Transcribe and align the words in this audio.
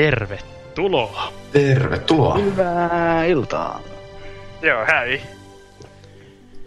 Tervetuloa. 0.00 1.32
Tervetuloa. 1.52 2.38
Hyvää 2.38 3.24
iltaa. 3.24 3.80
Joo, 4.62 4.86
hei. 4.86 5.22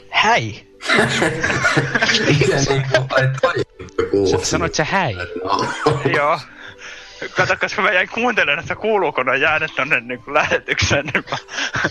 Häi! 0.10 0.68
Miten 2.28 2.66
niinku, 2.70 2.98
ai 3.10 3.30
toi? 3.42 3.54
Sanoit 4.44 4.76
sä 4.76 4.84
häi? 4.84 5.16
No. 5.16 5.66
Joo. 6.18 6.40
Kato, 7.36 7.56
koska 7.60 7.82
mä 7.82 7.92
jäin 7.92 8.10
kuuntelemaan, 8.14 8.60
että 8.60 8.76
kuuluuko 8.76 9.24
ne 9.24 9.38
jäänyt 9.38 9.76
tonne 9.76 10.00
niin 10.00 10.24
kuin 10.24 10.34
lähetykseen. 10.34 11.06
Niin 11.06 11.24
mä... 11.32 11.38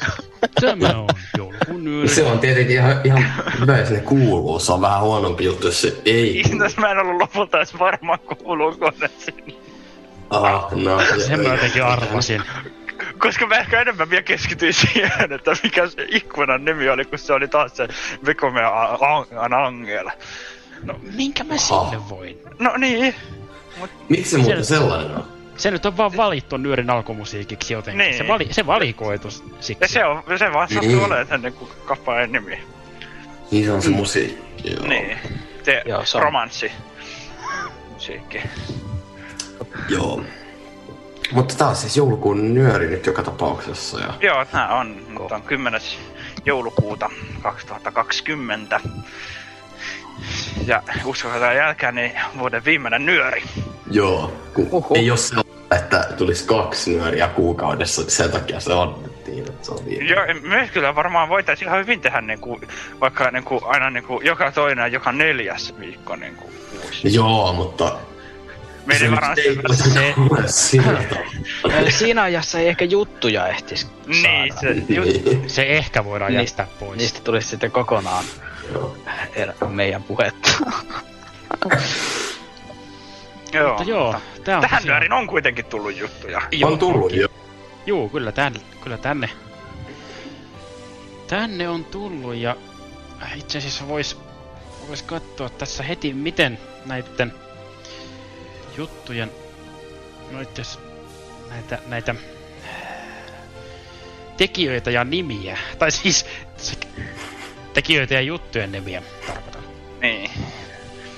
Tämä 0.60 0.98
on 0.98 1.08
joulukuun 1.38 1.88
yöri. 1.88 2.08
Se 2.08 2.22
on 2.24 2.38
tietenkin 2.38 2.76
ihan, 2.76 3.00
ihan 3.04 3.24
hyvä, 3.60 3.78
jos 3.78 3.90
ne 3.90 4.00
kuuluu. 4.00 4.58
Se 4.58 4.72
on 4.72 4.80
vähän 4.80 5.00
huonompi 5.00 5.44
juttu, 5.44 5.66
jos 5.66 5.82
se 5.82 5.96
ei. 6.04 6.40
Itse 6.40 6.80
mä 6.80 6.90
en 6.90 6.98
ollut 6.98 7.20
lopulta 7.20 7.56
edes 7.56 7.78
varma, 7.78 8.18
kuuluuko 8.18 8.92
ne 9.00 9.10
sinne. 10.32 10.48
Ah, 10.48 10.72
no. 10.72 11.20
Sen 11.26 11.40
mä 11.40 11.48
jotenkin 11.48 11.84
arvasin. 11.84 12.42
Koska 13.18 13.46
mä 13.46 13.54
ehkä 13.58 13.80
enemmän 13.80 14.10
vielä 14.10 14.22
keskityin 14.22 14.74
siihen, 14.74 15.32
että 15.32 15.50
mikä 15.62 15.86
se 15.88 16.06
ikkunan 16.08 16.64
nimi 16.64 16.88
oli, 16.88 17.04
kun 17.04 17.18
se 17.18 17.32
oli 17.32 17.48
taas 17.48 17.76
se 17.76 17.88
Vekome 18.26 18.60
An 19.38 19.52
Angel. 19.52 20.10
No 20.82 20.94
minkä 21.16 21.44
mä 21.44 21.54
Aha. 21.54 21.90
sinne 21.90 22.08
voin? 22.08 22.38
No 22.58 22.76
niin, 22.76 23.14
Miksi 24.08 24.30
se 24.30 24.38
muuten 24.38 24.64
sellainen 24.64 25.16
on? 25.16 25.24
Se 25.56 25.70
nyt 25.70 25.86
on 25.86 25.96
vaan 25.96 26.16
valittu 26.16 26.56
nyörin 26.56 26.90
alkumusiikiksi 26.90 27.72
jotenkin. 27.74 27.98
Niin. 27.98 28.18
Se, 28.18 28.28
vali, 28.28 28.48
se 28.50 28.66
valikoitu 28.66 29.30
siksi. 29.30 29.76
ja 29.80 29.88
se, 29.88 30.04
on, 30.04 30.22
se 30.38 30.52
vaan 30.52 30.68
sattuu 30.68 30.88
Niin. 30.88 31.04
olemaan 31.04 31.42
niin 31.42 31.52
kuin 31.52 31.70
kappaleen 31.84 32.32
nimi. 32.32 32.58
Niin 33.50 33.64
se 33.64 33.72
on 33.72 33.82
se 33.82 33.90
musiikki, 33.90 34.72
joo. 34.74 34.86
Niin, 34.86 35.18
se 35.62 35.82
Joo, 35.86 36.04
se 36.04 36.16
on- 36.16 36.22
romanssi. 36.22 36.72
Musiikki. 37.92 38.40
Joo. 39.88 40.22
Mutta 41.32 41.54
taas 41.54 41.80
siis 41.80 41.96
joulukuun 41.96 42.54
nyöri 42.54 42.86
nyt 42.86 43.06
joka 43.06 43.22
tapauksessa. 43.22 44.00
Ja... 44.00 44.14
Joo, 44.20 44.44
tää 44.44 44.74
on, 44.74 44.96
nyt 45.08 45.32
on 45.32 45.42
10. 45.42 45.80
joulukuuta 46.44 47.10
2020. 47.42 48.80
Ja 50.66 50.82
uskokaa 51.04 51.52
jälkeen, 51.52 51.94
niin 51.94 52.12
vuoden 52.38 52.64
viimeinen 52.64 53.06
nyöri. 53.06 53.42
Joo, 53.90 54.32
kun 54.54 54.68
Oho. 54.72 54.94
ei 54.94 55.10
ole 55.10 55.18
sellaista, 55.18 55.76
että 55.76 56.08
tulisi 56.18 56.46
kaksi 56.46 56.90
nyöriä 56.90 57.28
kuukaudessa, 57.28 58.02
niin 58.02 58.10
sen 58.10 58.30
takia 58.30 58.60
se 58.60 58.72
annettiin, 58.72 59.48
että 59.48 59.66
se 59.66 59.72
on 59.72 59.84
viime. 59.84 60.04
Joo, 60.04 60.22
myös 60.42 60.70
kyllä 60.70 60.94
varmaan 60.94 61.28
voitaisiin 61.28 61.68
ihan 61.68 61.80
hyvin 61.80 62.00
tehdä 62.00 62.20
niinku, 62.20 62.60
vaikka 63.00 63.30
niinku, 63.30 63.60
aina 63.64 63.90
niinku, 63.90 64.20
joka 64.24 64.52
toinen 64.52 64.82
ja 64.82 64.88
joka 64.88 65.12
neljäs 65.12 65.74
viikko 65.80 66.16
niinku, 66.16 66.50
kuusi. 66.70 67.14
Joo, 67.14 67.52
mutta... 67.52 67.98
Tavalla. 68.88 69.34
Ö, 71.86 71.90
Siinä 71.90 72.22
ajassa 72.22 72.58
ei 72.58 72.68
ehkä 72.68 72.84
juttuja 72.84 73.48
ehtis 73.48 73.88
niin, 74.06 74.22
saada. 74.22 74.60
se, 74.60 74.82
ju, 74.94 75.02
Niin, 75.02 75.50
Se 75.50 75.62
ehkä 75.62 76.04
voidaan 76.04 76.32
Niin. 76.32 76.40
jättää 76.44 76.66
pois. 76.80 76.98
Niistä 76.98 77.20
tulisi 77.24 77.48
sitten 77.48 77.70
kokonaan 77.70 78.24
joo. 78.72 78.96
meidän 79.68 80.02
puhetta. 80.02 80.48
joo, 83.52 83.68
Mutta 83.68 83.90
joo, 83.90 84.14
tää 84.44 84.56
on 84.56 84.62
Tähän 84.62 84.82
nyörin 84.84 85.12
on 85.12 85.26
kuitenkin 85.26 85.64
tullut 85.64 85.96
juttuja. 85.96 86.42
On 86.64 86.78
tullut 86.78 87.12
jo. 87.14 87.28
Juu, 87.86 88.08
kyllä, 88.08 88.32
tän, 88.32 88.54
kyllä 88.80 88.98
tänne. 88.98 89.30
Tänne 91.26 91.68
on 91.68 91.84
tullut 91.84 92.34
ja 92.34 92.56
itse 93.36 93.58
asiassa 93.58 93.88
vois, 93.88 94.18
vois 94.88 95.02
katsoa 95.02 95.48
tässä 95.48 95.82
heti 95.82 96.12
miten 96.14 96.58
näitten 96.86 97.32
juttujen, 98.76 99.30
no 100.30 100.40
asiassa 100.40 100.78
näitä, 101.50 101.78
näitä 101.86 102.14
tekijöitä 104.36 104.90
ja 104.90 105.04
nimiä, 105.04 105.58
tai 105.78 105.90
siis 105.90 106.26
se- 106.56 106.76
tekijöitä 107.74 108.14
ja 108.14 108.20
juttujen 108.20 108.72
nimiä 108.72 109.02
tarkoitan. 109.26 109.62
Niin. 110.00 110.30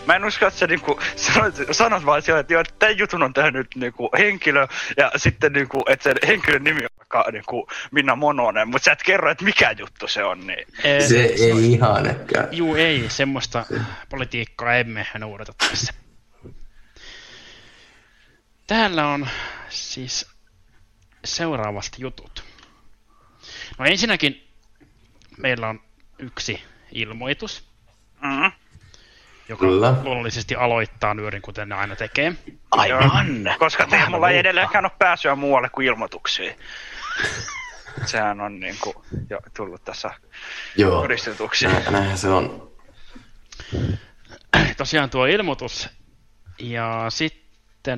Mä 0.06 0.16
en 0.16 0.24
usko, 0.24 0.46
että 0.46 0.58
sä 0.60 0.66
niinku 0.66 1.00
sanot, 1.16 1.54
sanot 1.72 2.06
vaan 2.06 2.22
siellä, 2.22 2.40
että 2.40 2.52
joo, 2.54 2.60
että 2.60 2.74
tämän 2.78 2.98
jutun 2.98 3.22
on 3.22 3.32
tehnyt 3.32 3.66
niinku 3.74 4.10
henkilö, 4.18 4.66
ja 4.96 5.12
sitten 5.16 5.52
niinku, 5.52 5.82
että 5.88 6.02
sen 6.02 6.16
henkilön 6.26 6.64
nimi 6.64 6.80
on 6.84 6.88
vaikka 6.98 7.30
niinku 7.32 7.68
Minna 7.90 8.16
Mononen, 8.16 8.68
mutta 8.68 8.84
sä 8.84 8.92
et 8.92 9.02
kerro, 9.02 9.30
että 9.30 9.44
mikä 9.44 9.70
juttu 9.78 10.08
se 10.08 10.24
on, 10.24 10.46
niin 10.46 10.66
Eh, 10.84 11.08
Se 11.08 11.20
ei 11.22 11.72
ihan 11.72 12.06
ehkä. 12.06 12.48
Juu, 12.50 12.74
ei, 12.74 13.04
semmoista 13.08 13.66
politiikkaa 14.08 14.74
emme 14.74 15.06
noudata 15.18 15.52
tässä. 15.68 15.94
Täällä 18.66 19.06
on 19.08 19.28
siis 19.68 20.26
seuraavasti 21.24 22.02
jutut. 22.02 22.44
No 23.78 23.84
ensinnäkin 23.84 24.48
meillä 25.38 25.68
on 25.68 25.80
yksi 26.18 26.62
ilmoitus, 26.92 27.64
mm, 28.20 28.52
joka 29.48 29.60
Kyllä. 29.60 29.94
luonnollisesti 30.02 30.54
aloittaa 30.54 31.14
nyörin, 31.14 31.42
kuten 31.42 31.68
ne 31.68 31.74
aina 31.74 31.96
tekee. 31.96 32.32
Aivan! 32.70 33.26
koska 33.58 33.86
te, 33.86 34.02
mulla 34.08 34.30
ei 34.30 34.38
edelleenkään 34.38 34.84
ole 34.84 34.92
pääsyä 34.98 35.34
muualle 35.34 35.68
kuin 35.68 35.86
ilmoituksiin. 35.86 36.58
Sehän 38.06 38.40
on 38.40 38.60
niinku 38.60 39.04
jo 39.30 39.38
tullut 39.56 39.84
tässä 39.84 40.10
Joo. 40.76 41.02
todistetuksi. 41.02 41.66
Nä- 41.66 41.90
Näinhän 41.90 42.18
se 42.18 42.28
on. 42.28 42.72
Tosiaan 44.76 45.10
tuo 45.10 45.26
ilmoitus. 45.26 45.88
Ja 46.58 47.06
sitten 47.08 47.43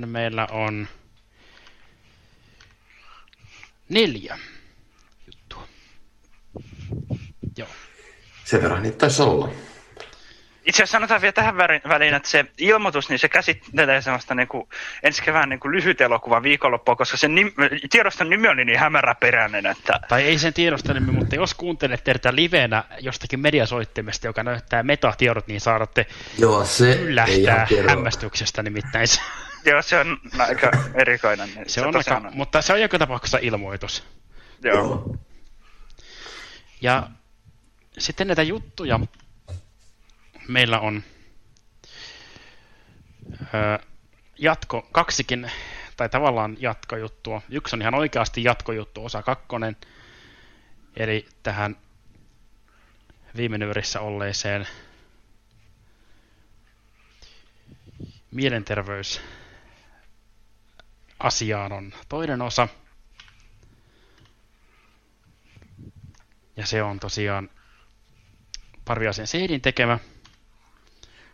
meillä 0.06 0.46
on 0.50 0.88
neljä 3.88 4.38
juttua. 5.26 5.68
Joo. 7.56 7.68
Sen 8.44 8.62
verran 8.62 8.82
niitä 8.82 8.98
taisi 8.98 9.22
olla. 9.22 9.50
Itse 10.66 10.82
asiassa 10.82 10.96
sanotaan 10.96 11.20
vielä 11.20 11.32
tähän 11.32 11.56
väliin, 11.88 12.14
että 12.14 12.28
se 12.28 12.44
ilmoitus, 12.58 13.08
niin 13.08 13.18
se 13.18 13.28
käsittelee 13.28 14.02
sellaista 14.02 14.34
niinku, 14.34 14.68
ensi 15.02 15.22
kevään 15.22 15.48
niinku 15.48 15.70
lyhyt 15.70 16.00
elokuva 16.00 16.42
viikonloppua, 16.42 16.96
koska 16.96 17.16
sen 17.16 17.34
nim, 17.34 17.52
tiedoston 17.90 18.30
nimi 18.30 18.48
oli 18.48 18.64
niin 18.64 18.78
hämäräperäinen, 18.78 19.66
että 19.66 20.00
Tai 20.08 20.22
ei 20.22 20.38
sen 20.38 20.52
tiedostelemme, 20.52 21.12
mutta 21.12 21.34
jos 21.34 21.54
kuuntelette 21.54 22.12
tätä 22.12 22.34
livenä 22.34 22.84
jostakin 23.00 23.40
mediasoittimesta, 23.40 24.26
joka 24.26 24.42
näyttää 24.42 24.82
metatiedot, 24.82 25.46
niin 25.46 25.60
saadatte 25.60 26.06
Joo, 26.38 26.64
se 26.64 26.92
ei 27.26 27.46
hämmästyksestä 27.88 28.62
nimittäin. 28.62 29.08
Se, 29.66 29.70
joo, 29.70 29.82
se 29.82 29.98
on 29.98 30.18
aika 30.38 30.70
erikoinen. 30.94 31.48
Niin 31.54 31.70
se 31.70 31.86
on 31.86 31.92
tosiaan 31.92 32.24
aika, 32.26 32.36
mutta 32.36 32.62
se 32.62 32.72
on 32.72 32.80
joka 32.80 32.98
tapauksessa 32.98 33.38
ilmoitus. 33.38 34.04
Joo. 34.62 34.76
Joo. 34.76 35.16
Ja 36.80 37.10
sitten 37.98 38.26
näitä 38.26 38.42
juttuja 38.42 39.00
meillä 40.48 40.78
on 40.78 41.02
öö, 43.54 43.78
jatko, 44.38 44.88
kaksikin, 44.92 45.50
tai 45.96 46.08
tavallaan 46.08 46.56
jatkojuttua. 46.60 47.42
Yksi 47.50 47.76
on 47.76 47.82
ihan 47.82 47.94
oikeasti 47.94 48.44
jatkojuttu, 48.44 49.04
osa 49.04 49.22
kakkonen, 49.22 49.76
eli 50.96 51.26
tähän 51.42 51.76
viime 53.36 53.58
nyörissä 53.58 54.00
olleeseen 54.00 54.66
mielenterveys 58.30 59.20
asiaan 61.26 61.72
on 61.72 61.92
toinen 62.08 62.42
osa. 62.42 62.68
Ja 66.56 66.66
se 66.66 66.82
on 66.82 67.00
tosiaan 67.00 67.50
Parviaisen 68.84 69.26
Seidin 69.26 69.60
tekemä. 69.60 69.98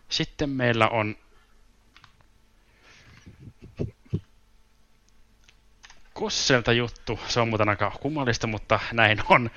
Sitten 0.09 0.51
meillä 0.51 0.89
on 0.89 1.17
Kosselta 6.13 6.73
juttu. 6.73 7.21
Se 7.29 7.41
on 7.41 7.49
muuten 7.49 7.69
aika 7.69 7.91
kummallista, 8.01 8.47
mutta 8.47 8.81
näin 8.93 9.19
on. 9.29 9.51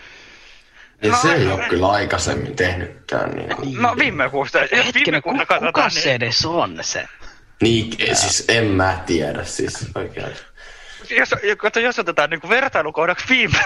Ja 1.01 1.11
No, 1.11 1.17
se 1.21 1.33
ei 1.33 1.47
ole 1.47 1.69
kyllä 1.69 1.87
aikaisemmin 1.87 2.55
tehnytkään. 2.55 3.31
Niin, 3.31 3.81
No 3.81 3.95
viime 3.97 4.29
kuusta. 4.29 4.59
Jos 4.59 4.71
viime 4.71 4.85
Hetkinen, 4.85 5.21
ku, 5.21 5.29
kuusta 5.29 5.45
kuka 5.45 5.59
katsotaan, 5.59 5.91
se 5.91 5.99
niin 5.99 6.15
edes 6.15 6.45
on 6.45 6.77
se? 6.81 7.05
Niin 7.61 7.91
siis 8.15 8.45
en 8.47 8.65
mä 8.65 9.03
tiedä 9.05 9.43
siis 9.43 9.87
oikein. 9.95 10.33
jos, 11.09 11.29
kato, 11.57 11.79
jos 11.79 11.99
otetaan 11.99 12.29
niin 12.29 12.49
vertailukohdaksi 12.49 13.25
viime 13.29 13.63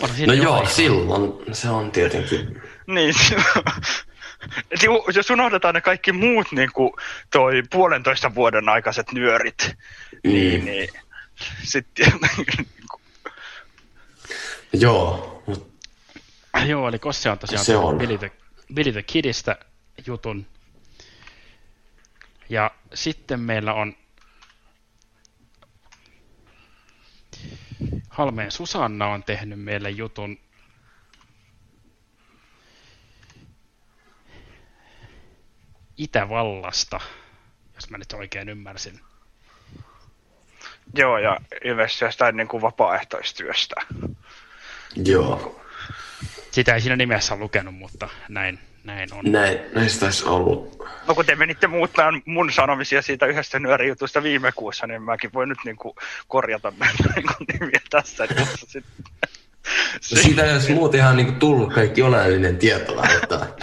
On 0.00 0.10
No 0.26 0.32
joo, 0.32 0.56
jotain. 0.56 0.74
silloin 0.74 1.54
se 1.54 1.68
on 1.68 1.90
tietenkin. 1.92 2.62
Niin, 2.86 3.14
ju- 4.84 5.04
jos 5.14 5.30
unohdetaan 5.30 5.74
ne 5.74 5.80
kaikki 5.80 6.12
muut 6.12 6.46
niin 6.52 6.72
kuin 6.72 6.92
toi 7.30 7.62
puolentoista 7.70 8.34
vuoden 8.34 8.68
aikaiset 8.68 9.12
nyörit, 9.12 9.74
niin, 10.24 10.60
Mm. 10.60 10.64
niin 10.64 10.88
sitten 11.62 12.06
Joo, 14.72 15.42
mutta 15.46 15.72
Joo, 16.66 16.88
eli 16.88 16.98
Kosse 16.98 17.30
on 17.30 17.38
tosiaan 17.38 17.64
Se 17.64 17.76
on. 17.76 17.98
Billy 17.98 18.18
the, 18.18 18.30
Billy 18.74 18.92
the 18.92 19.02
Kidistä 19.02 19.56
jutun. 20.06 20.46
Ja 22.52 22.70
sitten 22.94 23.40
meillä 23.40 23.74
on 23.74 23.96
Halmeen 28.08 28.50
Susanna 28.50 29.06
on 29.06 29.24
tehnyt 29.24 29.60
meille 29.60 29.90
jutun 29.90 30.38
Itävallasta, 35.96 37.00
jos 37.74 37.90
mä 37.90 37.98
nyt 37.98 38.12
oikein 38.12 38.48
ymmärsin. 38.48 39.00
joo, 40.94 41.18
ja 41.18 41.40
ilmeisesti 41.64 42.04
jostain 42.04 42.36
niin 42.36 42.48
kuin 42.48 42.62
vapaaehtoistyöstä. 42.62 43.74
joo. 44.96 45.64
Sitä 46.50 46.74
ei 46.74 46.80
siinä 46.80 46.96
nimessä 46.96 47.36
lukenut, 47.36 47.74
mutta 47.74 48.08
näin, 48.28 48.71
näin 48.84 49.14
on. 49.14 49.32
Näin, 49.32 49.60
näistä 49.74 50.00
taisi 50.00 50.24
ollut. 50.24 50.82
No 51.08 51.14
kun 51.14 51.26
te 51.26 51.34
menitte 51.36 51.66
muuttaa 51.66 52.10
mun 52.24 52.52
sanomisia 52.52 53.02
siitä 53.02 53.26
yhdestä 53.26 53.58
nyörijutusta 53.58 54.22
viime 54.22 54.52
kuussa, 54.52 54.86
niin 54.86 55.02
mäkin 55.02 55.30
voin 55.34 55.48
nyt 55.48 55.58
niin 55.64 55.76
kuin 55.76 55.94
korjata 56.28 56.72
näitä 56.78 57.04
niin 57.16 57.26
kuin 57.26 57.46
nimiä 57.60 57.80
tässä. 57.90 58.26
Tässä 58.26 58.66
sitten. 58.66 59.04
No 60.12 60.16
siitä 60.22 60.44
ei 60.44 60.52
olisi 60.52 60.72
muuten 60.74 61.00
ihan 61.00 61.16
niinku 61.16 61.32
tullut 61.32 61.72
kaikki 61.74 62.02
oleellinen 62.02 62.58
tieto 62.58 62.92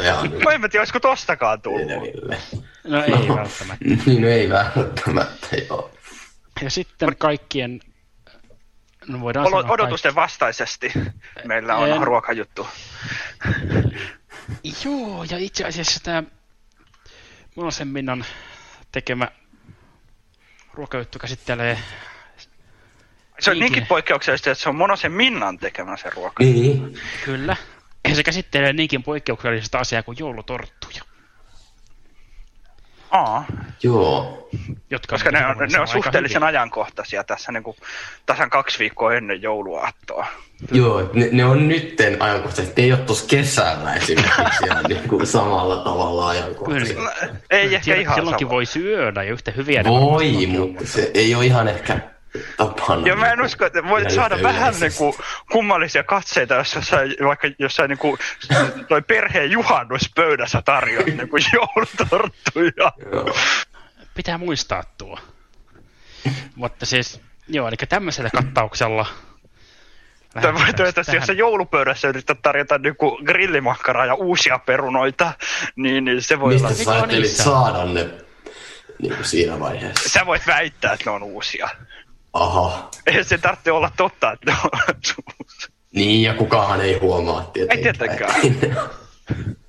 ihan 0.01 0.31
No 0.43 0.51
en 0.51 0.61
mä 0.61 0.69
tiedä, 0.69 0.81
olisiko 0.81 0.99
tostakaan 0.99 1.61
tullut. 1.61 1.87
No 2.83 3.03
ei 3.03 3.11
No. 3.27 3.35
välttämättä. 3.35 3.85
Niin, 4.05 4.21
no 4.21 4.27
ei 4.27 4.49
välttämättä, 4.49 5.47
joo. 5.69 5.91
Ja 6.61 6.69
sitten 6.69 7.15
kaikkien, 7.17 7.79
no 9.07 9.19
voidaan 9.21 9.45
Olo- 9.47 9.61
sanoa 9.61 9.73
odotusten 9.73 10.15
vastaisesti 10.15 10.91
meillä 11.45 11.75
on 11.75 11.89
En- 11.89 12.03
ruokajuttu. 12.03 12.67
Joo, 14.85 15.23
ja 15.23 15.37
itse 15.37 15.65
asiassa 15.65 15.99
tämä 16.03 16.23
Monosen 17.55 17.87
Minnan 17.87 18.25
tekemä 18.91 19.27
ruokajuttu 20.73 21.19
käsittelee, 21.19 21.79
Se 23.39 23.51
on 23.51 23.53
Niinkin. 23.53 23.59
niinkin 23.59 23.87
poikkeuksellista, 23.87 24.51
että 24.51 24.63
se 24.63 24.69
on 24.69 24.75
Monosen 24.75 25.11
Minnan 25.11 25.57
tekemä 25.57 25.97
se 25.97 26.09
ruoka. 26.09 26.43
Niin. 26.43 26.99
kyllä, 27.25 27.55
ja 28.09 28.15
se 28.15 28.23
käsittelee 28.23 28.73
niinkin 28.73 29.03
poikkeuksellisesta 29.03 29.79
asiaa 29.79 30.03
kuin 30.03 30.17
joulutorttuja, 30.19 31.01
Aa, 33.11 33.45
Joo. 33.83 34.49
jotka 34.89 35.15
koska 35.15 35.31
ne 35.31 35.45
on, 35.45 35.57
ne 35.71 35.79
on 35.79 35.87
suhteellisen 35.87 36.41
hyvin. 36.41 36.47
ajankohtaisia 36.47 37.23
tässä 37.23 37.51
niin 37.51 37.63
kuin 37.63 37.77
tasan 38.25 38.49
kaksi 38.49 38.79
viikkoa 38.79 39.13
ennen 39.13 39.41
jouluaattoa. 39.41 40.27
Joo, 40.71 41.09
ne, 41.13 41.29
ne 41.31 41.45
on 41.45 41.67
nytten 41.67 42.21
ajankohtaiset. 42.21 42.77
Ne 42.77 42.83
ei 42.83 42.91
ole 42.91 42.99
tuossa 43.01 43.25
kesällä 43.27 43.93
esimerkiksi 43.93 44.65
ihan 44.65 44.83
niinku 44.89 45.25
samalla 45.25 45.83
tavalla 45.83 46.27
ajankohtaiset. 46.27 46.95
Kyllä. 46.95 47.11
Ei 47.49 47.75
ehkä 47.75 47.85
Siellä, 47.85 48.01
ihan 48.01 48.15
silloinkin 48.15 48.47
sama. 48.47 48.55
voi 48.55 48.65
syödä 48.65 49.23
ja 49.23 49.31
yhtä 49.31 49.51
hyviä 49.51 49.83
Voi, 49.83 50.47
mutta 50.47 50.87
se 50.87 51.11
ei 51.13 51.35
ole 51.35 51.45
ihan 51.45 51.67
ehkä 51.67 51.99
tapana. 52.57 53.07
Ja 53.07 53.15
mä 53.15 53.31
en 53.31 53.41
usko, 53.41 53.65
että 53.65 53.83
voit 53.83 54.11
saada 54.11 54.41
vähän 54.43 54.73
niin 54.79 54.91
kuin 54.97 55.13
kummallisia 55.51 56.03
katseita, 56.03 56.53
jos 56.53 56.75
jossain, 56.75 57.15
vaikka 57.25 57.47
jossain 57.59 57.89
niin 57.89 57.97
kuin, 57.97 58.17
toi 58.87 59.01
perheen 59.01 59.51
juhannuspöydässä 59.51 60.61
tarjoat 60.65 61.05
niin 61.17 61.29
kuin 61.29 61.43
joulutorttuja. 61.53 62.91
Joo. 63.13 63.35
Pitää 64.15 64.37
muistaa 64.37 64.83
tuo. 64.97 65.19
Mutta 66.55 66.85
siis, 66.85 67.21
joo, 67.47 67.67
eli 67.67 67.75
tämmöisellä 67.89 68.29
kattauksella 68.29 69.05
Tähän- 70.41 71.15
jos 71.15 71.25
sä 71.27 71.33
joulupöydässä 71.33 72.07
yrität 72.07 72.41
tarjota 72.41 72.77
niinku 72.77 73.19
grillimakkaraa 73.25 74.05
ja 74.05 74.13
uusia 74.13 74.59
perunoita, 74.59 75.33
niin, 75.75 76.05
niin 76.05 76.21
se 76.21 76.39
voi 76.39 76.53
Mistä 76.53 76.67
olla... 76.67 76.77
sä 76.77 76.91
ajattelit 76.91 77.21
niissä? 77.23 77.43
saada 77.43 77.85
ne 77.85 78.09
niin 79.01 79.13
kuin 79.15 79.25
siinä 79.25 79.59
vaiheessa? 79.59 80.09
Sä 80.09 80.25
voit 80.25 80.47
väittää, 80.47 80.93
että 80.93 81.05
ne 81.09 81.11
on 81.15 81.23
uusia. 81.23 81.69
Aha. 82.33 82.89
Ei 83.05 83.23
se 83.23 83.37
tarvitse 83.37 83.71
olla 83.71 83.91
totta, 83.97 84.31
että 84.31 84.51
ne 84.51 84.57
on 84.63 84.69
uusia. 85.39 85.67
Niin, 85.93 86.21
ja 86.21 86.33
kukaan 86.33 86.81
ei 86.81 86.97
huomaa 86.99 87.43
tietenkään. 87.53 87.95
tietenkään. 87.97 88.35
että- 88.45 88.89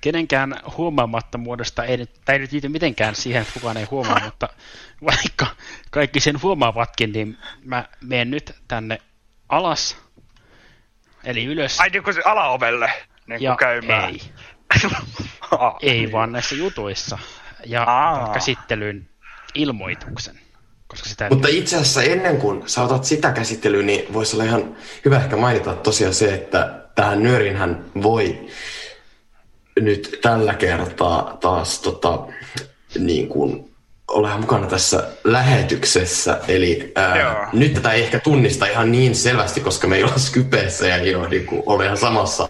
kenenkään 0.00 0.60
huomaamattomuudesta 0.76 1.84
ei, 1.84 1.96
nyt- 1.96 2.20
tai 2.24 2.34
ei 2.34 2.38
nyt 2.38 2.52
liity 2.52 2.68
mitenkään 2.68 3.14
siihen, 3.14 3.42
että 3.42 3.54
kukaan 3.54 3.76
ei 3.76 3.84
huomaa, 3.84 4.20
mutta 4.24 4.48
vaikka 5.04 5.46
kaikki 5.90 6.20
sen 6.20 6.42
huomaavatkin, 6.42 7.12
niin 7.12 7.38
mä 7.64 7.84
menen 8.00 8.30
nyt 8.30 8.54
tänne 8.68 8.98
alas, 9.48 9.96
eli 11.24 11.44
ylös, 11.44 11.80
Ai 11.80 11.90
niin 11.90 12.02
kuin 12.02 12.14
se 12.14 12.22
alaovelle 12.24 12.92
niin 13.26 13.42
ja 13.42 13.50
kuin 13.50 13.58
käymään. 13.58 14.10
ei, 14.10 14.20
Aa, 15.50 15.78
ei 15.82 16.12
vaan 16.12 16.32
näissä 16.32 16.54
jutuissa, 16.54 17.18
ja 17.66 17.82
Aa. 17.82 18.34
ilmoituksen, 19.54 20.40
koska 20.86 21.08
sitä 21.08 21.28
Mutta 21.30 21.48
itse 21.48 21.76
asiassa 21.76 22.02
ennen 22.02 22.36
kuin 22.36 22.68
sä 22.68 22.82
otat 22.82 23.04
sitä 23.04 23.32
käsittelyä, 23.32 23.82
niin 23.82 24.12
voisi 24.12 24.36
olla 24.36 24.44
ihan 24.44 24.76
hyvä 25.04 25.16
ehkä 25.16 25.36
mainita 25.36 25.74
tosiaan 25.74 26.14
se, 26.14 26.34
että 26.34 26.82
tähän 26.94 27.22
nyörinhän 27.22 27.84
voi 28.02 28.46
nyt 29.80 30.18
tällä 30.22 30.54
kertaa 30.54 31.36
taas 31.40 31.80
tota, 31.80 32.26
niin 32.98 33.28
kuin 33.28 33.75
olla 34.08 34.38
mukana 34.38 34.66
tässä 34.66 35.08
lähetyksessä. 35.24 36.40
Eli 36.48 36.92
Joo. 36.96 37.04
ää, 37.04 37.48
nyt 37.52 37.74
tätä 37.74 37.92
ei 37.92 38.02
ehkä 38.02 38.18
tunnista 38.18 38.66
ihan 38.66 38.92
niin 38.92 39.14
selvästi, 39.14 39.60
koska 39.60 39.86
me 39.86 39.96
ei 39.96 40.04
olla 40.04 40.18
Skypeessä 40.18 40.86
ja 40.86 40.96
ei 40.96 41.14
ole, 41.14 41.28
niin 41.28 41.46
kuin, 41.46 41.62
ole 41.66 41.84
ihan 41.84 41.96
samassa 41.96 42.48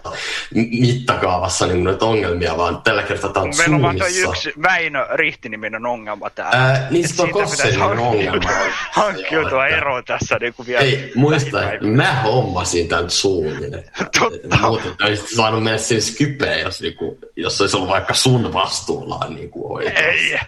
mittakaavassa 0.55 1.65
niin 1.65 1.75
kuin 1.75 1.83
noita 1.83 2.05
ongelmia, 2.05 2.57
vaan 2.57 2.81
tällä 2.81 3.03
kertaa 3.03 3.33
tämä 3.33 3.43
on 3.43 3.53
Meillä 3.57 3.75
on 3.75 3.81
vaan 3.81 3.97
Zoomissa. 3.97 4.29
yksi 4.29 4.53
Väinö 4.61 5.07
Rihtiniminen 5.13 5.85
ongelma 5.85 6.29
täällä. 6.29 6.63
Ää, 6.63 6.87
niin 6.89 7.07
se 7.09 7.21
on 7.21 7.31
Kosselin 7.31 7.81
ongelma. 7.81 8.49
Hankkiutua 8.91 9.65
että- 9.67 9.77
eroon 9.77 10.03
tässä 10.05 10.37
niin 10.41 10.53
kuin 10.53 10.67
vielä. 10.67 10.81
Ei, 10.81 11.11
muista, 11.15 11.57
mä 11.81 12.13
hommasin 12.21 12.87
tämän 12.87 13.09
Zoomin. 13.09 13.71
Totta. 14.19 14.57
muuten 14.61 14.91
olisit 15.03 15.29
saanut 15.35 15.63
mennä 15.63 15.77
sinne 15.77 16.01
Skypeen, 16.01 16.59
jos, 16.61 16.81
niinku, 16.81 17.17
jos 17.35 17.61
olisi 17.61 17.75
ollut 17.77 17.89
vaikka 17.89 18.13
sun 18.13 18.53
vastuullaan 18.53 19.35
niinku 19.35 19.73
oikeasti. 19.73 20.03
Ei. 20.03 20.39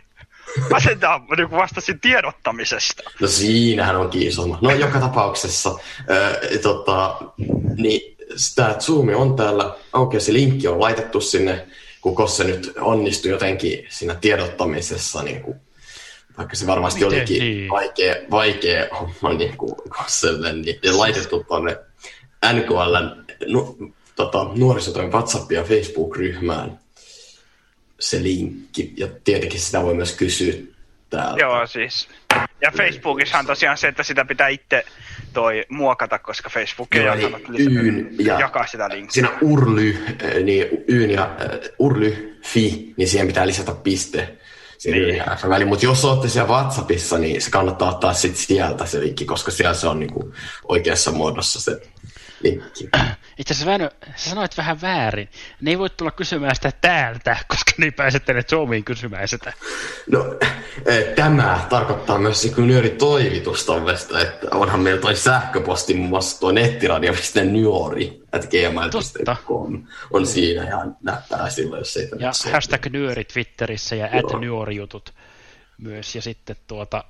Mä 0.70 0.80
sen 0.80 1.00
niin 1.38 1.52
vastasin 1.52 2.00
tiedottamisesta. 2.00 3.04
No 3.22 3.28
siinähän 3.28 3.96
on 3.96 4.10
kiisoma. 4.10 4.60
No 4.62 4.72
joka 4.72 5.00
tapauksessa, 5.00 5.80
ää, 6.08 6.36
tota, 6.62 7.22
niin 7.76 8.18
tämä 8.56 8.76
Zoom 8.80 9.08
on 9.16 9.36
täällä 9.36 9.76
auki 9.94 10.20
se 10.20 10.34
linkki 10.34 10.68
on 10.68 10.80
laitettu 10.80 11.22
sinne, 11.22 11.68
kun 12.02 12.16
Kosse 12.16 12.44
nyt 12.44 12.74
onnistui 12.80 13.32
jotenkin 13.32 13.86
siinä 13.90 14.16
tiedottamisessa, 14.16 15.24
niin 15.24 15.42
kuin, 15.42 15.58
vaikka 16.38 16.56
se 16.56 16.68
varmasti 16.68 17.06
Miten 17.06 17.20
olikin 17.20 17.40
niin? 17.40 17.70
vaikea, 17.70 18.16
vaikea 18.32 18.88
homma 19.00 19.38
niin 19.38 19.58
kuin 19.58 19.76
Kosselle, 19.98 20.54
niin 20.54 20.80
laitettu 20.92 21.44
tuonne 21.44 21.78
NKLn 22.54 23.26
nu, 23.48 23.78
tota, 24.16 24.48
nuorisotoimen 24.56 25.14
WhatsApp- 25.14 25.52
ja 25.52 25.64
Facebook-ryhmään 25.64 26.80
se 28.00 28.24
linkki. 28.24 28.94
Ja 28.98 29.08
tietenkin 29.24 29.60
sitä 29.60 29.84
voi 29.84 29.94
myös 29.94 30.14
kysyä 30.16 30.54
täältä. 31.10 31.40
Joo, 31.42 31.68
siis. 31.68 32.08
Ja 32.62 32.72
Facebookissa 32.78 33.38
on 33.40 33.46
tosiaan 33.46 33.78
se, 33.78 33.88
että 33.88 34.04
sitä 34.04 34.26
pitää 34.26 34.48
itse 34.48 34.86
toi 35.34 35.66
muokata, 35.70 36.20
koska 36.20 36.50
Facebook 36.50 36.96
ei 36.96 37.04
Joo, 37.04 37.14
antanut 37.14 37.42
eli 37.50 37.66
Yn 37.88 38.16
ja- 38.20 38.40
jakaa 38.40 38.68
sitä 38.68 38.90
linkkiä. 38.90 39.12
Siinä 39.14 39.30
urly, 39.42 39.98
äh, 40.24 40.44
niin 40.44 40.66
yn 40.88 41.12
ja 41.12 41.24
äh, 41.24 41.60
urly.fi, 41.80 42.94
niin 42.98 43.08
siihen 43.10 43.28
pitää 43.28 43.48
lisätä 43.48 43.76
piste 43.76 44.38
Niin. 44.86 45.08
niin. 45.08 45.24
väliin. 45.50 45.68
Mutta 45.68 45.86
jos 45.86 46.06
olette 46.06 46.30
siellä 46.30 46.50
WhatsAppissa, 46.50 47.18
niin 47.18 47.42
se 47.42 47.52
kannattaa 47.52 47.90
ottaa 47.90 48.14
sit 48.14 48.36
sieltä 48.36 48.86
se 48.86 49.00
linkki, 49.00 49.26
koska 49.26 49.52
siellä 49.52 49.74
se 49.74 49.88
on 49.88 50.00
niinku 50.00 50.34
oikeassa 50.68 51.12
muodossa 51.12 51.62
se 51.62 51.82
linkki. 52.44 52.90
Itse 53.40 53.54
asiassa 53.54 53.72
Väinö, 53.72 53.90
sä 54.16 54.30
sanoit 54.30 54.58
vähän 54.58 54.82
väärin. 54.82 55.30
Ne 55.62 55.72
ei 55.72 55.80
voi 55.80 55.90
tulla 55.90 56.12
kysymään 56.12 56.56
sitä 56.56 56.72
täältä, 56.82 57.38
koska 57.50 57.72
ne 57.78 57.86
ei 57.86 57.92
pääse 57.92 58.20
tänne 58.20 58.44
Zoomiin 58.44 58.84
kysymään 58.84 59.28
sitä. 59.28 59.54
No, 60.12 60.36
eh, 60.86 61.04
tämä 61.16 61.66
tarkoittaa 61.70 62.18
myös 62.18 62.42
se, 62.42 62.50
kun 62.50 62.68
nyöri 62.68 62.90
toivitustovesta, 62.90 64.22
että 64.22 64.48
onhan 64.52 64.80
meillä 64.80 65.02
toi 65.02 65.16
sähköposti 65.16 65.94
muun 65.94 66.10
muassa 66.10 66.40
tuo 66.40 66.52
nettiradio.nyori 66.52 68.22
at 68.32 68.46
gmail.com 68.50 69.84
on 70.12 70.28
siinä 70.28 70.64
ihan 70.64 70.98
näppärä 71.04 71.50
silloin, 71.50 71.80
jos 71.80 71.98
ei 71.98 72.10
Ja 72.20 72.32
hashtag 72.52 72.86
nyöri 72.86 73.24
Twitterissä 73.24 73.96
ja 73.96 74.06
at 74.06 74.42
nyörijutut 74.42 75.14
myös. 75.78 76.16
Ja 76.16 76.22
sitten 76.22 76.56
tuota 76.68 77.04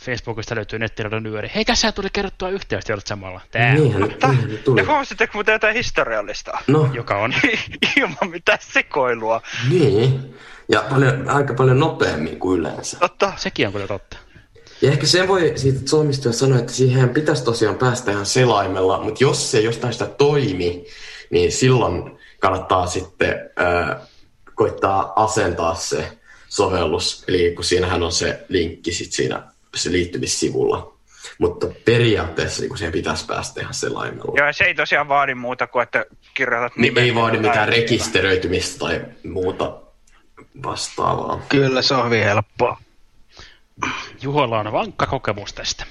Facebookista 0.00 0.54
löytyy 0.54 0.78
nettiradio 0.78 1.20
nyöri. 1.20 1.50
Hei, 1.54 1.64
tässä 1.64 1.92
tuli 1.92 2.08
kerrottua 2.12 2.48
yhteystä, 2.48 2.92
olet 2.92 3.06
samalla. 3.06 3.40
Tää, 3.50 3.74
Niinhän, 3.74 4.02
niinhän 4.02 4.58
tuli. 4.64 4.80
Ja 4.80 4.86
huomasitteko 4.86 5.30
muuten 5.34 5.52
jotain 5.52 5.76
historiallista? 5.76 6.58
No, 6.66 6.90
joka 6.92 7.16
on. 7.16 7.34
Ilman 7.96 8.30
mitään 8.30 8.58
sekoilua. 8.62 9.42
niin. 9.70 10.34
Ja 10.68 10.84
paljon, 10.90 11.30
aika 11.30 11.54
paljon 11.54 11.80
nopeammin 11.80 12.38
kuin 12.40 12.60
yleensä. 12.60 12.96
Totta. 13.00 13.32
Sekin 13.36 13.66
on 13.66 13.72
kyllä 13.72 13.86
totta. 13.86 14.16
Ja 14.82 14.90
ehkä 14.92 15.06
sen 15.06 15.28
voi 15.28 15.52
siitä 15.56 15.80
Suomista 15.90 16.32
sanoa, 16.32 16.58
että 16.58 16.72
siihen 16.72 17.08
pitäisi 17.08 17.44
tosiaan 17.44 17.74
päästä 17.78 18.10
ihan 18.10 18.26
selaimella, 18.26 19.02
mutta 19.02 19.24
jos 19.24 19.50
se 19.50 19.60
jostain 19.60 19.92
sitä 19.92 20.06
toimi, 20.06 20.84
niin 21.30 21.52
silloin 21.52 22.18
kannattaa 22.40 22.86
sitten 22.86 23.50
äh, 23.60 23.96
koittaa 24.54 25.12
asentaa 25.16 25.74
se 25.74 26.18
sovellus. 26.48 27.24
Eli 27.28 27.52
kun 27.54 27.64
siinähän 27.64 28.02
on 28.02 28.12
se 28.12 28.44
linkki 28.48 28.92
sit 28.92 29.12
siinä 29.12 29.42
se 29.76 29.92
liittymissivulla. 29.92 30.92
Mutta 31.38 31.66
periaatteessa 31.84 32.62
niin 32.62 32.78
siihen 32.78 32.92
pitäisi 32.92 33.26
päästä 33.26 33.60
ihan 33.60 33.74
selaimella. 33.74 34.34
Joo, 34.36 34.46
ja 34.46 34.52
se 34.52 34.64
ei 34.64 34.74
tosiaan 34.74 35.08
vaadi 35.08 35.34
muuta 35.34 35.66
kuin, 35.66 35.82
että 35.82 36.04
kirjoitat 36.34 36.76
Niin 36.76 36.82
nimen 36.82 37.04
ei 37.04 37.14
vaadi 37.14 37.36
tai- 37.36 37.46
mitään 37.48 37.68
rekisteröitymistä 37.68 38.78
tai 38.78 39.00
muuta 39.24 39.80
vastaavaa. 40.62 41.40
Kyllä 41.48 41.82
se 41.82 41.94
on 41.94 42.04
hyvin 42.04 42.24
helppoa. 42.24 42.78
Juholla 44.22 44.58
on 44.60 44.72
vankka 44.72 45.06
kokemus 45.06 45.52
tästä. 45.52 45.84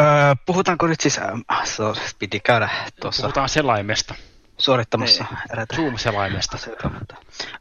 Öö, 0.00 0.06
puhutaanko 0.46 0.86
nyt 0.86 1.00
siis, 1.00 1.18
äh, 1.18 1.64
se 1.64 1.82
piti 2.18 2.40
käydä 2.40 2.68
tuossa 3.00 3.22
Puhutaan 3.22 3.48
selaimesta, 3.48 4.14
suorittamassa 4.58 5.24
Niin. 5.30 5.38
eräitä 5.52 5.76
Zoom-selaimesta. 5.76 6.58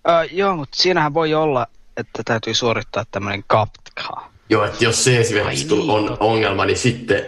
öö, 0.10 0.24
joo, 0.32 0.56
mutta 0.56 0.78
siinähän 0.78 1.14
voi 1.14 1.34
olla, 1.34 1.68
että 1.98 2.22
täytyy 2.26 2.54
suorittaa 2.54 3.06
tämmöinen 3.12 3.44
kaptka. 3.48 4.30
Joo, 4.50 4.66
että 4.66 4.84
jos 4.84 5.04
se 5.04 5.18
esimerkiksi 5.20 5.68
Ai 5.74 5.78
niin, 5.80 5.90
on 5.90 6.06
totta. 6.06 6.26
ongelma, 6.26 6.66
niin 6.66 6.78
sitten, 6.78 7.26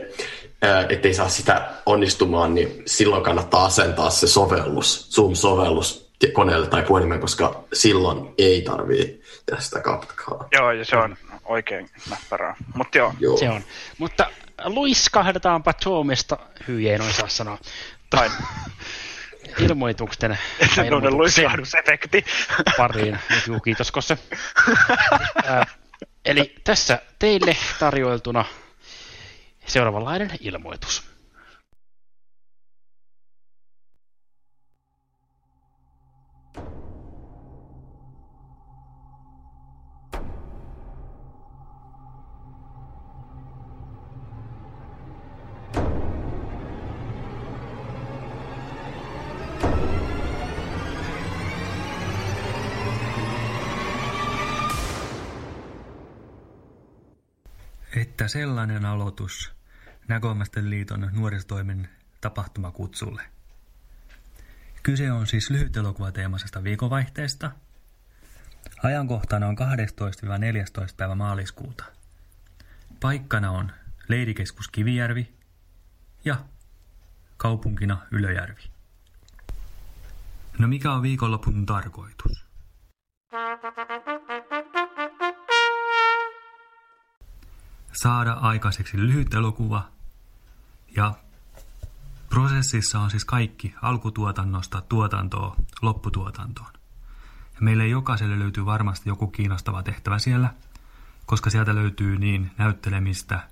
ää, 0.62 0.86
ettei 0.90 1.14
saa 1.14 1.30
sitä 1.30 1.70
onnistumaan, 1.86 2.54
niin 2.56 2.84
silloin 2.86 3.24
kannattaa 3.24 3.66
asentaa 3.66 4.10
se 4.10 4.28
sovellus, 4.28 5.10
Zoom-sovellus 5.16 6.08
koneelle 6.34 6.68
tai 6.68 6.84
puhelimeen, 6.84 7.22
koska 7.22 7.64
silloin 7.74 8.34
ei 8.38 8.62
tarvii 8.62 9.22
tehdä 9.46 9.62
sitä 9.62 9.80
kaptkaa. 9.80 10.48
Joo, 10.52 10.72
ja 10.72 10.86
se 10.86 10.98
on 10.98 11.18
oikein 11.46 11.90
näppärää. 12.10 12.56
Mutta 12.76 12.98
joo, 12.98 13.14
Joo. 13.20 13.38
Se 13.38 13.50
on. 13.50 13.62
Mutta 13.98 14.30
luiskahdetaanpa 14.66 15.74
Zoomista, 15.84 16.38
hyi 16.68 16.90
ei 16.90 16.98
noin 16.98 17.14
saa 17.14 17.28
sanoa, 17.28 17.58
tai 18.10 18.30
ilmoituksen, 19.60 20.32
ilmoituksen 20.86 21.18
luiskahdusefekti. 21.18 22.26
pariin. 22.78 23.20
Juu, 23.48 23.60
kiitos 23.60 23.92
Kosse. 23.92 24.18
Eli 26.28 26.56
tässä 26.64 27.02
teille 27.20 27.58
tarjoiltuna 27.80 28.46
seuraavanlainen 29.68 30.32
ilmoitus. 30.42 31.04
Että 58.02 58.28
sellainen 58.28 58.86
aloitus 58.86 59.52
Näkomasten 60.08 60.70
liiton 60.70 61.10
nuorisotoimen 61.14 61.90
tapahtumakutsulle. 62.22 63.22
Kyse 64.84 65.12
on 65.12 65.28
siis 65.28 65.50
lyhytelokuvateemaisesta 65.50 66.64
viikonvaihteesta. 66.64 67.52
Ajankohtana 68.84 69.48
on 69.48 69.58
12-14. 69.58 70.94
päivä 70.98 71.16
maaliskuuta. 71.16 71.84
Paikkana 73.00 73.52
on 73.52 73.72
Leirikeskus 74.08 74.68
Kivijärvi 74.68 75.34
ja 76.26 76.36
kaupunkina 77.38 77.98
Ylöjärvi. 78.12 78.64
No 80.60 80.68
mikä 80.68 80.92
on 80.92 81.02
viikonlopun 81.02 81.66
tarkoitus? 81.66 82.47
Saada 87.98 88.34
aikaiseksi 88.34 88.98
lyhyt 88.98 89.34
elokuva 89.34 89.88
ja 90.96 91.14
prosessissa 92.30 93.00
on 93.00 93.12
siis 93.12 93.26
kaikki 93.26 93.76
alkutuotannosta 93.82 94.82
tuotantoon 94.82 95.56
lopputuotantoon. 95.82 96.72
Ja 97.56 97.62
meille 97.62 97.88
jokaiselle 97.88 98.40
löytyy 98.40 98.66
varmasti 98.66 99.10
joku 99.10 99.28
kiinnostava 99.28 99.84
tehtävä 99.84 100.20
siellä, 100.20 100.54
koska 101.26 101.50
sieltä 101.50 101.76
löytyy 101.76 102.18
niin 102.18 102.52
näyttelemistä, 102.58 103.50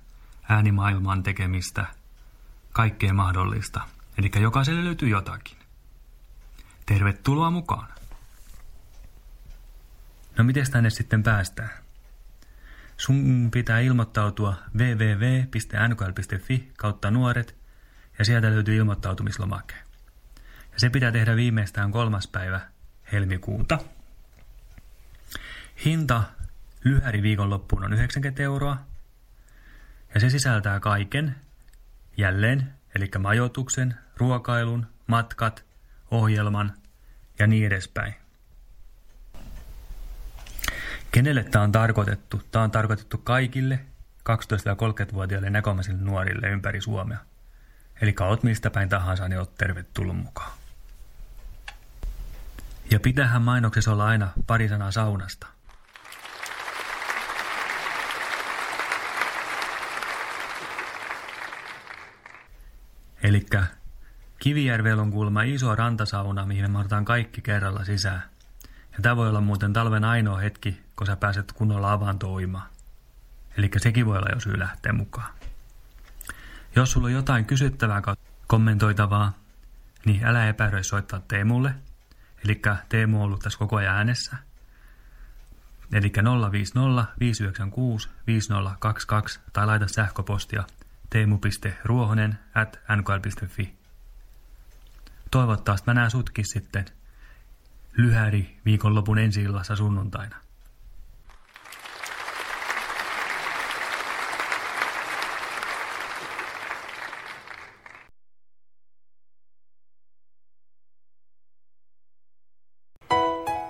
äänimaailman 0.48 1.22
tekemistä, 1.22 1.86
kaikkea 2.72 3.14
mahdollista. 3.14 3.80
Eli 4.18 4.30
jokaiselle 4.40 4.84
löytyy 4.84 5.08
jotakin. 5.08 5.56
Tervetuloa 6.86 7.50
mukaan! 7.50 7.88
No 10.38 10.44
miten 10.44 10.70
tänne 10.70 10.90
sitten 10.90 11.22
päästään? 11.22 11.85
Sun 12.96 13.48
pitää 13.52 13.80
ilmoittautua 13.80 14.54
www.nkl.fi 14.76 16.72
kautta 16.76 17.10
nuoret 17.10 17.56
ja 18.18 18.24
sieltä 18.24 18.50
löytyy 18.50 18.76
ilmoittautumislomake. 18.76 19.74
Ja 20.72 20.80
se 20.80 20.90
pitää 20.90 21.12
tehdä 21.12 21.36
viimeistään 21.36 21.92
kolmas 21.92 22.26
päivä 22.26 22.60
helmikuuta. 23.12 23.78
Hinta 25.84 26.22
lyhäri 26.84 27.22
viikonloppuun 27.22 27.84
on 27.84 27.92
90 27.92 28.42
euroa 28.42 28.78
ja 30.14 30.20
se 30.20 30.30
sisältää 30.30 30.80
kaiken 30.80 31.36
jälleen, 32.16 32.72
eli 32.94 33.10
majoituksen, 33.18 33.94
ruokailun, 34.16 34.86
matkat, 35.06 35.64
ohjelman 36.10 36.72
ja 37.38 37.46
niin 37.46 37.66
edespäin. 37.66 38.14
Kenelle 41.12 41.44
tämä 41.44 41.64
on 41.64 41.72
tarkoitettu? 41.72 42.42
Tämä 42.50 42.62
on 42.62 42.70
tarkoitettu 42.70 43.18
kaikille 43.18 43.80
12-30-vuotiaille 44.30 45.50
näkomaisille 45.50 45.98
nuorille 46.00 46.48
ympäri 46.48 46.80
Suomea. 46.80 47.18
Eli 48.00 48.14
oot 48.20 48.42
mistä 48.42 48.70
päin 48.70 48.88
tahansa, 48.88 49.28
niin 49.28 49.38
oot 49.38 49.54
tervetullut 49.54 50.16
mukaan. 50.16 50.52
Ja 52.90 53.00
pitähän 53.00 53.42
mainoksessa 53.42 53.92
olla 53.92 54.06
aina 54.06 54.32
pari 54.46 54.68
sanaa 54.68 54.90
saunasta. 54.90 55.46
Eli 63.22 63.46
Kivijärvellä 64.38 65.02
on 65.02 65.10
kuulemma 65.10 65.42
iso 65.42 65.74
rantasauna, 65.74 66.46
mihin 66.46 66.70
me 66.70 66.78
kaikki 67.04 67.40
kerralla 67.40 67.84
sisään. 67.84 68.35
Ja 68.96 69.02
tämä 69.02 69.16
voi 69.16 69.28
olla 69.28 69.40
muuten 69.40 69.72
talven 69.72 70.04
ainoa 70.04 70.38
hetki, 70.38 70.80
kun 70.96 71.06
sä 71.06 71.16
pääset 71.16 71.52
kunnolla 71.52 71.92
avantoimaan. 71.92 72.68
Eli 73.58 73.70
sekin 73.76 74.06
voi 74.06 74.18
olla 74.18 74.34
jo 74.34 74.40
syy 74.40 74.58
lähteä 74.58 74.92
mukaan. 74.92 75.34
Jos 76.76 76.92
sulla 76.92 77.06
on 77.06 77.12
jotain 77.12 77.44
kysyttävää 77.44 78.00
tai 78.00 78.16
kommentoitavaa, 78.46 79.32
niin 80.04 80.24
älä 80.24 80.48
epäröi 80.48 80.84
soittaa 80.84 81.20
Teemulle. 81.28 81.74
Eli 82.44 82.62
Teemu 82.88 83.16
on 83.16 83.24
ollut 83.24 83.40
tässä 83.40 83.58
koko 83.58 83.76
ajan 83.76 83.96
äänessä. 83.96 84.36
Eli 85.92 86.12
050 86.52 87.06
596 87.20 88.08
5022 88.26 89.40
tai 89.52 89.66
laita 89.66 89.88
sähköpostia 89.88 90.64
teemu.ruohonen 91.10 92.38
at 92.54 92.80
nkl.fi. 92.96 93.76
Toivottavasti 95.30 95.84
mä 95.86 95.94
näen 95.94 96.10
sutkin 96.10 96.44
sitten 96.52 96.84
lyhäri 97.96 98.56
viikonlopun 98.64 99.18
ensi 99.18 99.42
illassa 99.42 99.76
sunnuntaina. 99.76 100.36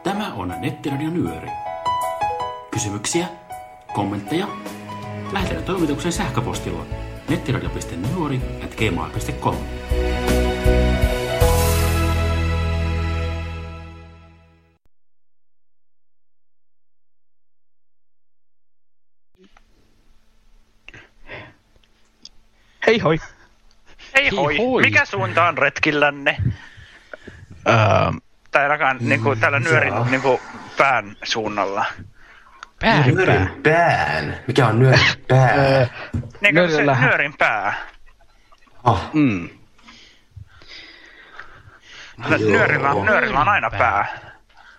Tämä 0.04 0.34
on 0.34 0.48
Nettiradio 0.60 1.10
Nyöri. 1.10 1.50
Kysymyksiä? 2.70 3.28
Kommentteja? 3.94 4.48
Lähetä 5.32 5.62
toimituksen 5.62 6.12
sähköpostilla 6.12 6.86
nettiradio.nyori 7.28 8.40
at 8.64 8.74
gmail.com. 8.74 9.56
Hei 22.86 22.98
hoi. 22.98 23.18
Hei 24.14 24.28
hoi. 24.36 24.56
hoi. 24.58 24.82
Mikä 24.82 25.04
suunta 25.04 25.44
on 25.44 25.58
retkillänne? 25.58 26.36
Öö, 27.68 27.74
Tai 28.50 28.62
ainakaan 28.62 28.96
niinku, 29.00 29.36
täällä 29.36 29.60
nyörin 29.60 29.94
Jaa. 29.94 30.04
niinku, 30.10 30.40
pään 30.78 31.16
suunnalla. 31.22 31.84
Pää. 32.80 33.06
Nyörin 33.06 33.50
pään. 33.62 34.36
Mikä 34.46 34.66
on 34.66 34.78
nyörin 34.78 35.00
pää? 35.28 35.86
Niinku 36.40 36.40
se 36.40 36.50
Nyörillähän- 36.52 37.08
nyörin 37.08 37.34
pää. 37.38 37.74
Ah, 38.84 39.10
mm. 39.12 39.48
Mutta 42.16 42.36
Joo. 42.36 42.50
Nyörillä, 42.50 42.90
on- 42.90 43.06
nyörillä 43.06 43.40
on 43.40 43.48
aina 43.48 43.70
pää. 43.70 44.20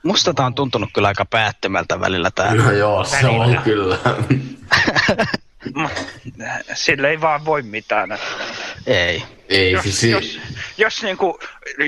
Musta 0.04 0.34
tää 0.34 0.46
on 0.46 0.56
tuntunut 0.56 0.90
kyllä 0.94 1.08
aika 1.08 1.26
päättömältä 1.26 2.00
välillä 2.00 2.30
tää. 2.36 2.54
no 2.54 2.72
joo, 2.72 3.04
se 3.04 3.28
on 3.28 3.60
kyllä. 3.64 3.98
Sille 6.74 7.10
ei 7.10 7.22
vaan 7.22 7.46
voi 7.46 7.62
mitään. 7.62 8.18
Ei. 8.88 9.24
Ei, 9.50 9.72
Jos, 9.72 9.84
siis... 9.84 10.04
jos, 10.04 10.40
jos 10.78 11.04
niinku, 11.04 11.40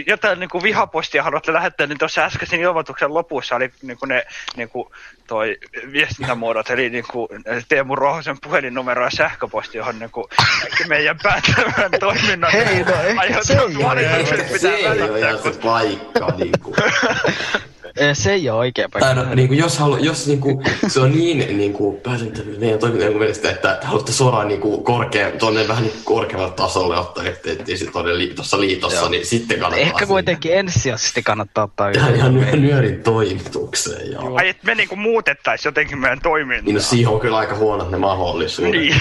jotain 0.07 0.39
niinku 0.39 0.63
vihapostia 0.63 1.23
haluatte 1.23 1.53
lähettää, 1.53 1.87
niin 1.87 1.97
tuossa 1.97 2.21
äskeisen 2.21 2.59
ilmoituksen 2.59 3.13
lopussa 3.13 3.55
oli 3.55 3.71
niinku 3.81 4.05
ne 4.05 4.25
niinku, 4.55 4.91
toi 5.27 5.57
viestintämuodot, 5.91 6.69
eli 6.69 6.89
niinku 6.89 7.29
Teemu 7.67 7.95
Rohosen 7.95 8.37
puhelinnumero 8.43 9.03
ja 9.03 9.09
sähköposti, 9.09 9.77
johon 9.77 9.99
niinku 9.99 10.29
kaikki 10.61 10.83
meidän 10.87 11.17
päättävän 11.23 11.91
toiminnan 11.99 12.51
Hei, 12.51 12.83
no 12.83 12.93
ehkä 13.23 13.43
se 13.43 13.53
ei 13.53 13.59
ole. 13.59 14.25
se 14.27 14.53
pitää 14.53 14.93
ei 14.93 15.01
ole 15.01 15.53
paikka, 15.63 16.33
niinku. 16.37 16.75
Ei, 16.83 16.91
Se 18.13 18.31
ei 18.33 18.49
ole 18.49 18.59
oikea 18.59 18.89
Tai 18.89 19.01
paikka. 19.01 19.23
no, 19.23 19.35
niin 19.35 19.47
kuin, 19.47 19.57
jos, 19.59 19.79
halu, 19.79 19.97
jos 19.97 20.27
niin 20.27 20.39
kuin, 20.39 20.63
se 20.87 20.99
on 20.99 21.11
niin, 21.11 21.57
niin 21.57 21.73
kuin, 21.73 21.97
pääsentävyys 22.01 22.59
meidän 22.59 22.79
toiminnan 22.79 23.13
mielestä, 23.13 23.49
että 23.51 23.77
te 23.81 23.85
haluatte 23.87 24.11
suoraan 24.11 24.47
niin 24.47 24.61
kuin, 24.61 24.83
korkea, 24.83 25.31
tuonne 25.31 25.67
vähän 25.67 25.83
niin 25.83 25.93
kuin 25.93 26.03
korkealle 26.05 26.51
tasolle 26.51 26.97
ottaa, 26.99 27.23
että 27.25 27.49
se 27.75 27.85
tuonne 27.91 28.17
li, 28.17 28.27
tuossa 28.27 28.59
liitossa, 28.59 28.99
Joo. 28.99 29.09
niin 29.09 29.25
sitten 29.25 29.59
kannattaa 29.59 29.87
Ehkä 29.87 30.05
kuitenkin 30.05 30.53
ensisijaisesti 30.57 31.23
kannattaa 31.23 31.63
ottaa 31.63 31.89
Ihan, 31.89 32.15
ihan 32.15 32.37
yhteyttä. 32.37 32.57
ny- 32.57 32.67
nyörin 32.67 33.03
toimitukseen, 33.03 34.11
joo. 34.11 34.35
Ai, 34.37 34.49
että 34.49 34.65
me 34.65 34.75
niinku 34.75 34.95
muutettais 34.95 35.65
jotenkin 35.65 35.99
meidän 35.99 36.21
toimintaa. 36.21 36.65
Niin 36.65 36.75
no, 36.75 36.81
siihen 36.81 37.07
on 37.13 37.19
kyllä 37.19 37.37
aika 37.37 37.55
huonot 37.55 37.91
ne 37.91 37.97
mahdollisuudet. 37.97 38.71
Niin. 38.81 38.95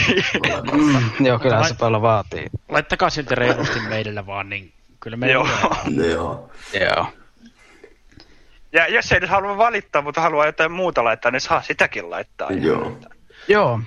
Mm, 0.72 1.26
joo, 1.26 1.38
kyllä 1.38 1.68
se 1.68 1.74
paljon 1.74 2.02
vaatii. 2.02 2.46
Laittakaa 2.68 3.10
silti 3.10 3.34
reilusti 3.34 3.80
meille 3.88 4.26
vaan, 4.26 4.48
niin 4.48 4.72
kyllä 5.00 5.16
me 5.16 5.30
Joo. 5.32 5.48
Joo. 6.10 6.50
Joo. 6.80 7.06
Ja 8.72 8.88
jos 8.88 9.12
ei 9.12 9.20
nyt 9.20 9.30
halua 9.30 9.56
valittaa, 9.56 10.02
mutta 10.02 10.20
haluaa 10.20 10.46
jotain 10.46 10.72
muuta 10.72 11.04
laittaa, 11.04 11.30
niin 11.30 11.40
saa 11.40 11.62
sitäkin 11.62 12.10
laittaa. 12.10 12.52
Joo. 12.52 12.98
Joo. 13.48 13.80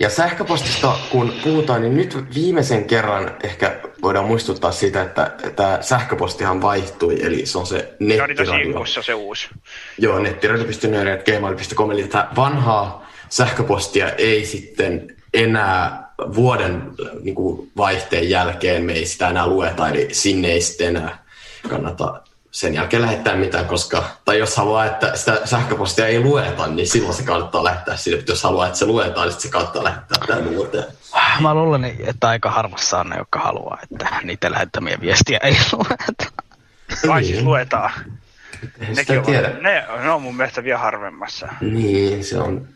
Ja 0.00 0.10
sähköpostista 0.10 0.98
kun 1.10 1.32
puhutaan, 1.42 1.80
niin 1.80 1.96
nyt 1.96 2.34
viimeisen 2.34 2.84
kerran 2.84 3.30
ehkä 3.42 3.80
voidaan 4.02 4.24
muistuttaa 4.24 4.72
siitä, 4.72 5.02
että 5.02 5.30
tämä 5.56 5.78
sähköpostihan 5.80 6.62
vaihtui, 6.62 7.22
eli 7.22 7.46
se 7.46 7.58
on 7.58 7.66
se 7.66 7.94
niin 7.98 8.18
nettiradio. 8.18 8.66
inkussa 8.66 9.02
se 9.02 9.14
uusi. 9.14 9.48
Joo, 9.98 10.18
nettiradio.nööri.gmail.com, 10.18 11.90
eli 11.90 12.02
tätä 12.02 12.28
vanhaa 12.36 13.06
sähköpostia 13.28 14.10
ei 14.10 14.44
sitten 14.44 15.16
enää 15.34 16.08
vuoden 16.34 16.82
niin 17.22 17.34
kuin, 17.34 17.70
vaihteen 17.76 18.30
jälkeen 18.30 18.84
me 18.84 18.92
ei 18.92 19.06
sitä 19.06 19.28
enää 19.28 19.46
lueta, 19.46 19.88
eli 19.88 20.08
sinne 20.12 20.48
ei 20.48 20.60
sitten 20.60 20.96
enää 20.96 21.24
kannata 21.68 22.22
sen 22.58 22.74
jälkeen 22.74 23.02
lähettää 23.02 23.36
mitään, 23.36 23.66
koska, 23.66 24.04
tai 24.24 24.38
jos 24.38 24.56
haluaa, 24.56 24.84
että 24.84 25.16
sitä 25.16 25.40
sähköpostia 25.46 26.06
ei 26.06 26.20
lueta, 26.20 26.66
niin 26.66 26.88
silloin 26.88 27.14
se 27.14 27.22
kannattaa 27.22 27.64
lähettää 27.64 27.96
sinne, 27.96 28.22
jos 28.28 28.42
haluaa, 28.42 28.66
että 28.66 28.78
se 28.78 28.86
luetaan, 28.86 29.28
niin 29.28 29.40
se 29.40 29.48
kannattaa 29.48 29.84
lähettää 29.84 30.18
tänne 30.26 30.56
uuteen. 30.56 30.84
Mä 31.40 31.54
luulen, 31.54 31.84
että 32.06 32.28
aika 32.28 32.50
harvassa 32.50 33.00
on 33.00 33.08
ne, 33.10 33.16
jotka 33.16 33.38
haluaa, 33.38 33.78
että 33.82 34.08
niitä 34.22 34.50
lähettämiä 34.52 34.98
viestiä 35.00 35.38
ei 35.42 35.56
lueta. 35.72 36.24
Ai 37.08 37.20
Niin. 37.20 37.32
siis 37.32 37.42
luetaan. 37.44 37.90
Ei 38.62 38.94
sitä 38.94 39.12
Nekin 39.12 39.22
tiedä. 39.22 39.48
ovat, 39.48 39.62
ne, 39.62 39.84
ne 40.02 40.10
on 40.10 40.22
mun 40.22 40.36
mielestä 40.36 40.64
vielä 40.64 40.78
harvemmassa. 40.78 41.48
Niin, 41.60 42.24
se 42.24 42.38
on. 42.38 42.68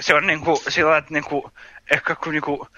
Se 0.00 0.14
on 0.14 0.26
niinku 0.26 0.62
sillä 0.68 0.96
että 0.96 1.12
niinku, 1.14 1.50
ehkä 1.90 2.14
kun 2.14 2.32
niinku 2.32 2.68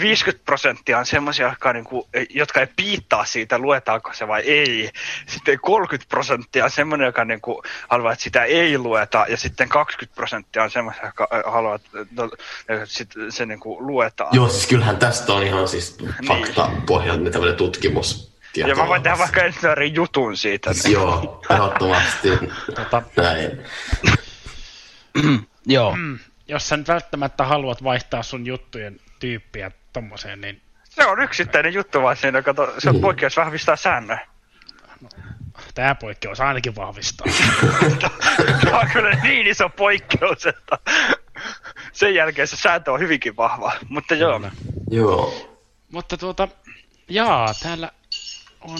50 0.00 0.44
prosenttia 0.44 0.98
on 0.98 1.06
semmoisia, 1.06 1.48
jotka, 1.48 1.72
niinku, 1.72 2.08
jotka 2.30 2.60
ei 2.60 2.66
piittaa 2.76 3.24
siitä, 3.24 3.58
luetaanko 3.58 4.12
se 4.12 4.28
vai 4.28 4.42
ei. 4.42 4.90
Sitten 5.26 5.58
30 5.60 6.08
prosenttia 6.08 6.64
on 6.64 6.70
semmoinen, 6.70 7.06
joka 7.06 7.24
niinku 7.24 7.62
haluaa, 7.88 8.12
että 8.12 8.22
sitä 8.22 8.44
ei 8.44 8.78
lueta. 8.78 9.26
Ja 9.28 9.36
sitten 9.36 9.68
20 9.68 10.16
prosenttia 10.16 10.62
on 10.62 10.70
semmoisia, 10.70 11.04
jotka 11.04 11.28
haluaa, 11.46 11.74
että 11.74 11.98
no, 12.16 12.30
sit 12.84 13.10
se 13.28 13.46
niinku 13.46 13.86
luetaan. 13.86 14.34
Joo, 14.34 14.48
siis 14.48 14.66
kyllähän 14.66 14.96
tästä 14.96 15.32
on 15.32 15.42
ihan 15.42 15.68
siis 15.68 15.98
fakta 16.28 16.70
pohjalta 16.86 17.30
tämmöinen 17.30 17.56
tutkimus. 17.56 18.34
ja 18.56 18.76
mä 18.76 18.88
voin 18.88 19.02
tehdä 19.02 19.18
vaikka 19.18 19.42
ensimmäinen 19.42 19.94
jutun 19.94 20.36
siitä. 20.36 20.72
Siis 20.72 20.86
Joo, 20.86 21.42
ehdottomasti. 21.50 22.28
Tota, 22.74 23.02
Näin. 23.16 23.64
Joo. 25.66 25.96
Jos 26.48 26.68
sä 26.68 26.76
nyt 26.76 26.88
välttämättä 26.88 27.44
haluat 27.44 27.84
vaihtaa 27.84 28.22
sun 28.22 28.46
juttujen 28.46 29.00
tyyppiä 29.20 29.70
tommoseen, 29.92 30.40
niin 30.40 30.62
Se 30.84 31.06
on 31.06 31.22
yksittäinen 31.22 31.74
juttu 31.74 32.02
vaan 32.02 32.16
siinä, 32.16 32.42
kato, 32.42 32.74
se 32.78 32.88
on 32.88 32.94
Niin. 32.94 33.02
poikkeus 33.02 33.36
vahvistaa 33.36 33.76
säännön. 33.76 34.20
tämä 35.74 35.94
poikkeus 35.94 36.40
ainakin 36.40 36.76
vahvistaa. 36.76 37.26
Tämä 38.64 38.80
on 38.80 38.88
kyllä 38.92 39.10
niin 39.22 39.46
iso 39.46 39.68
poikkeus, 39.68 40.46
että 40.46 40.78
sen 41.92 42.14
jälkeen 42.14 42.48
se 42.48 42.56
sääntö 42.56 42.92
on 42.92 43.00
hyvinkin 43.00 43.36
vahva. 43.36 43.72
Mutta 43.88 44.14
joo, 44.14 44.38
Kyllä. 44.38 44.52
Joo. 44.90 45.56
Mutta 45.92 46.16
tuota, 46.16 46.48
jaa, 47.08 47.54
täällä 47.62 47.90
on... 48.60 48.78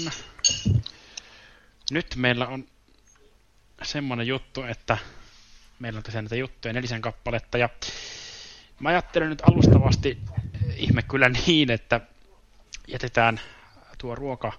Nyt 1.90 2.06
meillä 2.16 2.46
on 2.46 2.64
semmonen 3.82 4.26
juttu, 4.26 4.62
että 4.62 4.98
meillä 5.84 5.98
on 5.98 6.02
tosiaan 6.02 6.24
näitä 6.24 6.36
juttuja 6.36 6.74
nelisen 6.74 7.02
kappaletta, 7.02 7.58
ja 7.58 7.68
mä 8.80 8.88
ajattelen 8.88 9.28
nyt 9.28 9.42
alustavasti 9.42 10.18
eh, 10.68 10.74
ihme 10.76 11.02
kyllä 11.02 11.28
niin, 11.28 11.70
että 11.70 12.00
jätetään 12.88 13.40
tuo 13.98 14.14
ruoka 14.14 14.52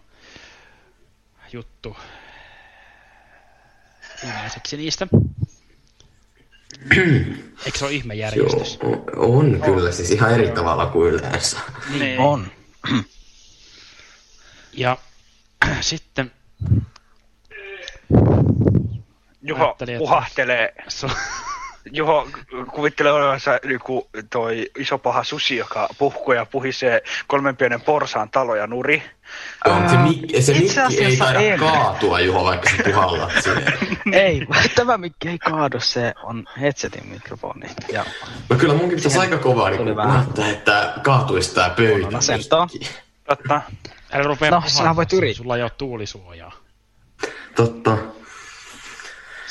juttu 1.54 1.98
viimeiseksi 4.24 4.78
niistä. 4.78 5.08
Eikö 7.66 7.78
se 7.78 7.86
ole 7.86 7.92
Joo, 7.92 8.00
ihmejärjestys? 8.00 8.80
on, 8.84 9.04
on 9.16 9.62
kyllä, 9.66 9.92
siis 9.92 10.12
ihan 10.12 10.34
eri 10.34 10.52
tavalla 10.52 10.86
kuin 10.86 11.14
yleensä. 11.14 11.60
niin. 12.00 12.20
On. 12.20 12.48
Ja 14.74 14.98
sitten 15.82 16.32
Juho 19.48 19.72
että- 19.80 19.98
puhahtelee. 19.98 20.74
so, 20.88 21.08
Juho 21.92 22.28
kuvittelee 22.72 23.12
olevansa 23.12 23.60
joku 23.64 24.10
toi 24.30 24.70
iso 24.78 24.98
paha 24.98 25.24
susi, 25.24 25.58
joka 25.58 25.90
puhkuu 25.98 26.34
ja 26.34 26.46
puhisee 26.46 27.02
kolmen 27.28 27.58
pienen 27.58 27.82
porsaan 27.82 28.30
taloja 28.30 28.68
nuri. 28.68 29.04
Joo, 29.66 29.90
se, 29.90 29.98
mik, 29.98 30.20
se 30.44 30.54
mikki 30.54 31.04
ei 31.04 31.18
taida 31.18 31.40
en. 31.40 31.60
kaatua, 31.60 32.20
Juho, 32.20 32.44
vaikka 32.44 32.70
sä 32.70 32.76
puhallat 32.84 33.32
ei, 34.14 34.48
tämä 34.76 34.98
mikki 34.98 35.30
ei 35.30 35.38
kaadu, 35.38 35.80
se 35.80 36.14
on 36.24 36.46
headsetin 36.62 37.08
mikrofoni. 37.08 37.68
Ja 37.92 38.06
No 38.50 38.56
kyllä 38.58 38.74
munkin 38.74 38.96
pitäisi 38.98 39.20
aika 39.20 39.38
kovaa 39.38 39.70
niin 39.70 39.86
näyttää, 39.98 40.50
että 40.50 40.94
kaatuisi 41.04 41.56
tää 41.56 41.70
pöytä. 41.70 42.08
No, 42.12 42.18
asentoa. 42.18 42.68
Totta. 43.28 43.62
Älä 44.14 44.24
rupea 44.24 44.52
No, 44.52 44.64
sinä 44.66 44.96
voit 44.96 45.14
yrittää. 45.14 45.38
Sulla 45.44 45.56
ei 45.56 45.62
ole 45.64 45.72
tuulisuojaa. 45.78 46.52
Totta. 47.56 47.98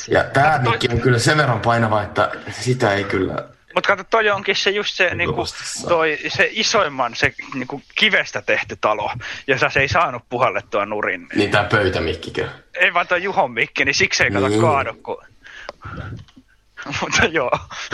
Ja 0.09 0.25
tää 0.25 0.59
mikki 0.63 0.89
on 0.93 1.01
kyllä 1.01 1.19
sen 1.19 1.37
verran 1.37 1.61
painava, 1.61 2.03
että 2.03 2.31
sitä 2.51 2.95
ei 2.95 3.05
kyllä... 3.05 3.35
Mutta 3.75 3.89
kato, 3.89 4.05
toi 4.11 4.31
onkin 4.31 4.57
se 4.57 4.71
just 4.71 4.95
se, 4.95 5.15
niinku, 5.15 5.45
toi, 5.89 6.19
se 6.29 6.49
isoimman, 6.53 7.15
se 7.17 7.35
niinku, 7.55 7.83
kivestä 7.95 8.43
tehty 8.43 8.77
talo, 8.81 9.13
jossa 9.47 9.71
se 9.71 9.81
ei 9.81 9.89
saanut 9.89 10.23
puhallettua 10.29 10.87
nurin. 10.87 11.27
Niin 11.35 11.51
tää 11.51 11.65
pöytämikkikö? 11.65 12.49
Ei 12.75 12.95
vaan 12.95 13.07
toi 13.09 13.23
Juhon 13.23 13.53
mikki, 13.53 13.85
niin 13.85 13.95
siksi 13.95 14.23
ei 14.25 14.31
kato 14.31 14.49
Niin. 14.49 14.61
kaadu, 14.61 14.95
kun... 14.95 15.25
Mutta 17.01 17.25
joo, 17.25 17.51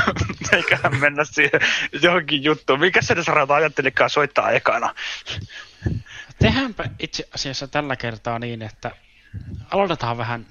eiköhän 0.52 0.96
mennä 0.96 1.24
siihen 1.24 1.60
johonkin 2.02 2.44
juttuun. 2.44 2.80
Mikä 2.80 3.02
se 3.02 3.22
sarata 3.22 3.54
ajattelikaan 3.54 4.10
soittaa 4.10 4.50
ekana? 4.50 4.94
Tehdäänpä 6.38 6.84
itse 6.98 7.28
asiassa 7.34 7.68
tällä 7.68 7.96
kertaa 7.96 8.38
niin, 8.38 8.62
että 8.62 8.90
aloitetaan 9.70 10.18
vähän 10.18 10.46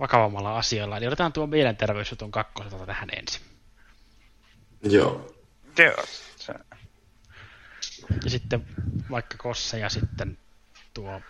vakavammalla 0.00 0.58
asialla. 0.58 0.96
Eli 0.96 1.06
otetaan 1.06 1.32
tuo 1.32 1.46
mielenterveysjutun 1.46 2.30
kakkoselta 2.30 2.86
tähän 2.86 3.08
ensin. 3.18 3.42
Joo. 4.82 5.34
Joo, 5.78 6.04
Ja 8.24 8.30
sitten 8.30 8.66
vaikka 9.10 9.36
Kossa 9.38 9.76
ja 9.76 9.88
sitten 9.88 10.38
tuo 10.94 11.20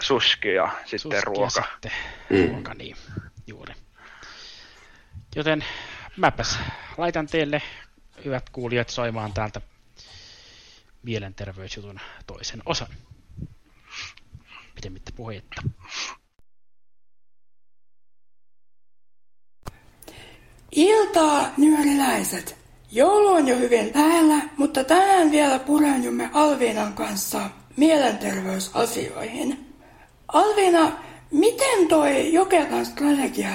suski 0.00 0.48
ja 0.54 0.72
sitten 0.80 0.98
suski 1.00 1.20
ruoka. 1.24 1.60
ja 1.60 1.68
sitten 1.72 1.92
Mm. 2.30 2.52
ruoka, 2.52 2.74
niin 2.74 2.96
juuri. 3.46 3.74
Joten 5.36 5.64
mäpäs 6.16 6.58
laitan 6.98 7.26
teille, 7.26 7.62
hyvät 8.24 8.50
kuulijat, 8.50 8.88
soimaan 8.88 9.32
täältä 9.32 9.60
mielenterveysjutun 11.02 12.00
toisen 12.26 12.62
osan. 12.66 12.88
Pidemmittä 14.74 15.12
puheitta. 15.16 15.62
Iltaa, 21.18 21.52
nyöriläiset. 21.56 22.56
Joulu 22.92 23.28
on 23.28 23.48
jo 23.48 23.56
hyvin 23.56 23.90
lähellä, 23.94 24.40
mutta 24.56 24.84
tänään 24.84 25.30
vielä 25.30 25.58
pureudumme 25.58 26.30
Alviinan 26.32 26.92
kanssa 26.92 27.50
mielenterveysasioihin. 27.76 29.74
Alviina, 30.28 30.92
miten 31.30 31.88
toi 31.88 32.32
Jokelan 32.32 32.86
strategia 32.86 33.50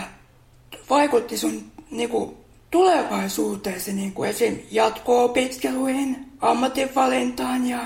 vaikutti 0.89 1.37
sun 1.37 1.63
niinku, 1.91 2.37
tulevaisuuteesi, 2.71 3.93
niinku 3.93 4.23
esim. 4.23 4.59
jatko-opiskeluihin, 4.71 6.15
ammatinvalintaan 6.41 7.67
ja 7.67 7.79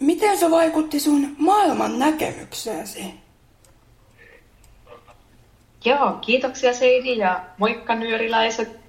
miten 0.00 0.38
se 0.38 0.50
vaikutti 0.50 1.00
sun 1.00 1.36
maailman 1.38 1.98
näkemykseesi? 1.98 3.14
Joo, 5.84 6.12
kiitoksia 6.20 6.74
Seidi 6.74 7.18
ja 7.18 7.44
moikka 7.58 7.94
nyöriläiset. 7.94 8.79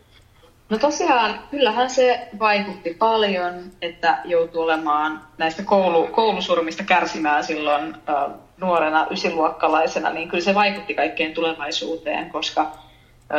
No 0.72 0.78
tosiaan, 0.78 1.40
kyllähän 1.52 1.90
se 1.90 2.28
vaikutti 2.40 2.94
paljon, 3.00 3.54
että 3.82 4.18
joutui 4.26 4.64
olemaan 4.64 5.22
näistä 5.38 5.64
koulu, 5.64 6.08
koulusurmista 6.08 6.84
kärsimään 6.84 7.44
silloin 7.44 7.84
äh, 7.84 8.32
nuorena 8.58 9.08
ysiluokkalaisena, 9.10 10.10
niin 10.10 10.30
kyllä 10.30 10.44
se 10.44 10.56
vaikutti 10.56 10.94
kaikkeen 10.94 11.34
tulevaisuuteen, 11.34 12.30
koska 12.30 12.72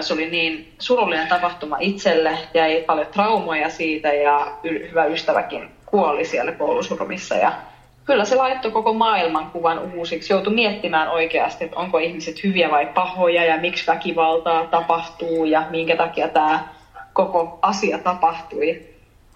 se 0.00 0.14
oli 0.14 0.30
niin 0.30 0.74
surullinen 0.78 1.28
tapahtuma 1.28 1.76
itselle, 1.80 2.38
jäi 2.54 2.84
paljon 2.86 3.06
traumoja 3.06 3.70
siitä 3.70 4.12
ja 4.12 4.46
y- 4.62 4.88
hyvä 4.90 5.04
ystäväkin 5.04 5.70
kuoli 5.86 6.24
siellä 6.24 6.52
koulusurmissa 6.52 7.34
ja 7.34 7.52
kyllä 8.04 8.24
se 8.24 8.34
laittoi 8.34 8.70
koko 8.70 8.92
maailmankuvan 8.92 9.92
uusiksi. 9.94 10.32
Joutui 10.32 10.54
miettimään 10.54 11.08
oikeasti, 11.08 11.64
että 11.64 11.76
onko 11.76 11.98
ihmiset 11.98 12.44
hyviä 12.44 12.70
vai 12.70 12.86
pahoja 12.86 13.44
ja 13.44 13.56
miksi 13.56 13.86
väkivaltaa 13.86 14.66
tapahtuu 14.66 15.44
ja 15.44 15.66
minkä 15.70 15.96
takia 15.96 16.28
tämä 16.28 16.68
koko 17.12 17.58
asia 17.62 17.98
tapahtui. 17.98 18.86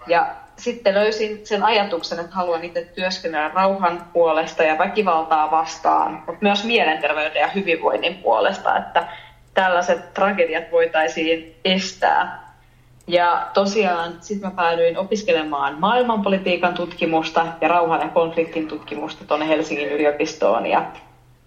Ja 0.07 0.27
sitten 0.57 0.93
löysin 0.93 1.41
sen 1.43 1.63
ajatuksen, 1.63 2.19
että 2.19 2.35
haluan 2.35 2.63
itse 2.63 2.87
työskennellä 2.95 3.51
rauhan 3.53 4.05
puolesta 4.13 4.63
ja 4.63 4.77
väkivaltaa 4.77 5.51
vastaan, 5.51 6.11
mutta 6.13 6.41
myös 6.41 6.63
mielenterveyden 6.63 7.41
ja 7.41 7.47
hyvinvoinnin 7.47 8.15
puolesta, 8.15 8.77
että 8.77 9.07
tällaiset 9.53 10.13
tragediat 10.13 10.63
voitaisiin 10.71 11.55
estää. 11.65 12.47
Ja 13.07 13.47
tosiaan 13.53 14.13
sitten 14.19 14.49
mä 14.49 14.55
päädyin 14.55 14.97
opiskelemaan 14.97 15.79
maailmanpolitiikan 15.79 16.73
tutkimusta 16.73 17.47
ja 17.61 17.67
rauhan 17.67 18.01
ja 18.01 18.09
konfliktin 18.09 18.67
tutkimusta 18.67 19.25
tuonne 19.25 19.47
Helsingin 19.47 19.91
yliopistoon 19.91 20.65
ja 20.65 20.85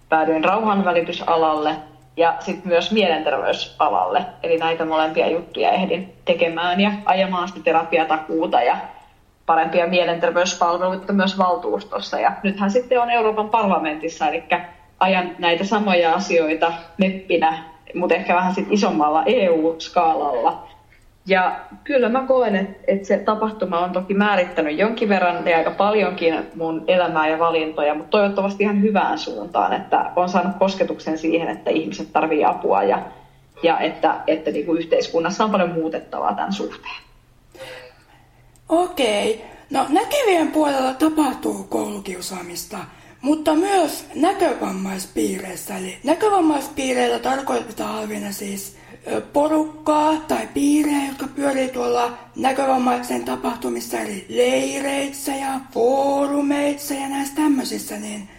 päädyin 0.09 0.43
rauhanvälitysalalle 0.43 1.75
ja 2.17 2.35
sitten 2.39 2.67
myös 2.67 2.91
mielenterveysalalle. 2.91 4.25
Eli 4.43 4.57
näitä 4.57 4.85
molempia 4.85 5.29
juttuja 5.29 5.71
ehdin 5.71 6.13
tekemään 6.25 6.79
ja 6.79 6.91
ajamaan 7.05 7.47
sitä 7.47 7.59
terapiatakuuta 7.63 8.61
ja 8.61 8.77
parempia 9.45 9.87
mielenterveyspalveluita 9.87 11.13
myös 11.13 11.37
valtuustossa. 11.37 12.19
Ja 12.19 12.31
nythän 12.43 12.71
sitten 12.71 13.01
on 13.01 13.09
Euroopan 13.09 13.49
parlamentissa, 13.49 14.27
eli 14.27 14.43
ajan 14.99 15.35
näitä 15.39 15.63
samoja 15.63 16.13
asioita 16.13 16.73
meppinä, 16.97 17.63
mutta 17.95 18.15
ehkä 18.15 18.35
vähän 18.35 18.55
sitten 18.55 18.73
isommalla 18.73 19.23
EU-skaalalla. 19.25 20.67
Ja 21.25 21.59
kyllä 21.83 22.09
mä 22.09 22.23
koen, 22.27 22.55
että, 22.55 22.83
että 22.87 23.07
se 23.07 23.17
tapahtuma 23.17 23.79
on 23.79 23.91
toki 23.91 24.13
määrittänyt 24.13 24.77
jonkin 24.77 25.09
verran 25.09 25.47
ja 25.47 25.57
aika 25.57 25.71
paljonkin 25.71 26.35
mun 26.55 26.83
elämää 26.87 27.27
ja 27.27 27.39
valintoja, 27.39 27.95
mutta 27.95 28.09
toivottavasti 28.09 28.63
ihan 28.63 28.81
hyvään 28.81 29.19
suuntaan, 29.19 29.73
että 29.73 30.11
on 30.15 30.29
saanut 30.29 30.55
kosketuksen 30.59 31.17
siihen, 31.17 31.47
että 31.47 31.69
ihmiset 31.69 32.13
tarvitsevat 32.13 32.55
apua 32.55 32.83
ja, 32.83 33.01
ja 33.63 33.79
että, 33.79 34.15
että 34.27 34.51
niin 34.51 34.65
kuin 34.65 34.79
yhteiskunnassa 34.79 35.43
on 35.43 35.51
paljon 35.51 35.71
muutettavaa 35.71 36.33
tämän 36.33 36.53
suhteen. 36.53 37.01
Okei, 38.69 39.45
no 39.71 39.85
näkevien 39.89 40.51
puolella 40.51 40.93
tapahtuu 40.93 41.63
koulukiusaamista, 41.69 42.77
mutta 43.21 43.55
myös 43.55 44.05
näkövammaispiireissä. 44.15 45.77
Eli 45.77 45.97
näkövammaispiireillä 46.03 47.19
tarkoitetaan 47.19 47.95
alvina 47.95 48.31
siis 48.31 48.80
porukkaa 49.33 50.17
tai 50.27 50.47
piirejä, 50.53 51.07
jotka 51.07 51.27
pyörii 51.35 51.69
tuolla 51.69 52.17
näkövammaisten 52.35 53.25
tapahtumissa, 53.25 53.99
eli 53.99 54.25
leireissä 54.29 55.35
ja 55.35 55.59
foorumeissa 55.73 56.93
ja 56.93 57.09
näissä 57.09 57.35
tämmöisissä, 57.35 57.97
niin 57.97 58.29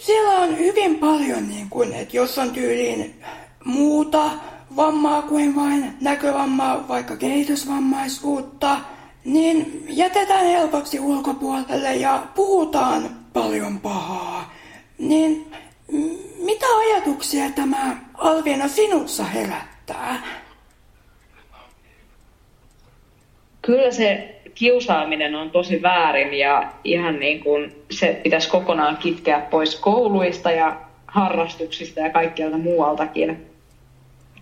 siellä 0.00 0.30
on 0.30 0.58
hyvin 0.58 0.98
paljon, 0.98 1.48
niin 1.48 1.70
kuin, 1.70 1.92
että 1.92 2.16
jos 2.16 2.38
on 2.38 2.50
tyyliin 2.50 3.20
muuta 3.64 4.30
vammaa 4.76 5.22
kuin 5.22 5.56
vain 5.56 5.94
näkövammaa, 6.00 6.88
vaikka 6.88 7.16
kehitysvammaisuutta, 7.16 8.76
niin 9.24 9.84
jätetään 9.88 10.46
helpoksi 10.46 11.00
ulkopuolelle 11.00 11.94
ja 11.94 12.26
puhutaan 12.34 13.16
paljon 13.32 13.80
pahaa. 13.80 14.52
Niin 14.98 15.52
mitä 16.44 16.66
ajatuksia 16.78 17.50
tämä 17.50 17.96
Alviina 18.14 18.68
sinussa 18.68 19.24
herättää? 19.24 19.69
Kyllä 23.62 23.90
se 23.90 24.40
kiusaaminen 24.54 25.34
on 25.34 25.50
tosi 25.50 25.82
väärin 25.82 26.34
ja 26.34 26.72
ihan 26.84 27.20
niin 27.20 27.40
kuin 27.40 27.84
se 27.90 28.20
pitäisi 28.22 28.50
kokonaan 28.50 28.96
kitkeä 28.96 29.40
pois 29.40 29.76
kouluista 29.76 30.50
ja 30.50 30.76
harrastuksista 31.06 32.00
ja 32.00 32.10
kaikkialta 32.10 32.58
muualtakin. 32.58 33.46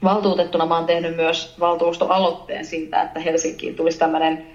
Valtuutettuna 0.05 0.67
mä 0.67 0.77
oon 0.77 0.87
tehnyt 0.87 1.17
myös 1.17 1.57
valtuustoaloitteen 1.61 2.65
siitä, 2.65 3.03
että 3.03 3.21
Helsinkiin 3.21 3.77
tulisi 3.77 3.99
tämmöinen 3.99 4.47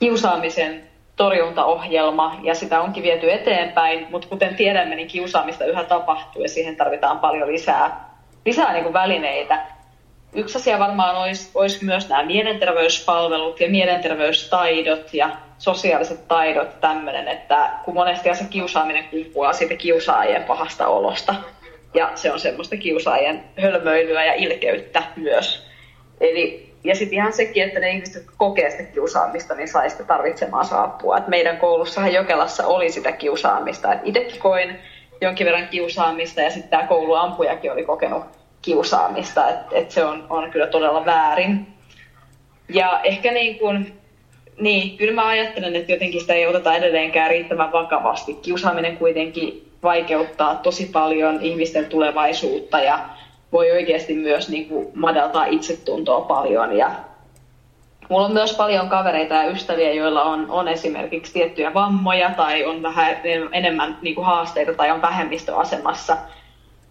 kiusaamisen 0.00 0.82
torjuntaohjelma 1.16 2.40
ja 2.42 2.54
sitä 2.54 2.80
onkin 2.80 3.02
viety 3.02 3.32
eteenpäin, 3.32 4.06
mutta 4.10 4.28
kuten 4.28 4.54
tiedämme, 4.54 4.94
niin 4.94 5.08
kiusaamista 5.08 5.64
yhä 5.64 5.84
tapahtuu 5.84 6.42
ja 6.42 6.48
siihen 6.48 6.76
tarvitaan 6.76 7.18
paljon 7.18 7.52
lisää, 7.52 8.10
lisää 8.46 8.72
niin 8.72 8.82
kuin 8.82 8.92
välineitä. 8.92 9.66
Yksi 10.34 10.58
asia 10.58 10.78
varmaan 10.78 11.16
olisi, 11.16 11.50
olisi 11.54 11.84
myös 11.84 12.08
nämä 12.08 12.22
mielenterveyspalvelut 12.22 13.60
ja 13.60 13.70
mielenterveystaidot 13.70 15.14
ja 15.14 15.30
sosiaaliset 15.58 16.28
taidot 16.28 16.80
tämmöinen, 16.80 17.28
että 17.28 17.70
kun 17.84 17.94
monesti 17.94 18.34
se 18.34 18.44
kiusaaminen 18.50 19.04
kumpuaa 19.04 19.52
siitä 19.52 19.74
kiusaajien 19.74 20.44
pahasta 20.44 20.86
olosta 20.88 21.34
ja 21.94 22.12
se 22.14 22.32
on 22.32 22.40
semmoista 22.40 22.76
kiusaajien 22.76 23.44
hölmöilyä 23.62 24.24
ja 24.24 24.34
ilkeyttä 24.34 25.02
myös. 25.16 25.66
Eli 26.20 26.72
ja 26.84 26.94
sitten 26.94 27.18
ihan 27.18 27.32
sekin, 27.32 27.62
että 27.62 27.80
ne 27.80 27.90
ihmiset, 27.90 28.14
jotka 28.14 28.34
kokee 28.36 28.70
sitä 28.70 28.82
kiusaamista, 28.82 29.54
niin 29.54 29.68
sai 29.68 29.90
sitä 29.90 30.04
tarvitsemaan 30.04 30.66
apua. 30.72 31.18
Et 31.18 31.28
meidän 31.28 31.56
koulussahan 31.56 32.12
Jokelassa 32.12 32.66
oli 32.66 32.90
sitä 32.90 33.12
kiusaamista. 33.12 33.92
Itsekin 34.04 34.40
koin 34.40 34.78
jonkin 35.20 35.46
verran 35.46 35.68
kiusaamista 35.68 36.40
ja 36.40 36.50
sitten 36.50 36.70
tämä 36.70 36.86
kouluampujakin 36.86 37.72
oli 37.72 37.84
kokenut 37.84 38.41
kiusaamista. 38.62 39.48
Et, 39.48 39.56
et 39.72 39.90
se 39.90 40.04
on, 40.04 40.26
on 40.30 40.50
kyllä 40.50 40.66
todella 40.66 41.04
väärin. 41.04 41.66
Ja 42.68 43.00
ehkä 43.04 43.32
niin 43.32 43.58
kuin, 43.58 44.00
niin, 44.60 44.96
kyllä 44.96 45.12
mä 45.12 45.26
ajattelen, 45.26 45.76
että 45.76 45.92
jotenkin 45.92 46.20
sitä 46.20 46.34
ei 46.34 46.46
oteta 46.46 46.74
edelleenkään 46.74 47.30
riittävän 47.30 47.72
vakavasti. 47.72 48.34
Kiusaaminen 48.34 48.96
kuitenkin 48.96 49.72
vaikeuttaa 49.82 50.54
tosi 50.54 50.86
paljon 50.92 51.40
ihmisten 51.42 51.86
tulevaisuutta 51.86 52.80
ja 52.80 53.08
voi 53.52 53.70
oikeasti 53.70 54.14
myös 54.14 54.48
niin 54.48 54.68
kuin 54.68 54.88
madaltaa 54.94 55.44
itsetuntoa 55.44 56.20
paljon. 56.20 56.76
Ja 56.76 56.90
mulla 58.08 58.26
on 58.26 58.32
myös 58.32 58.54
paljon 58.56 58.88
kavereita 58.88 59.34
ja 59.34 59.50
ystäviä, 59.50 59.92
joilla 59.92 60.22
on, 60.22 60.50
on 60.50 60.68
esimerkiksi 60.68 61.32
tiettyjä 61.32 61.74
vammoja 61.74 62.30
tai 62.30 62.64
on 62.64 62.82
vähän 62.82 63.16
enemmän 63.52 63.98
niin 64.02 64.14
kuin 64.14 64.26
haasteita 64.26 64.74
tai 64.74 64.90
on 64.90 65.02
vähemmistöasemassa. 65.02 66.16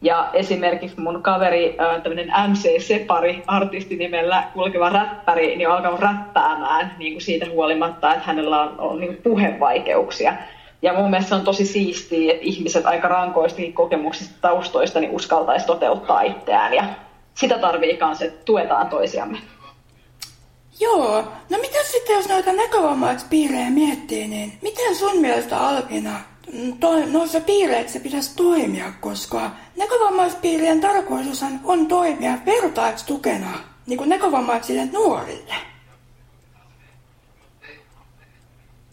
Ja 0.02 0.30
esimerkiksi 0.34 1.00
mun 1.02 1.24
kaveri, 1.24 1.78
tämmöinen 2.04 2.34
MC 2.48 2.88
Separi, 2.88 3.44
artistinimellä 3.48 4.44
kulkeva 4.54 4.90
räppäri, 4.90 5.56
niin 5.56 5.70
on 5.70 5.76
alkanut 5.76 6.00
räppäämään 6.00 6.96
niin 6.98 7.14
kuin 7.14 7.22
siitä 7.22 7.46
huolimatta, 7.50 8.14
että 8.14 8.26
hänellä 8.26 8.62
on, 8.62 8.80
on 8.80 9.00
niin 9.00 9.18
puhevaikeuksia. 9.24 10.34
Ja 10.82 10.94
mun 10.94 11.10
mielestä 11.10 11.30
se 11.30 11.36
on 11.36 11.42
tosi 11.42 11.66
siistiä, 11.66 12.34
että 12.34 12.46
ihmiset 12.46 12.86
aika 12.86 13.08
rankoistakin 13.08 13.74
kokemuksista 13.74 14.36
taustoista 14.42 15.00
niin 15.00 15.12
uskaltaisi 15.12 15.66
toteuttaa 15.66 16.22
itseään. 16.22 16.74
Ja 16.74 16.84
sitä 17.34 17.58
tarvii 17.58 17.98
kanssa, 17.98 18.26
että 18.26 18.46
tuetaan 18.46 18.90
toisiamme. 18.90 19.38
Joo, 20.80 21.24
no 21.50 21.58
mitä 21.62 21.84
sitten 21.84 22.16
jos 22.16 22.30
noita 22.30 22.54
näkövammaisuuspiirejä 22.54 23.70
miettii, 23.70 24.28
niin 24.28 24.54
miten 24.62 24.96
sun 24.96 25.22
mielestä 25.22 25.58
Alpina 25.58 26.31
noissa 27.12 27.40
piireissä 27.40 28.00
pitäisi 28.00 28.36
toimia, 28.36 28.86
koska 29.02 29.52
näkövammaisuuspiirien 29.78 30.82
tarkoitus 30.82 31.44
on 31.64 31.88
toimia 31.88 32.34
vertaistukena 32.46 33.60
niin 33.88 33.98
kuin 33.98 34.10
näkövammaisille 34.10 34.86
nuorille. 34.86 35.54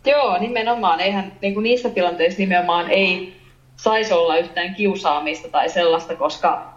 Joo, 0.07 0.39
nimenomaan. 0.39 1.01
Eihän 1.01 1.33
niin 1.43 1.55
kuin 1.55 1.65
niissä 1.65 1.91
tilanteissa 1.91 2.39
nimenomaan 2.39 2.91
ei 2.91 3.37
saisi 3.77 4.15
olla 4.15 4.37
yhtään 4.37 4.75
kiusaamista 4.75 5.49
tai 5.49 5.69
sellaista, 5.69 6.17
koska, 6.17 6.75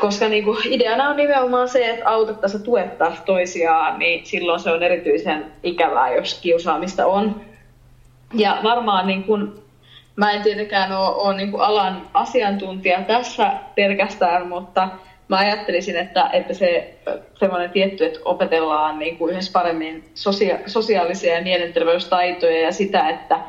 koska 0.00 0.28
niin 0.28 0.44
kuin 0.44 0.58
ideana 0.64 1.08
on 1.08 1.16
nimenomaan 1.16 1.68
se, 1.68 1.90
että 1.90 2.10
autettaisiin 2.10 2.62
tuettaisiin 2.62 3.24
toisiaan, 3.26 3.98
niin 3.98 4.26
silloin 4.26 4.60
se 4.60 4.70
on 4.70 4.82
erityisen 4.82 5.52
ikävää, 5.62 6.14
jos 6.14 6.40
kiusaamista 6.40 7.06
on. 7.06 7.53
Ja 8.34 8.58
varmaan 8.62 9.06
niin 9.06 9.24
kuin, 9.24 9.52
mä 10.16 10.32
en 10.32 10.42
tietenkään 10.42 10.92
ole, 10.92 11.14
ole 11.14 11.36
niin 11.36 11.60
alan 11.60 12.02
asiantuntija 12.14 13.02
tässä 13.02 13.52
pelkästään, 13.74 14.48
mutta 14.48 14.88
mä 15.28 15.36
ajattelisin, 15.36 15.96
että, 15.96 16.30
että 16.32 16.54
se 16.54 16.94
semmoinen 17.34 17.70
tietty, 17.70 18.04
että 18.04 18.20
opetellaan 18.24 18.98
niin 18.98 19.18
kuin 19.18 19.30
yhdessä 19.30 19.52
paremmin 19.52 20.04
sosia- 20.14 20.58
sosiaalisia 20.66 21.34
ja 21.34 21.42
mielenterveystaitoja 21.42 22.60
ja 22.60 22.72
sitä, 22.72 23.08
että 23.08 23.40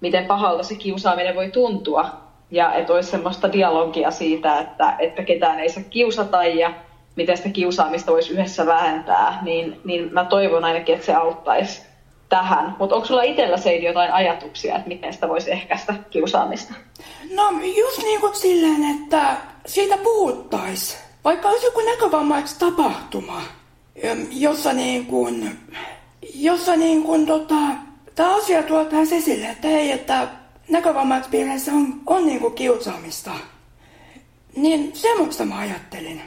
miten 0.00 0.26
pahalta 0.26 0.62
se 0.62 0.74
kiusaaminen 0.74 1.34
voi 1.34 1.50
tuntua. 1.50 2.10
Ja 2.50 2.74
että 2.74 2.92
olisi 2.92 3.10
semmoista 3.10 3.52
dialogia 3.52 4.10
siitä, 4.10 4.58
että, 4.58 4.94
että 4.98 5.22
ketään 5.22 5.60
ei 5.60 5.68
saa 5.68 5.82
kiusata 5.90 6.44
ja 6.44 6.72
miten 7.16 7.36
sitä 7.36 7.48
kiusaamista 7.48 8.12
voisi 8.12 8.32
yhdessä 8.32 8.66
vähentää, 8.66 9.38
niin, 9.42 9.80
niin 9.84 10.12
mä 10.12 10.24
toivon 10.24 10.64
ainakin, 10.64 10.94
että 10.94 11.06
se 11.06 11.14
auttaisi 11.14 11.89
tähän. 12.30 12.76
Mutta 12.78 12.94
onko 12.96 13.06
sulla 13.06 13.22
itsellä 13.22 13.56
se 13.56 13.76
jotain 13.76 14.12
ajatuksia, 14.12 14.76
että 14.76 14.88
miten 14.88 15.12
sitä 15.12 15.28
voisi 15.28 15.52
ehkäistä 15.52 15.94
kiusaamista? 16.10 16.74
No 17.34 17.50
just 17.76 18.02
niin 18.02 18.20
kuin 18.20 18.34
silleen, 18.34 18.84
että 18.84 19.36
siitä 19.66 19.96
puhuttaisiin 19.96 21.10
vaikka 21.24 21.48
olisi 21.48 21.66
joku 21.66 21.80
näkövammaiksi 21.80 22.58
tapahtuma, 22.58 23.42
jossa 24.30 24.72
niin 24.72 25.06
kuin, 25.06 25.58
jossa 26.34 26.76
niin 26.76 27.02
kuin 27.02 27.26
tota, 27.26 27.54
tämä 28.14 28.36
asia 28.36 28.62
tuotaisiin 28.62 29.18
esille, 29.18 29.46
että 29.46 29.68
hei, 29.68 29.92
että 29.92 30.28
näkövammaisuuspiireissä 30.68 31.72
on, 31.72 32.00
on 32.06 32.26
niin 32.26 32.40
kuin 32.40 32.54
kiusaamista. 32.54 33.30
Niin 34.56 34.90
semmoista 34.96 35.44
mä 35.44 35.58
ajattelin. 35.58 36.22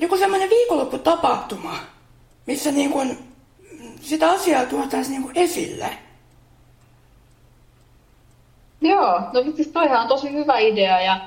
Joku 0.00 0.16
semmoinen 0.16 0.50
viikonlopputapahtuma, 0.50 1.78
missä 2.46 2.72
niin 2.72 2.90
kuin 2.90 3.29
sitä 4.00 4.30
asiaa 4.30 4.66
tuotaisiin 4.66 5.12
niin 5.12 5.22
kuin 5.22 5.38
esille. 5.38 5.86
Joo, 8.80 9.20
no 9.32 9.42
siis 9.56 9.68
toihan 9.68 10.00
on 10.00 10.08
tosi 10.08 10.32
hyvä 10.32 10.58
idea 10.58 11.00
ja 11.00 11.20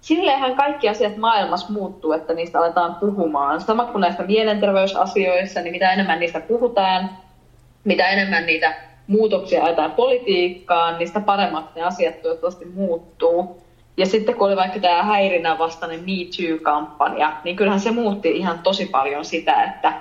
silleenhän 0.00 0.56
kaikki 0.56 0.88
asiat 0.88 1.16
maailmassa 1.16 1.72
muuttuu, 1.72 2.12
että 2.12 2.34
niistä 2.34 2.58
aletaan 2.58 2.94
puhumaan. 2.94 3.60
Sama 3.60 3.84
kuin 3.84 4.00
näistä 4.00 4.22
mielenterveysasioissa, 4.22 5.60
niin 5.60 5.72
mitä 5.72 5.92
enemmän 5.92 6.20
niistä 6.20 6.40
puhutaan, 6.40 7.10
mitä 7.84 8.08
enemmän 8.08 8.46
niitä 8.46 8.74
muutoksia 9.06 9.64
ajetaan 9.64 9.92
politiikkaan, 9.92 10.98
niin 10.98 11.08
sitä 11.08 11.20
paremmat 11.20 11.74
ne 11.74 11.82
asiat 11.82 12.22
toivottavasti 12.22 12.64
muuttuu. 12.64 13.62
Ja 13.96 14.06
sitten 14.06 14.34
kun 14.34 14.46
oli 14.46 14.56
vaikka 14.56 14.80
tämä 14.80 15.02
häirinnän 15.02 15.58
vastainen 15.58 16.00
Me 16.00 16.12
Too-kampanja, 16.36 17.32
niin 17.44 17.56
kyllähän 17.56 17.80
se 17.80 17.90
muutti 17.90 18.30
ihan 18.30 18.58
tosi 18.58 18.86
paljon 18.86 19.24
sitä, 19.24 19.62
että 19.64 19.92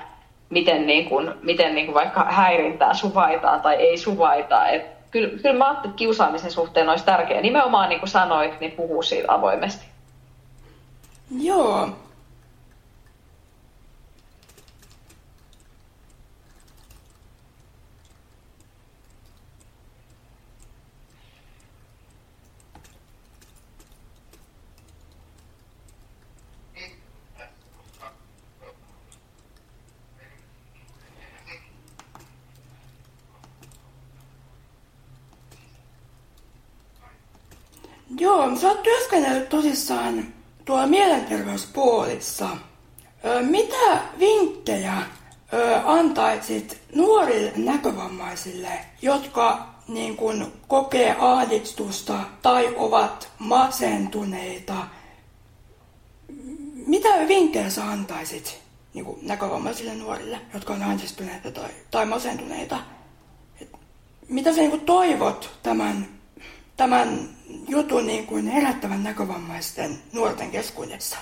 miten, 0.50 0.88
niin 0.88 1.10
kuin, 1.10 1.32
miten 1.44 1.76
niin 1.76 1.86
kuin 1.86 1.96
vaikka 1.96 2.24
häirintää 2.24 2.94
suvaitaan 2.94 3.62
tai 3.62 3.76
ei 3.76 3.98
suvaita. 3.98 4.68
Et 4.68 4.86
kyllä, 5.12 5.30
kyllä 5.42 5.58
mä 5.58 5.66
ajattelin, 5.66 5.90
että 5.90 5.98
kiusaamisen 5.98 6.52
suhteen 6.52 6.90
olisi 6.90 7.06
tärkeää 7.06 7.42
nimenomaan 7.42 7.90
niin 7.90 8.00
kuin 8.00 8.10
sanoit, 8.10 8.60
niin 8.60 8.72
puhua 8.72 9.04
siitä 9.04 9.34
avoimesti. 9.34 9.86
Joo. 11.40 11.90
Joo, 38.28 38.56
sä 38.56 38.68
oot 38.68 38.84
työskennellyt 38.84 39.50
tosissaan 39.50 40.34
tuolla 40.66 40.88
mielenterveyspuolissa. 40.88 42.50
Mitä 43.42 44.00
vinkkejä 44.20 44.98
antaisit 45.86 46.82
nuorille 46.96 47.52
näkövammaisille, 47.56 48.70
jotka 49.02 49.68
niin 49.88 50.18
kun, 50.18 50.54
kokee 50.68 51.16
ahdistusta 51.20 52.20
tai 52.42 52.74
ovat 52.78 53.30
masentuneita? 53.40 54.76
Mitä 56.88 57.10
vinkkejä 57.28 57.70
sä 57.70 57.90
antaisit 57.90 58.60
niin 58.94 59.06
kun, 59.06 59.20
näkövammaisille 59.22 59.96
nuorille, 59.96 60.42
jotka 60.54 60.74
on 60.74 60.84
ahdistuneita 60.84 61.52
tai, 61.52 61.70
tai 61.92 62.06
masentuneita? 62.06 62.80
Et 63.62 63.70
mitä 64.30 64.54
sä 64.54 64.62
niin 64.62 64.72
kun, 64.72 64.80
toivot 64.82 65.50
tämän, 65.64 66.08
tämän 66.78 67.37
jutun 67.68 68.08
niin 68.08 68.28
kuin 68.28 68.48
herättävän 68.48 69.04
näkövammaisten 69.04 69.92
nuorten 70.14 70.52
keskuudessa? 70.52 71.18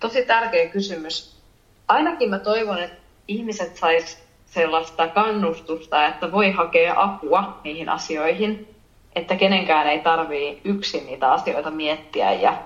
Tosi 0.00 0.24
tärkeä 0.26 0.68
kysymys. 0.68 1.36
Ainakin 1.88 2.30
mä 2.30 2.38
toivon, 2.38 2.82
että 2.82 3.02
ihmiset 3.28 3.76
sais 3.76 4.22
sellaista 4.46 5.08
kannustusta, 5.08 6.06
että 6.06 6.32
voi 6.32 6.50
hakea 6.50 6.94
apua 6.96 7.60
niihin 7.64 7.88
asioihin, 7.88 8.68
että 9.14 9.36
kenenkään 9.36 9.86
ei 9.86 10.00
tarvii 10.00 10.60
yksin 10.64 11.06
niitä 11.06 11.32
asioita 11.32 11.70
miettiä. 11.70 12.32
Ja, 12.32 12.62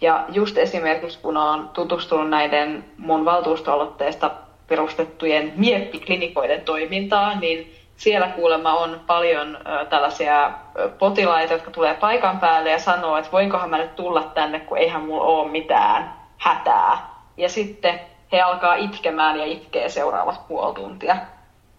ja 0.00 0.24
just 0.28 0.58
esimerkiksi 0.58 1.18
kun 1.18 1.36
olen 1.36 1.68
tutustunut 1.68 2.30
näiden 2.30 2.84
mun 2.98 3.24
valtuustoaloitteesta 3.24 4.30
perustettujen 4.66 5.52
mieppiklinikoiden 5.56 6.60
toimintaan, 6.60 7.40
niin 7.40 7.74
siellä 7.96 8.28
kuulemma 8.28 8.74
on 8.74 9.00
paljon 9.06 9.58
tällaisia 9.90 10.50
potilaita, 10.98 11.52
jotka 11.52 11.70
tulee 11.70 11.94
paikan 11.94 12.40
päälle 12.40 12.70
ja 12.70 12.78
sanoo, 12.78 13.16
että 13.16 13.32
voinkohan 13.32 13.70
mä 13.70 13.78
nyt 13.78 13.96
tulla 13.96 14.22
tänne, 14.22 14.60
kun 14.60 14.78
eihän 14.78 15.02
mulla 15.02 15.24
ole 15.24 15.50
mitään 15.50 16.14
hätää. 16.38 17.14
Ja 17.36 17.48
sitten 17.48 18.00
he 18.32 18.40
alkaa 18.40 18.74
itkemään 18.74 19.38
ja 19.38 19.44
itkee 19.44 19.88
seuraavat 19.88 20.48
puoli 20.48 20.74
tuntia. 20.74 21.16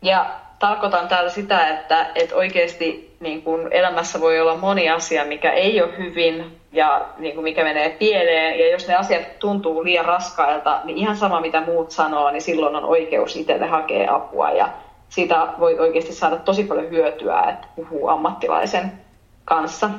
Ja 0.01 0.25
tarkoitan 0.60 1.08
täällä 1.08 1.30
sitä, 1.30 1.67
että, 1.67 2.08
että 2.15 2.36
oikeasti 2.36 3.15
niin 3.19 3.41
kun 3.41 3.67
elämässä 3.71 4.21
voi 4.21 4.39
olla 4.39 4.58
moni 4.58 4.89
asia, 4.89 5.25
mikä 5.25 5.51
ei 5.51 5.82
ole 5.82 5.97
hyvin, 5.97 6.60
ja 6.71 7.06
niin 7.17 7.34
kuin 7.34 7.43
mikä 7.43 7.63
menee 7.63 7.89
pieleen. 7.89 8.60
Ja 8.60 8.71
jos 8.71 8.88
ne 8.88 8.95
asiat 8.95 9.39
tuntuu 9.39 9.84
liian 9.84 10.06
raskailta, 10.06 10.80
niin 10.84 10.97
ihan 10.97 11.15
sama 11.15 11.41
mitä 11.41 11.62
muut 11.62 11.91
sanoo, 11.91 12.32
niin 12.32 12.41
silloin 12.41 12.75
on 12.75 12.86
oikeus 12.86 13.36
itselle 13.36 13.67
hakea 13.67 14.15
apua. 14.15 14.51
Ja 14.51 14.69
siitä 15.15 15.47
voi 15.60 15.80
oikeasti 15.80 16.13
saada 16.13 16.36
tosi 16.36 16.63
paljon 16.63 16.89
hyötyä, 16.89 17.41
että 17.41 17.67
puhuu 17.75 18.08
ammattilaisen 18.08 18.91
kanssa. 19.45 19.89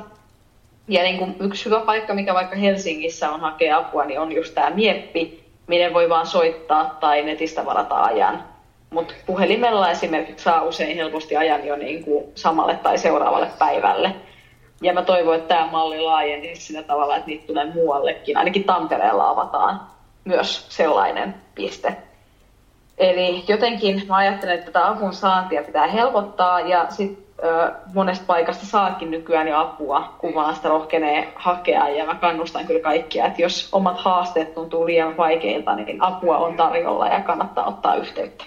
Ja 0.87 1.03
niin 1.03 1.17
kuin 1.17 1.35
yksi 1.39 1.65
hyvä 1.65 1.79
paikka, 1.79 2.13
mikä 2.13 2.33
vaikka 2.33 2.55
Helsingissä 2.55 3.29
on 3.29 3.39
hakea 3.39 3.77
apua, 3.77 4.05
niin 4.05 4.19
on 4.19 4.31
just 4.31 4.55
tämä 4.55 4.69
Mieppi, 4.69 5.43
minne 5.67 5.93
voi 5.93 6.09
vaan 6.09 6.27
soittaa 6.27 6.97
tai 6.99 7.23
netistä 7.23 7.65
varata 7.65 8.01
ajan. 8.01 8.43
Mutta 8.89 9.13
puhelimella 9.25 9.91
esimerkiksi 9.91 10.43
saa 10.43 10.63
usein 10.63 10.97
helposti 10.97 11.37
ajan 11.37 11.65
jo 11.65 11.75
niin 11.75 12.03
kuin 12.03 12.25
samalle 12.35 12.75
tai 12.75 12.97
seuraavalle 12.97 13.51
päivälle. 13.59 14.15
Ja 14.81 14.93
mä 14.93 15.01
toivon, 15.01 15.35
että 15.35 15.55
tämä 15.55 15.71
malli 15.71 15.99
laajenisi 15.99 16.61
sillä 16.61 16.83
tavalla, 16.83 17.15
että 17.15 17.27
niitä 17.27 17.47
tulee 17.47 17.73
muuallekin. 17.73 18.37
Ainakin 18.37 18.63
Tampereella 18.63 19.29
avataan 19.29 19.81
myös 20.25 20.65
sellainen 20.69 21.35
piste. 21.55 22.06
Eli 22.97 23.43
jotenkin 23.47 24.03
mä 24.07 24.15
ajattelen, 24.15 24.59
että 24.59 24.65
tätä 24.71 24.87
avun 24.87 25.13
saantia 25.13 25.63
pitää 25.63 25.87
helpottaa 25.87 26.59
ja 26.59 26.85
sitten 26.89 27.27
monesta 27.93 28.25
paikasta 28.27 28.65
saakin 28.65 29.11
nykyään 29.11 29.47
jo 29.47 29.59
apua, 29.59 30.15
kun 30.17 30.35
vaan 30.35 30.55
sitä 30.55 30.69
rohkenee 30.69 31.33
hakea. 31.35 31.89
Ja 31.89 32.05
mä 32.05 32.15
kannustan 32.15 32.67
kyllä 32.67 32.79
kaikkia, 32.79 33.25
että 33.25 33.41
jos 33.41 33.69
omat 33.71 33.99
haasteet 33.99 34.53
tuntuu 34.53 34.85
liian 34.85 35.17
vaikeilta, 35.17 35.75
niin 35.75 36.03
apua 36.03 36.37
on 36.37 36.55
tarjolla 36.55 37.07
ja 37.07 37.21
kannattaa 37.21 37.67
ottaa 37.67 37.95
yhteyttä. 37.95 38.43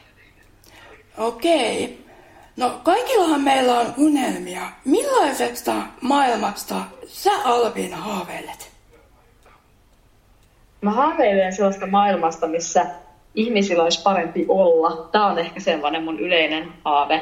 Okei. 1.19 2.05
No 2.57 2.71
kaikillahan 2.83 3.41
meillä 3.41 3.73
on 3.79 3.87
unelmia. 3.99 4.63
Millaisesta 4.85 5.73
maailmasta 6.01 6.75
sä 7.07 7.31
Alviina 7.45 7.97
haaveilet? 7.97 8.71
Mä 10.81 10.91
haaveilen 10.91 11.53
sellaista 11.53 11.87
maailmasta, 11.87 12.47
missä 12.47 12.87
ihmisillä 13.35 13.83
olisi 13.83 14.03
parempi 14.03 14.45
olla. 14.49 15.09
Tämä 15.13 15.27
on 15.27 15.39
ehkä 15.39 15.61
sellainen 15.61 16.05
mun 16.05 16.21
yleinen 16.21 16.69
haave. 16.85 17.21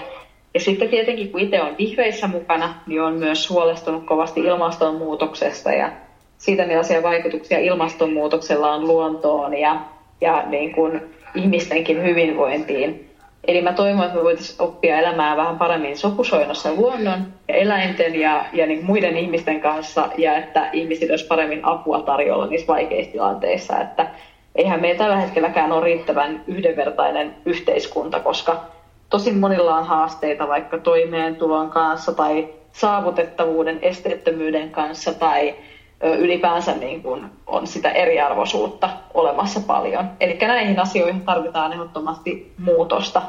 Ja 0.55 0.61
sitten 0.61 0.89
tietenkin, 0.89 1.33
kun 1.33 1.41
itse 1.41 1.63
on 1.63 1.75
vihreissä 1.79 2.27
mukana, 2.27 2.75
niin 2.87 3.03
on 3.03 3.15
myös 3.15 3.51
huolestunut 3.51 4.05
kovasti 4.05 4.41
ilmastonmuutoksesta 4.41 5.73
ja 5.73 5.93
siitä, 6.39 6.67
millaisia 6.67 7.03
vaikutuksia 7.03 7.59
ilmastonmuutoksella 7.59 8.75
on 8.75 8.89
luontoon 8.89 9.57
ja, 9.57 9.81
ja 10.21 10.45
niin 10.47 10.73
kuin 10.73 11.01
ihmistenkin 11.35 12.03
hyvinvointiin. 12.03 13.09
Eli 13.47 13.61
mä 13.61 13.73
toivon, 13.73 14.05
että 14.05 14.17
me 14.17 14.25
voitaisiin 14.25 14.63
oppia 14.63 14.99
elämään 14.99 15.37
vähän 15.37 15.59
paremmin 15.59 15.97
sopusoinnossa 15.97 16.75
luonnon 16.75 17.27
ja 17.49 17.55
eläinten 17.55 18.21
ja, 18.21 18.45
ja 18.53 18.67
niin 18.67 18.85
muiden 18.85 19.17
ihmisten 19.17 19.61
kanssa 19.61 20.09
ja 20.19 20.37
että 20.37 20.71
ihmisillä 20.73 21.13
olisi 21.13 21.27
paremmin 21.27 21.65
apua 21.65 22.03
tarjolla 22.03 22.47
niissä 22.47 22.67
vaikeissa 22.67 23.13
tilanteissa. 23.13 23.81
Että 23.81 24.11
eihän 24.59 24.81
meillä 24.81 24.99
tällä 24.99 25.17
hetkelläkään 25.17 25.73
ole 25.73 25.85
riittävän 25.85 26.45
yhdenvertainen 26.47 27.35
yhteiskunta, 27.47 28.21
koska 28.21 28.65
tosi 29.11 29.33
monilla 29.33 29.77
on 29.77 29.87
haasteita 29.87 30.49
vaikka 30.49 30.79
toimeentulon 30.79 31.71
kanssa 31.71 32.13
tai 32.13 32.49
saavutettavuuden, 32.73 33.79
esteettömyyden 33.83 34.71
kanssa 34.71 35.15
tai 35.15 35.55
ylipäänsä 36.03 36.75
niin 36.75 37.03
kuin 37.03 37.25
on 37.47 37.67
sitä 37.67 37.91
eriarvoisuutta 37.91 38.91
olemassa 39.15 39.61
paljon. 39.61 40.11
Eli 40.21 40.39
näihin 40.41 40.79
asioihin 40.79 41.21
tarvitaan 41.21 41.73
ehdottomasti 41.73 42.53
muutosta. 42.59 43.23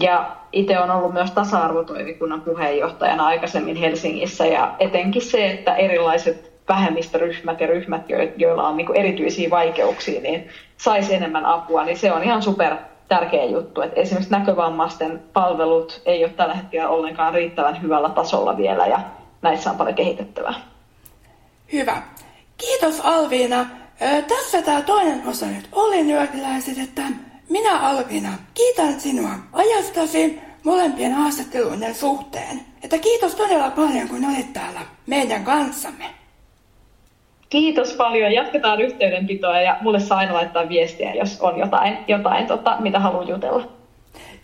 Ja 0.00 0.36
itse 0.52 0.78
on 0.78 0.90
ollut 0.90 1.12
myös 1.12 1.30
tasa-arvotoimikunnan 1.30 2.40
puheenjohtajana 2.40 3.26
aikaisemmin 3.26 3.76
Helsingissä 3.76 4.46
ja 4.46 4.74
etenkin 4.78 5.22
se, 5.22 5.50
että 5.50 5.74
erilaiset 5.76 6.53
vähemmistöryhmät 6.68 7.60
ja 7.60 7.66
ryhmät, 7.66 8.02
joilla 8.36 8.68
on 8.68 8.76
niin 8.76 8.86
kuin 8.86 8.98
erityisiä 8.98 9.50
vaikeuksia, 9.50 10.20
niin 10.20 10.48
saisi 10.76 11.14
enemmän 11.14 11.46
apua, 11.46 11.84
niin 11.84 11.98
se 11.98 12.12
on 12.12 12.22
ihan 12.22 12.42
super 12.42 12.76
tärkeä 13.08 13.44
juttu. 13.44 13.80
Että 13.80 14.00
esimerkiksi 14.00 14.30
näkövammaisten 14.30 15.22
palvelut 15.32 16.02
ei 16.06 16.24
ole 16.24 16.32
tällä 16.32 16.54
hetkellä 16.54 16.88
ollenkaan 16.88 17.34
riittävän 17.34 17.82
hyvällä 17.82 18.08
tasolla 18.08 18.56
vielä 18.56 18.86
ja 18.86 19.00
näissä 19.42 19.70
on 19.70 19.76
paljon 19.76 19.94
kehitettävää. 19.94 20.54
Hyvä. 21.72 22.02
Kiitos 22.58 23.00
Alviina. 23.00 23.66
Ö, 24.02 24.22
tässä 24.22 24.62
tämä 24.62 24.82
toinen 24.82 25.22
osa 25.26 25.46
nyt 25.46 25.68
oli 25.72 26.02
nyökyläiset, 26.02 26.78
että 26.78 27.02
minä 27.48 27.78
Alviina 27.78 28.30
kiitän 28.54 29.00
sinua 29.00 29.30
ajastasi 29.52 30.40
molempien 30.64 31.12
haastatteluiden 31.12 31.94
suhteen. 31.94 32.60
Että 32.82 32.98
kiitos 32.98 33.34
todella 33.34 33.70
paljon, 33.70 34.08
kun 34.08 34.24
olit 34.24 34.52
täällä 34.52 34.80
meidän 35.06 35.44
kanssamme. 35.44 36.23
Kiitos 37.54 37.92
paljon. 37.92 38.32
Jatketaan 38.32 38.80
yhteydenpitoa 38.80 39.60
ja 39.60 39.76
mulle 39.80 40.00
saa 40.00 40.18
aina 40.18 40.34
laittaa 40.34 40.68
viestiä, 40.68 41.14
jos 41.14 41.40
on 41.40 41.58
jotain, 41.58 41.98
jotain 42.08 42.46
tota, 42.46 42.76
mitä 42.80 43.00
haluan 43.00 43.28
jutella. 43.28 43.68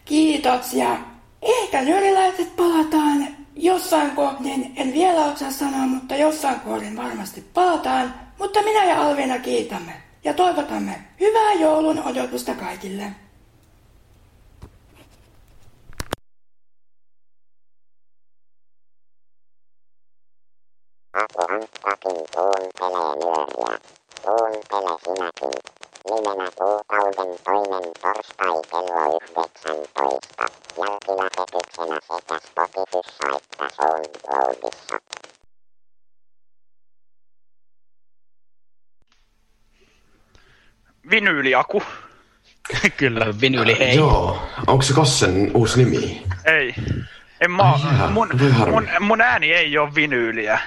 Kiitos 0.04 0.74
ja 0.74 0.96
ehkä 1.42 1.82
nyöriläiset 1.82 2.56
palataan 2.56 3.26
jossain 3.56 4.10
kohdin, 4.10 4.72
en 4.76 4.92
vielä 4.92 5.24
osaa 5.24 5.50
sanoa, 5.50 5.86
mutta 5.86 6.16
jossain 6.16 6.60
kohdin 6.60 6.96
varmasti 6.96 7.44
palataan. 7.54 8.14
Mutta 8.38 8.62
minä 8.62 8.84
ja 8.84 9.02
Alvina 9.02 9.38
kiitämme 9.38 9.92
ja 10.24 10.34
toivotamme 10.34 10.94
hyvää 11.20 11.52
joulun 11.52 12.02
odotusta 12.06 12.54
kaikille. 12.54 13.04
Rankkakin 21.50 22.20
kuuntelee 22.34 23.12
nyöriä. 23.20 23.78
Kuuntele 24.22 24.98
sinäkin. 25.04 25.54
Nimenä 26.10 26.50
kuukauden 26.58 27.38
toinen 27.44 27.90
torstai 28.00 28.62
kello 28.70 29.20
19. 29.38 30.44
Jälkilähetyksenä 30.78 31.98
sekä 32.08 32.38
Spotifyssa 32.46 33.24
että 33.36 33.68
SoundCloudissa. 33.76 34.98
Vinyyliaku. 41.10 41.82
Kyllä. 42.96 43.26
Vinyyli 43.40 43.78
hei. 43.78 43.96
Joo, 43.96 44.42
onko 44.66 44.82
se 44.82 44.94
Kossen 44.94 45.50
uusi 45.54 45.84
nimi? 45.84 46.22
Ei. 46.44 46.74
En 47.40 47.50
mä, 47.50 47.62
Ai 47.62 47.80
jaa, 47.98 48.10
mun, 48.10 48.28
mun, 48.70 48.88
mun, 49.00 49.20
ääni 49.20 49.52
ei 49.52 49.78
ole 49.78 49.94
vinyyliä. 49.94 50.60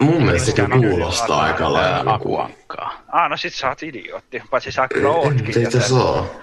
Mun 0.00 0.22
mielestä 0.22 0.46
se 0.46 0.66
kuulostaa 0.68 1.42
aika 1.42 1.72
lailla. 1.72 2.14
Akuankkaa. 2.14 3.02
Ah, 3.08 3.30
no 3.30 3.36
sit 3.36 3.54
sä 3.54 3.68
oot 3.68 3.82
idiootti. 3.82 4.42
Paitsi 4.50 4.72
sä 4.72 4.88
kyllä 4.88 5.08
ootkin. 5.08 5.58
Ei 5.58 5.62
itse 5.62 5.94
oo. 5.94 6.40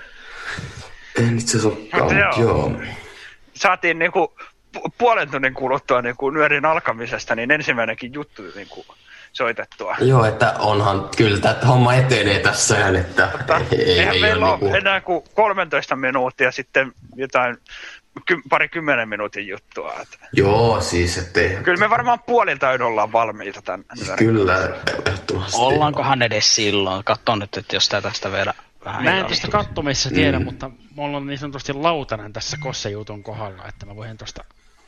En 1.20 1.38
itse 1.38 1.58
Mutta 1.58 1.98
mutta 1.98 2.40
joo. 2.40 2.72
Saatiin 3.54 4.00
niinku 4.00 4.34
pu- 4.78 4.92
puolen 4.98 5.32
tunnin 5.32 5.54
kuluttua 5.54 6.02
niinku 6.02 6.30
nyörin 6.30 6.66
alkamisesta, 6.66 7.36
niin 7.36 7.52
ensimmäinenkin 7.52 8.14
juttu 8.14 8.42
niinku 8.56 8.86
soitettua. 9.34 9.96
Joo, 10.00 10.26
että 10.26 10.54
onhan 10.60 11.10
kyllä 11.18 11.40
tämä 11.40 11.56
homma 11.68 11.94
etenee 11.94 12.40
tässä, 12.40 12.80
ihan, 12.80 12.96
että 12.96 13.32
ei, 13.72 13.80
ei, 13.80 14.00
ei 14.00 14.22
meillä 14.22 14.46
ole 14.46 14.54
ole 14.54 14.60
niinku... 14.62 14.78
enää 14.78 15.02
kuin 15.02 15.24
13 15.34 15.96
minuuttia 15.96 16.52
sitten 16.52 16.92
jotain 17.16 17.58
ky- 18.26 18.42
pari 18.50 18.70
kymmenen 18.70 19.10
minuutin 19.10 19.48
juttua. 19.48 19.94
Et. 20.02 20.20
Joo, 20.34 20.82
siis 20.82 21.18
ettei... 21.18 21.58
Kyllä 21.64 21.80
me 21.80 21.90
varmaan 21.90 22.20
puolilta 22.20 22.70
yön 22.70 22.82
ollaan 22.82 23.12
valmiita 23.12 23.62
tämän. 23.62 23.86
Kyllä, 24.18 24.70
ehdottomasti. 25.08 25.58
Ollaankohan 25.60 26.22
edes 26.22 26.56
silloin? 26.56 27.04
Katso 27.04 27.36
nyt, 27.36 27.58
että 27.58 27.76
jos 27.76 27.90
tää 27.90 28.02
tästä 28.02 28.32
vielä 28.32 28.54
vähän 28.86 29.04
Mä 29.04 29.18
en 29.18 29.26
tuosta 29.26 29.48
kattomisessa 29.48 30.10
tiedä, 30.10 30.40
Mm. 30.40 30.46
mutta 30.46 30.72
mulla 30.96 31.18
on 31.18 31.28
niin 31.28 31.40
sanotusti 31.40 31.74
lautanen 31.74 32.34
tässä 32.34 32.58
kossejutun 32.60 33.24
kohdalla, 33.24 33.68
että 33.68 33.86
mä 33.86 33.96
voin 33.96 34.18
tuosta 34.18 34.44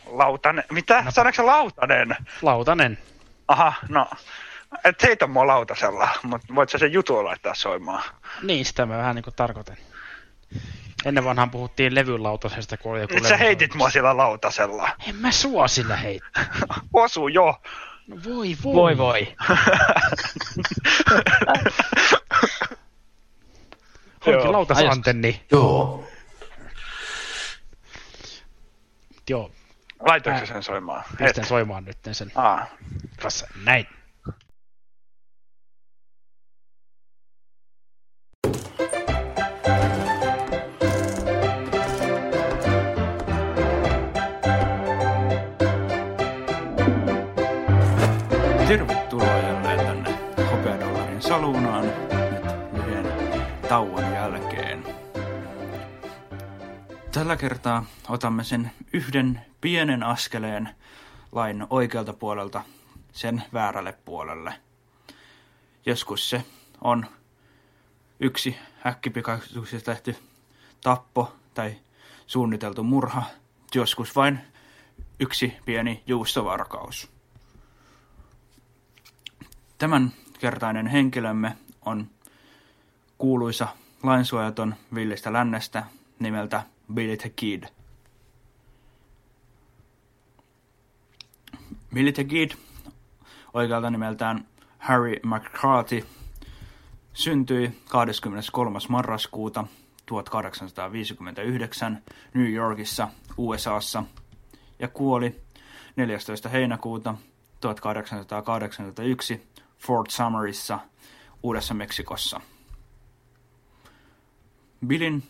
Lautanen. 0.05 0.63
Mitä? 0.71 1.03
Sanoiko 1.09 1.35
se 1.35 1.41
lautanen? 1.41 2.15
lautanen. 2.41 2.97
Aha, 3.47 3.73
no. 3.89 4.07
Et 4.83 5.03
heitä 5.03 5.27
mua 5.27 5.47
lautasella, 5.47 6.09
mutta 6.23 6.55
voit 6.55 6.69
sä 6.69 6.77
sen 6.77 6.93
jutun 6.93 7.25
laittaa 7.25 7.53
soimaan. 7.55 8.03
Niin, 8.43 8.65
sitä 8.65 8.85
mä 8.85 8.97
vähän 8.97 9.15
niinku 9.15 9.31
tarkoitan. 9.31 9.77
Ennen 11.05 11.25
vanhaan 11.25 11.51
puhuttiin 11.51 11.95
levylautasesta, 11.95 12.77
kun 12.77 12.91
oli 12.91 13.01
joku 13.01 13.13
Nyt 13.13 13.25
sä 13.25 13.37
heitit 13.37 13.75
mua 13.75 13.89
sillä 13.89 14.17
lautasella. 14.17 14.89
En 15.07 15.15
mä 15.15 15.31
sua 15.31 15.67
sillä 15.67 15.95
heittää. 15.95 16.45
Osu 16.93 17.27
jo. 17.27 17.61
No 18.07 18.17
voi 18.25 18.57
voi. 18.63 18.73
Voi 18.75 18.97
voi. 18.97 19.35
Onkin 24.27 24.43
Joo. 24.43 24.51
lautasantenni. 24.51 25.45
Joo. 25.51 26.03
Joo, 29.29 29.51
Laitoiko 29.99 30.39
sä 30.39 30.45
sen 30.45 30.63
soimaan? 30.63 31.03
pistän 31.17 31.45
soimaan 31.45 31.85
nyt 31.85 31.97
sen 32.11 32.31
Aa. 32.35 32.65
kanssa. 33.21 33.47
Näin. 33.63 33.87
Tällä 57.29 57.39
kertaa 57.39 57.85
otamme 58.09 58.43
sen 58.43 58.71
yhden 58.93 59.45
pienen 59.61 60.03
askeleen 60.03 60.69
lain 61.31 61.67
oikealta 61.69 62.13
puolelta 62.13 62.63
sen 63.11 63.43
väärälle 63.53 63.97
puolelle. 64.05 64.53
Joskus 65.85 66.29
se 66.29 66.45
on 66.81 67.05
yksi 68.19 68.57
äkkipikaisuuksista 68.85 69.91
tehty 69.91 70.15
tappo 70.81 71.35
tai 71.53 71.75
suunniteltu 72.27 72.83
murha, 72.83 73.23
joskus 73.75 74.15
vain 74.15 74.39
yksi 75.19 75.53
pieni 75.65 76.03
juustovarkaus. 76.07 77.11
Tämän 79.77 80.13
kertainen 80.39 80.87
henkilömme 80.87 81.57
on 81.85 82.09
kuuluisa 83.17 83.67
lainsuojaton 84.03 84.75
villistä 84.95 85.33
lännestä 85.33 85.83
nimeltä 86.19 86.63
Billy 86.93 87.17
the. 87.29 87.61
Billy 91.93 92.11
the 92.11 92.23
Kid, 92.23 92.51
oikealta 93.53 93.89
nimeltään 93.89 94.47
Harry 94.77 95.19
McCarthy, 95.23 96.05
syntyi 97.13 97.81
23. 97.89 98.79
marraskuuta 98.89 99.65
1859 100.05 102.03
New 102.33 102.51
Yorkissa, 102.53 103.07
USAssa 103.37 104.03
ja 104.79 104.87
kuoli 104.87 105.41
14. 105.95 106.49
heinäkuuta 106.49 107.15
1881 107.61 109.47
Fort 109.77 110.09
Summerissa, 110.09 110.79
Uudessa 111.43 111.73
Meksikossa. 111.73 112.41
Billin 114.87 115.23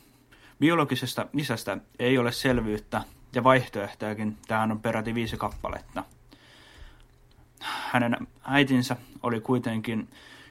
biologisesta 0.59 1.27
isästä 1.33 1.77
ei 1.99 2.17
ole 2.17 2.31
selvyyttä 2.31 3.01
ja 3.35 3.43
vaihtoehtojakin 3.43 4.37
tähän 4.47 4.71
on 4.71 4.81
peräti 4.81 5.15
viisi 5.15 5.37
kappaletta. 5.37 6.03
Hänen 7.61 8.27
äitinsä 8.43 8.97
oli 9.23 9.41
kuitenkin 9.41 10.09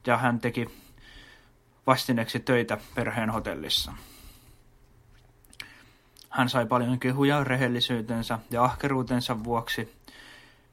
ja 0.06 0.16
hän 0.16 0.40
teki 0.40 0.68
vastineeksi 1.86 2.40
töitä 2.40 2.78
perheen 2.94 3.30
hotellissa. 3.30 3.92
Hän 6.32 6.48
sai 6.48 6.66
paljon 6.66 6.98
kehuja 6.98 7.44
rehellisyytensä 7.44 8.38
ja 8.50 8.64
ahkeruutensa 8.64 9.44
vuoksi, 9.44 9.94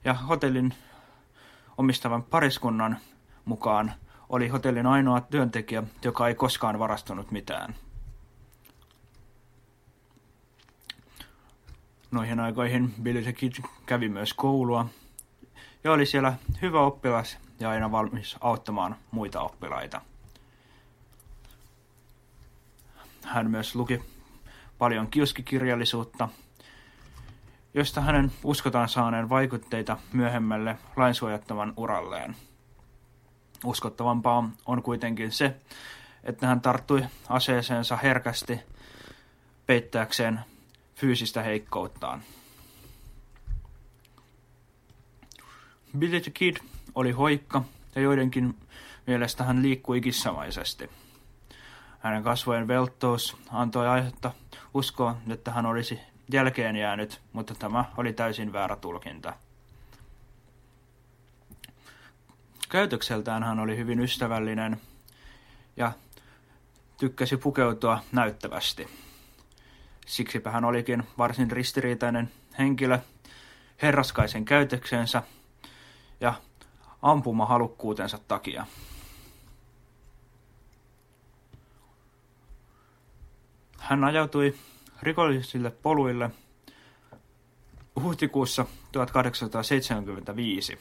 ja 0.03 0.13
hotellin 0.13 0.73
omistavan 1.77 2.23
pariskunnan 2.23 2.97
mukaan 3.45 3.93
oli 4.29 4.47
hotellin 4.47 4.85
ainoa 4.85 5.21
työntekijä, 5.21 5.83
joka 6.03 6.27
ei 6.27 6.35
koskaan 6.35 6.79
varastunut 6.79 7.31
mitään. 7.31 7.75
Noihin 12.11 12.39
aikoihin 12.39 12.93
Billy 13.03 13.21
the 13.21 13.33
Kid 13.33 13.53
kävi 13.85 14.09
myös 14.09 14.33
koulua 14.33 14.85
ja 15.83 15.91
oli 15.91 16.05
siellä 16.05 16.33
hyvä 16.61 16.81
oppilas 16.81 17.37
ja 17.59 17.69
aina 17.69 17.91
valmis 17.91 18.37
auttamaan 18.41 18.95
muita 19.11 19.41
oppilaita. 19.41 20.01
Hän 23.25 23.51
myös 23.51 23.75
luki 23.75 24.18
paljon 24.79 25.07
kioskikirjallisuutta, 25.07 26.29
josta 27.73 28.01
hänen 28.01 28.31
uskotaan 28.43 28.89
saaneen 28.89 29.29
vaikutteita 29.29 29.97
myöhemmälle 30.13 30.77
lainsuojattoman 30.95 31.73
uralleen. 31.77 32.35
Uskottavampaa 33.65 34.49
on 34.65 34.83
kuitenkin 34.83 35.31
se, 35.31 35.55
että 36.23 36.47
hän 36.47 36.61
tarttui 36.61 37.05
aseeseensa 37.29 37.97
herkästi 37.97 38.59
peittääkseen 39.65 40.39
fyysistä 40.95 41.43
heikkouttaan. 41.43 42.21
Billy 45.97 46.21
the 46.21 46.31
Kid 46.31 46.57
oli 46.95 47.11
hoikka 47.11 47.63
ja 47.95 48.01
joidenkin 48.01 48.55
mielestä 49.07 49.43
hän 49.43 49.61
liikkui 49.61 50.01
kissamaisesti. 50.01 50.89
Hänen 51.99 52.23
kasvojen 52.23 52.67
velttous 52.67 53.37
antoi 53.51 53.87
aihetta 53.87 54.31
uskoa, 54.73 55.15
että 55.29 55.51
hän 55.51 55.65
olisi 55.65 55.99
jälkeen 56.31 56.75
jäänyt, 56.75 57.21
mutta 57.33 57.55
tämä 57.55 57.85
oli 57.97 58.13
täysin 58.13 58.53
väärä 58.53 58.75
tulkinta. 58.75 59.33
Käytökseltään 62.69 63.43
hän 63.43 63.59
oli 63.59 63.77
hyvin 63.77 63.99
ystävällinen 63.99 64.81
ja 65.77 65.91
tykkäsi 66.97 67.37
pukeutua 67.37 68.03
näyttävästi. 68.11 68.87
Siksipä 70.07 70.51
hän 70.51 70.65
olikin 70.65 71.03
varsin 71.17 71.51
ristiriitainen 71.51 72.31
henkilö 72.59 72.99
herraskaisen 73.81 74.45
käytöksensä 74.45 75.23
ja 76.21 76.33
ampumahalukkuutensa 77.01 78.19
takia. 78.27 78.65
Hän 83.89 84.03
ajautui 84.03 84.55
rikollisille 85.01 85.71
poluille 85.71 86.31
huhtikuussa 88.03 88.65
1875. 88.91 90.79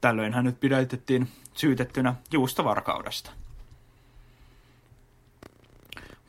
Tällöin 0.00 0.34
hänet 0.34 0.60
pidätettiin 0.60 1.28
syytettynä 1.54 2.14
juustovarkaudesta. 2.32 3.30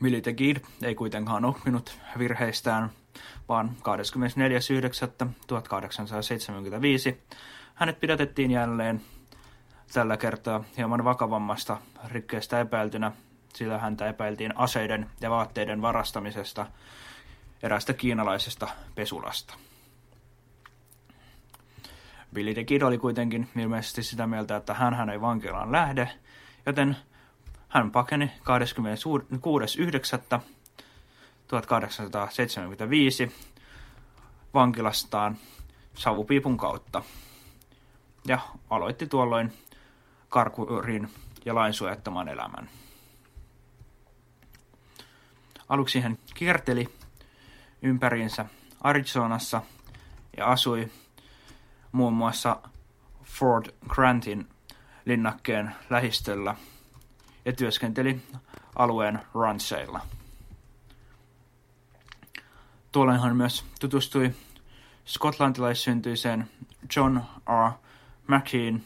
Millie 0.00 0.22
ei 0.82 0.94
kuitenkaan 0.94 1.44
oppinut 1.44 1.98
virheistään, 2.18 2.90
vaan 3.48 3.76
24.9.1875 3.76 3.82
hänet 7.74 8.00
pidätettiin 8.00 8.50
jälleen 8.50 9.02
tällä 9.92 10.16
kertaa 10.16 10.64
hieman 10.76 11.04
vakavammasta 11.04 11.78
rikkeestä 12.08 12.60
epäiltynä 12.60 13.12
sillä 13.52 13.78
häntä 13.78 14.08
epäiltiin 14.08 14.58
aseiden 14.58 15.10
ja 15.20 15.30
vaatteiden 15.30 15.82
varastamisesta 15.82 16.66
eräästä 17.62 17.92
kiinalaisesta 17.92 18.68
pesulasta. 18.94 19.54
Billy 22.34 22.54
the 22.54 22.64
Kid 22.64 22.82
oli 22.82 22.98
kuitenkin 22.98 23.48
ilmeisesti 23.56 24.02
sitä 24.02 24.26
mieltä, 24.26 24.56
että 24.56 24.74
hän 24.74 25.10
ei 25.10 25.20
vankilaan 25.20 25.72
lähde, 25.72 26.10
joten 26.66 26.96
hän 27.68 27.90
pakeni 27.90 28.30
26.9.1875 33.26 33.32
vankilastaan 34.54 35.36
savupiipun 35.94 36.56
kautta 36.56 37.02
ja 38.26 38.38
aloitti 38.70 39.06
tuolloin 39.06 39.52
karkurin 40.28 41.08
ja 41.44 41.54
lainsuojattoman 41.54 42.28
elämän. 42.28 42.68
Aluksi 45.72 46.00
hän 46.00 46.18
kierteli 46.34 46.88
ympäriinsä 47.82 48.46
Arizonassa 48.80 49.62
ja 50.36 50.46
asui 50.46 50.90
muun 51.92 52.12
muassa 52.12 52.56
Fort 53.24 53.68
Grantin 53.88 54.48
linnakkeen 55.04 55.74
lähistöllä 55.90 56.56
ja 57.44 57.52
työskenteli 57.52 58.22
alueen 58.76 59.20
ranseilla. 59.34 60.00
Tuolloin 62.92 63.20
hän 63.20 63.36
myös 63.36 63.64
tutustui 63.80 64.34
skotlantilaissyntyiseen 65.06 66.50
John 66.96 67.20
R. 67.48 67.72
Mackeen 68.26 68.84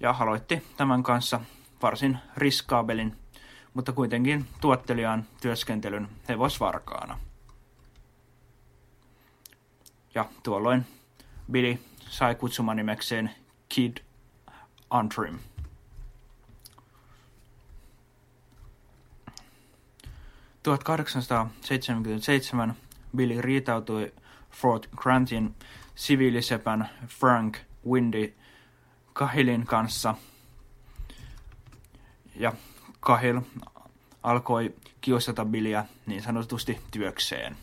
ja 0.00 0.16
aloitti 0.18 0.66
tämän 0.76 1.02
kanssa 1.02 1.40
varsin 1.82 2.18
riskaabelin, 2.36 3.16
mutta 3.74 3.92
kuitenkin 3.92 4.46
tuotteliaan 4.60 5.26
työskentelyn 5.40 6.08
hevosvarkaana. 6.28 7.18
Ja 10.14 10.28
tuolloin 10.42 10.86
Billy 11.52 11.78
sai 12.08 12.34
kutsumanimekseen 12.34 13.30
Kid 13.68 13.96
Antrim.– 14.90 15.38
1877 20.62 22.76
Billy 23.16 23.40
riitautui 23.40 24.12
Fort 24.50 24.88
Grantin 24.96 25.54
siviilisepän 25.94 26.90
Frank 27.06 27.56
Windy 27.86 28.34
Kahilin 29.12 29.66
kanssa. 29.66 30.14
Ja 32.36 32.52
Kahil 33.00 33.40
alkoi 34.22 34.74
kiusata 35.00 35.44
Billyä 35.44 35.84
niin 36.06 36.22
sanotusti 36.22 36.80
työkseen. 36.90 37.56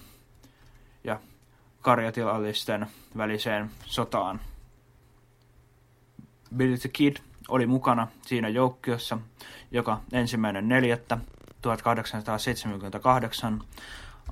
ja 1.03 1.19
karjatilallisten 1.81 2.87
väliseen 3.17 3.71
sotaan. 3.85 4.39
Billy 6.57 6.77
the 6.77 6.89
Kid 6.89 7.17
oli 7.47 7.67
mukana 7.67 8.07
siinä 8.21 8.49
joukkiossa, 8.49 9.17
joka 9.71 10.01
ensimmäinen 10.11 10.69
neljättä 10.69 11.17
1878 11.61 13.63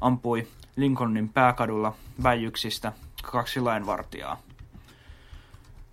ampui 0.01 0.47
Lincolnin 0.75 1.29
pääkadulla 1.29 1.95
väijyksistä 2.23 2.93
kaksi 3.23 3.59
lainvartijaa. 3.59 4.41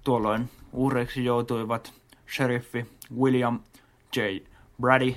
Tuolloin 0.04 0.50
uhreiksi 0.72 1.24
joutuivat 1.24 1.92
sheriffi 2.36 2.86
William 3.18 3.60
J. 4.16 4.20
Brady 4.80 5.14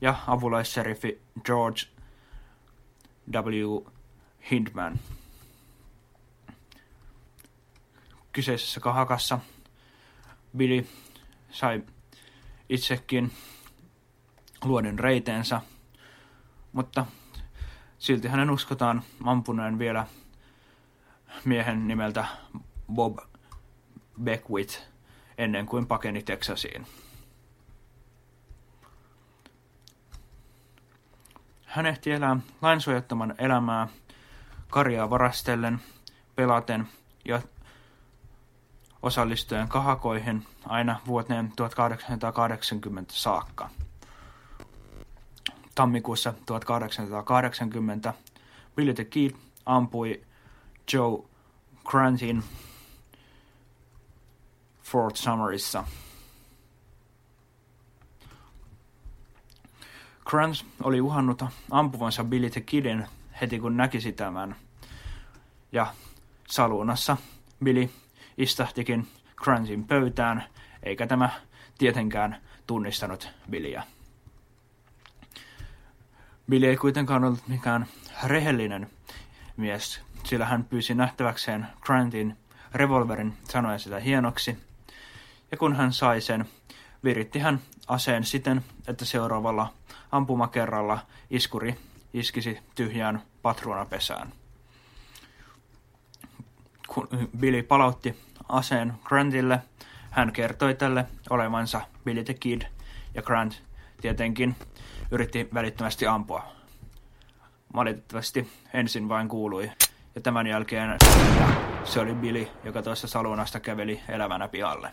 ja 0.00 0.14
apulaisseriffi 0.26 1.20
George 1.44 1.80
W. 3.30 3.90
Hindman. 4.50 4.98
Kyseisessä 8.32 8.80
kahakassa 8.80 9.38
Billy 10.56 10.86
sai 11.50 11.82
itsekin 12.68 13.32
luoden 14.64 14.98
reiteensä, 14.98 15.60
mutta 16.72 17.06
silti 17.98 18.28
hänen 18.28 18.50
uskotaan 18.50 19.02
ampuneen 19.24 19.78
vielä 19.78 20.06
miehen 21.44 21.88
nimeltä 21.88 22.26
Bob 22.92 23.18
Beckwith 24.22 24.78
ennen 25.38 25.66
kuin 25.66 25.86
pakeni 25.86 26.22
Texasiin. 26.22 26.86
Hän 31.64 31.86
ehti 31.86 32.12
elää 32.12 32.36
lainsuojattoman 32.62 33.34
elämää 33.38 33.88
karjaa 34.70 35.10
varastellen, 35.10 35.80
pelaten 36.36 36.88
ja 37.24 37.42
osallistuen 39.02 39.68
kahakoihin 39.68 40.46
aina 40.66 41.00
vuoteen 41.06 41.52
1880 41.56 43.12
saakka. 43.14 43.70
Tammikuussa 45.74 46.34
1880 46.46 48.14
Billy 48.76 48.94
the 48.94 49.04
Kid 49.04 49.30
ampui 49.66 50.22
Joe 50.92 51.24
Grantin 51.84 52.44
Fort 54.82 55.16
Summerissa. 55.16 55.84
Grant 60.24 60.64
oli 60.82 61.00
uhannut 61.00 61.44
ampuvansa 61.70 62.24
Billy 62.24 62.50
the 62.50 62.60
Kidin 62.60 63.06
heti 63.40 63.60
kun 63.60 63.76
näkisi 63.76 64.12
tämän. 64.12 64.56
Ja 65.72 65.94
saluunassa 66.48 67.16
Billy 67.64 67.90
istahtikin 68.38 69.08
Grantin 69.36 69.84
pöytään, 69.84 70.44
eikä 70.82 71.06
tämä 71.06 71.30
tietenkään 71.78 72.40
tunnistanut 72.66 73.28
Billyä. 73.50 73.82
Billy 76.50 76.66
ei 76.66 76.76
kuitenkaan 76.76 77.24
ollut 77.24 77.48
mikään 77.48 77.86
rehellinen 78.24 78.90
mies, 79.56 80.00
sillä 80.24 80.46
hän 80.46 80.64
pyysi 80.64 80.94
nähtäväkseen 80.94 81.66
Grantin 81.80 82.36
revolverin 82.74 83.34
sanoen 83.50 83.80
sitä 83.80 84.00
hienoksi. 84.00 84.58
Ja 85.50 85.56
kun 85.56 85.76
hän 85.76 85.92
sai 85.92 86.20
sen, 86.20 86.44
viritti 87.04 87.38
hän 87.38 87.60
aseen 87.88 88.24
siten, 88.24 88.64
että 88.88 89.04
seuraavalla 89.04 89.72
ampumakerralla 90.12 90.98
iskuri 91.30 91.78
iskisi 92.14 92.58
tyhjään 92.74 93.22
patruunapesään. 93.42 94.32
Kun 96.94 97.08
Billy 97.38 97.62
palautti 97.62 98.16
aseen 98.48 98.92
Grantille, 99.04 99.62
hän 100.10 100.32
kertoi 100.32 100.74
tälle 100.74 101.06
olevansa 101.30 101.80
Billy 102.04 102.24
the 102.24 102.34
Kid, 102.34 102.62
ja 103.14 103.22
Grant 103.22 103.62
tietenkin 104.00 104.56
yritti 105.10 105.48
välittömästi 105.54 106.06
ampua. 106.06 106.44
Valitettavasti 107.74 108.52
ensin 108.74 109.08
vain 109.08 109.28
kuului, 109.28 109.70
ja 110.14 110.20
tämän 110.20 110.46
jälkeen 110.46 110.98
se 111.84 112.00
oli 112.00 112.14
Billy, 112.14 112.48
joka 112.64 112.82
tuossa 112.82 113.06
salunasta 113.06 113.60
käveli 113.60 114.00
elävänä 114.08 114.48
pihalle. 114.48 114.90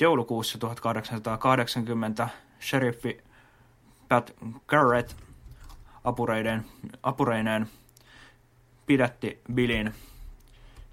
Joulukuussa 0.00 0.58
1880 0.58 2.28
sheriffi 2.60 3.20
Pat 4.08 4.34
Garrett 4.66 5.16
apureiden, 6.04 6.66
apureineen 7.02 7.68
pidätti 8.90 9.40
Billin 9.54 9.94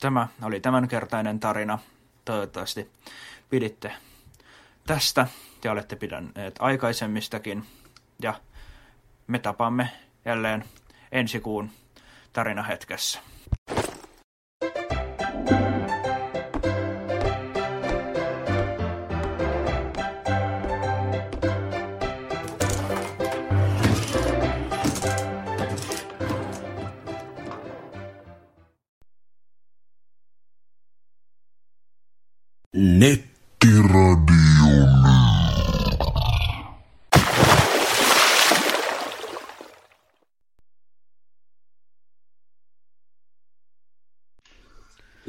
Tämä 0.00 0.28
oli 0.42 0.60
tämänkertainen 0.60 1.40
tarina. 1.40 1.78
Toivottavasti 2.24 2.90
piditte 3.50 3.92
tästä 4.86 5.26
ja 5.64 5.72
olette 5.72 5.96
pidänneet 5.96 6.54
aikaisemmistakin. 6.58 7.66
Ja 8.22 8.34
me 9.26 9.38
tapaamme 9.38 9.88
jälleen 10.24 10.64
ensi 11.12 11.40
kuun 11.40 11.70
tarinahetkessä. 12.32 13.20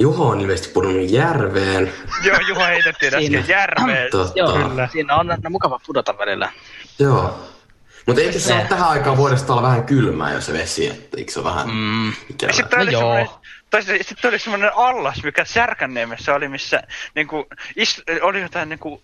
Juho 0.04 0.28
on 0.30 0.42
ilmeisesti 0.42 0.74
pudonnut 0.74 1.10
järveen. 1.10 1.94
Joo, 2.24 2.38
Juho 2.48 2.66
heitettiin 2.66 3.14
äsken 3.16 3.22
Siinä. 3.32 3.44
järveen. 3.48 4.12
Totta. 4.12 4.40
Joo, 4.40 4.54
Kyllä. 4.70 4.90
siinä 4.92 5.16
on, 5.16 5.32
on 5.32 5.38
mukava 5.50 5.80
pudota 5.88 6.18
välillä. 6.18 6.52
Joo. 7.00 7.40
Mutta 8.06 8.22
eikö 8.22 8.40
se 8.40 8.54
ole 8.54 8.66
tähän 8.70 8.90
aikaan 8.90 9.18
vuodesta 9.18 9.54
olla 9.54 9.62
vähän 9.62 9.84
kylmää, 9.84 10.34
jos 10.34 10.46
se 10.46 10.54
vesi, 10.54 10.88
että 10.90 11.18
eikö 11.18 11.32
se 11.32 11.40
ole 11.40 11.50
vähän 11.50 11.68
Mm. 11.68 12.14
ikävää? 12.30 12.56
Sitten 12.56 12.86
No 12.86 12.92
joo. 12.92 13.42
Sitten 13.82 14.30
oli 14.30 14.40
semmoinen 14.40 14.72
allas, 14.76 15.24
mikä 15.24 15.46
Särkänniemessä 15.46 16.36
oli, 16.36 16.48
missä 16.48 16.84
niinku, 17.16 17.48
ist, 17.76 18.00
oli 18.22 18.42
jotain 18.42 18.70
niinku, 18.70 19.02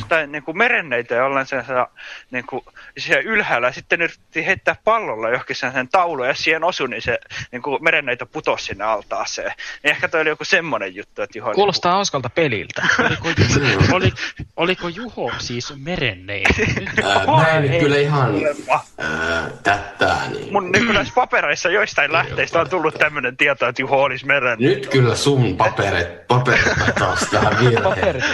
jotain 0.00 0.32
niinku 0.32 0.52
merenneitä 0.52 1.14
jollain 1.14 1.46
sellaisella 1.46 1.90
niinku, 2.30 2.64
siellä 2.98 3.22
ylhäällä. 3.22 3.66
Ja 3.66 3.72
sitten 3.72 3.98
ne 3.98 4.04
yritettiin 4.04 4.44
heittää 4.44 4.76
pallolla 4.84 5.30
johonkin 5.30 5.56
sen 5.56 5.88
taulu 5.88 6.24
ja 6.24 6.34
siihen 6.34 6.64
osui, 6.64 6.88
niin 6.88 7.02
se 7.02 7.18
niinku, 7.52 7.78
merenneitä 7.78 8.26
putosi 8.26 8.64
sinne 8.64 8.84
altaaseen. 8.84 9.52
Niin 9.82 9.90
ehkä 9.90 10.08
toi 10.08 10.20
oli 10.20 10.28
joku 10.28 10.44
semmoinen 10.44 10.94
juttu, 10.94 11.22
että 11.22 11.38
Juho... 11.38 11.54
Kuulostaa 11.54 11.92
hauskalta 11.92 12.30
peliltä. 12.30 12.82
Oliko, 13.00 13.28
oli, 13.96 14.12
oliko 14.56 14.88
Juho 14.88 15.32
siis 15.38 15.74
merennein? 15.76 16.46
Ää, 17.04 17.24
Oi, 17.26 17.36
mä 17.36 17.48
en 17.48 17.62
nyt 17.62 17.72
ei. 17.72 17.80
kyllä 17.80 17.96
ihan 17.96 18.32
Niinku, 18.34 18.72
ää, 18.98 19.50
tättää. 19.62 20.28
Niin. 20.30 20.52
mun 20.52 20.72
niin 20.72 20.94
näissä 20.94 21.14
papereissa 21.14 21.70
joistain 21.70 22.12
lähteistä 22.12 22.60
on 22.60 22.70
tullut 22.70 22.94
tämmöinen 22.94 23.36
tieto, 23.36 23.68
että 23.68 23.81
Juho 23.82 24.02
olisi 24.02 24.26
meren. 24.26 24.58
Nyt 24.58 24.86
kyllä 24.86 25.16
sun 25.16 25.56
paperit, 25.56 26.26
paperit 26.28 26.94
taas 26.98 27.20
tähän 27.30 27.60
virheen. 27.60 28.24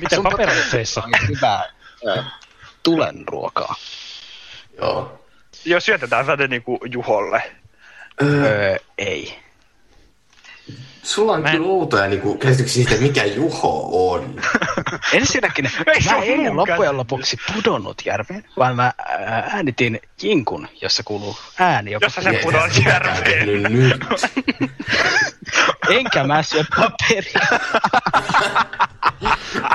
Mitä 0.00 0.16
paperitseissa? 0.22 1.02
on 1.02 1.10
hyvää 1.28 1.62
ö, 2.06 2.22
tulenruokaa. 2.82 3.74
Joo. 4.80 5.24
Jos 5.64 5.86
syötetään 5.86 6.26
tätä 6.26 6.48
niinku 6.48 6.78
Juholle. 6.90 7.42
Öö, 8.22 8.76
ei. 8.98 9.38
Sulla 11.08 11.32
on 11.32 11.42
Mä 11.42 11.48
en- 11.48 11.56
kyllä 11.56 11.68
outoja 11.68 12.06
niinku, 12.08 12.34
käsityksiä 12.38 12.84
siitä, 12.84 13.02
mikä 13.02 13.24
Juho 13.24 13.88
on. 14.12 14.40
Ensinnäkin 15.12 15.64
Ei 15.86 16.00
mä 16.10 16.24
en 16.24 16.56
loppujen 16.56 16.96
lopuksi 16.96 17.36
pudonnut 17.54 18.02
järveen, 18.04 18.44
vaan 18.56 18.76
mä 18.76 18.92
ää, 19.08 19.50
äänitin 19.52 20.00
jinkun, 20.22 20.68
jossa 20.82 21.02
kuuluu 21.02 21.36
ääni, 21.58 21.90
joka 21.90 22.06
Jossa 22.06 22.22
se 22.22 22.30
Niin, 22.30 22.42
sitäkään 22.72 23.16
järveen. 23.26 23.62
nyt. 23.62 24.04
Enkä 25.98 26.24
mä 26.24 26.42
syö 26.42 26.64
paperia. 26.76 27.58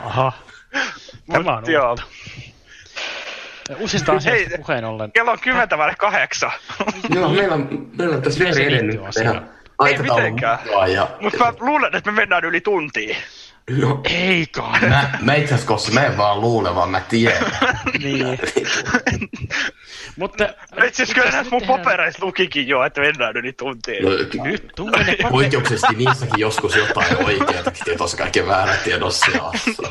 Aha. 0.04 0.32
Tämä 1.32 1.52
on 1.54 1.60
Mut 1.60 1.68
joo. 1.68 1.90
uutta. 1.90 2.04
Uusista 3.80 4.12
asioista 4.12 4.58
puheen 4.58 4.86
ollen. 4.86 5.12
Kello 5.12 5.32
on 5.32 5.40
kymmentä 5.40 5.78
vaille 5.78 5.96
kahdeksan. 5.96 6.52
Joo, 7.16 7.30
meillä 7.30 7.54
on, 7.56 7.90
meillä 7.98 8.16
on 8.16 8.22
tässä 8.22 8.40
vielä 8.40 8.60
edennyt 8.60 9.00
aikataulun 9.80 10.16
mitenkään. 10.24 10.60
Ja, 10.94 11.08
Mutta 11.22 11.38
mä 11.46 11.54
luulen, 11.60 11.96
että 11.96 12.12
me 12.12 12.16
mennään 12.22 12.44
yli 12.46 12.62
tuntiin. 12.62 13.16
no, 13.70 14.02
Ei 14.04 14.46
kai. 14.52 14.80
mä, 14.90 15.10
mä 15.22 15.34
itse 15.36 15.46
asiassa, 15.54 15.68
koska 15.68 15.92
mä 15.92 16.04
en 16.06 16.18
vaan 16.18 16.42
luule, 16.42 16.76
vaan 16.76 16.90
mä 16.90 17.02
tiedän. 17.10 17.52
Niin. 18.04 18.40
Mutta 20.16 20.44
Itse 20.88 21.04
asiassa 21.04 21.14
kyllä 21.16 21.32
näissä 21.32 21.52
mun 21.52 21.68
papereissa 21.68 22.26
lukikin 22.26 22.68
jo, 22.68 22.84
että 22.84 23.02
mennään 23.02 23.38
yli 23.38 23.54
tuntiin. 23.54 24.04
No, 24.04 24.10
Nyt 24.44 24.68
tuu 24.76 24.90
ne 24.90 24.98
paperi- 24.98 25.30
Poikkeuksellisesti 25.32 25.96
niissäkin 25.96 26.40
joskus 26.40 26.76
jotain 26.76 27.26
oikeatakin 27.26 27.84
tietoa, 27.84 27.98
tossa 27.98 28.18
kaiken 28.18 28.48
väärät 28.48 28.84
tiedot 28.84 29.14
seassa. 29.14 29.84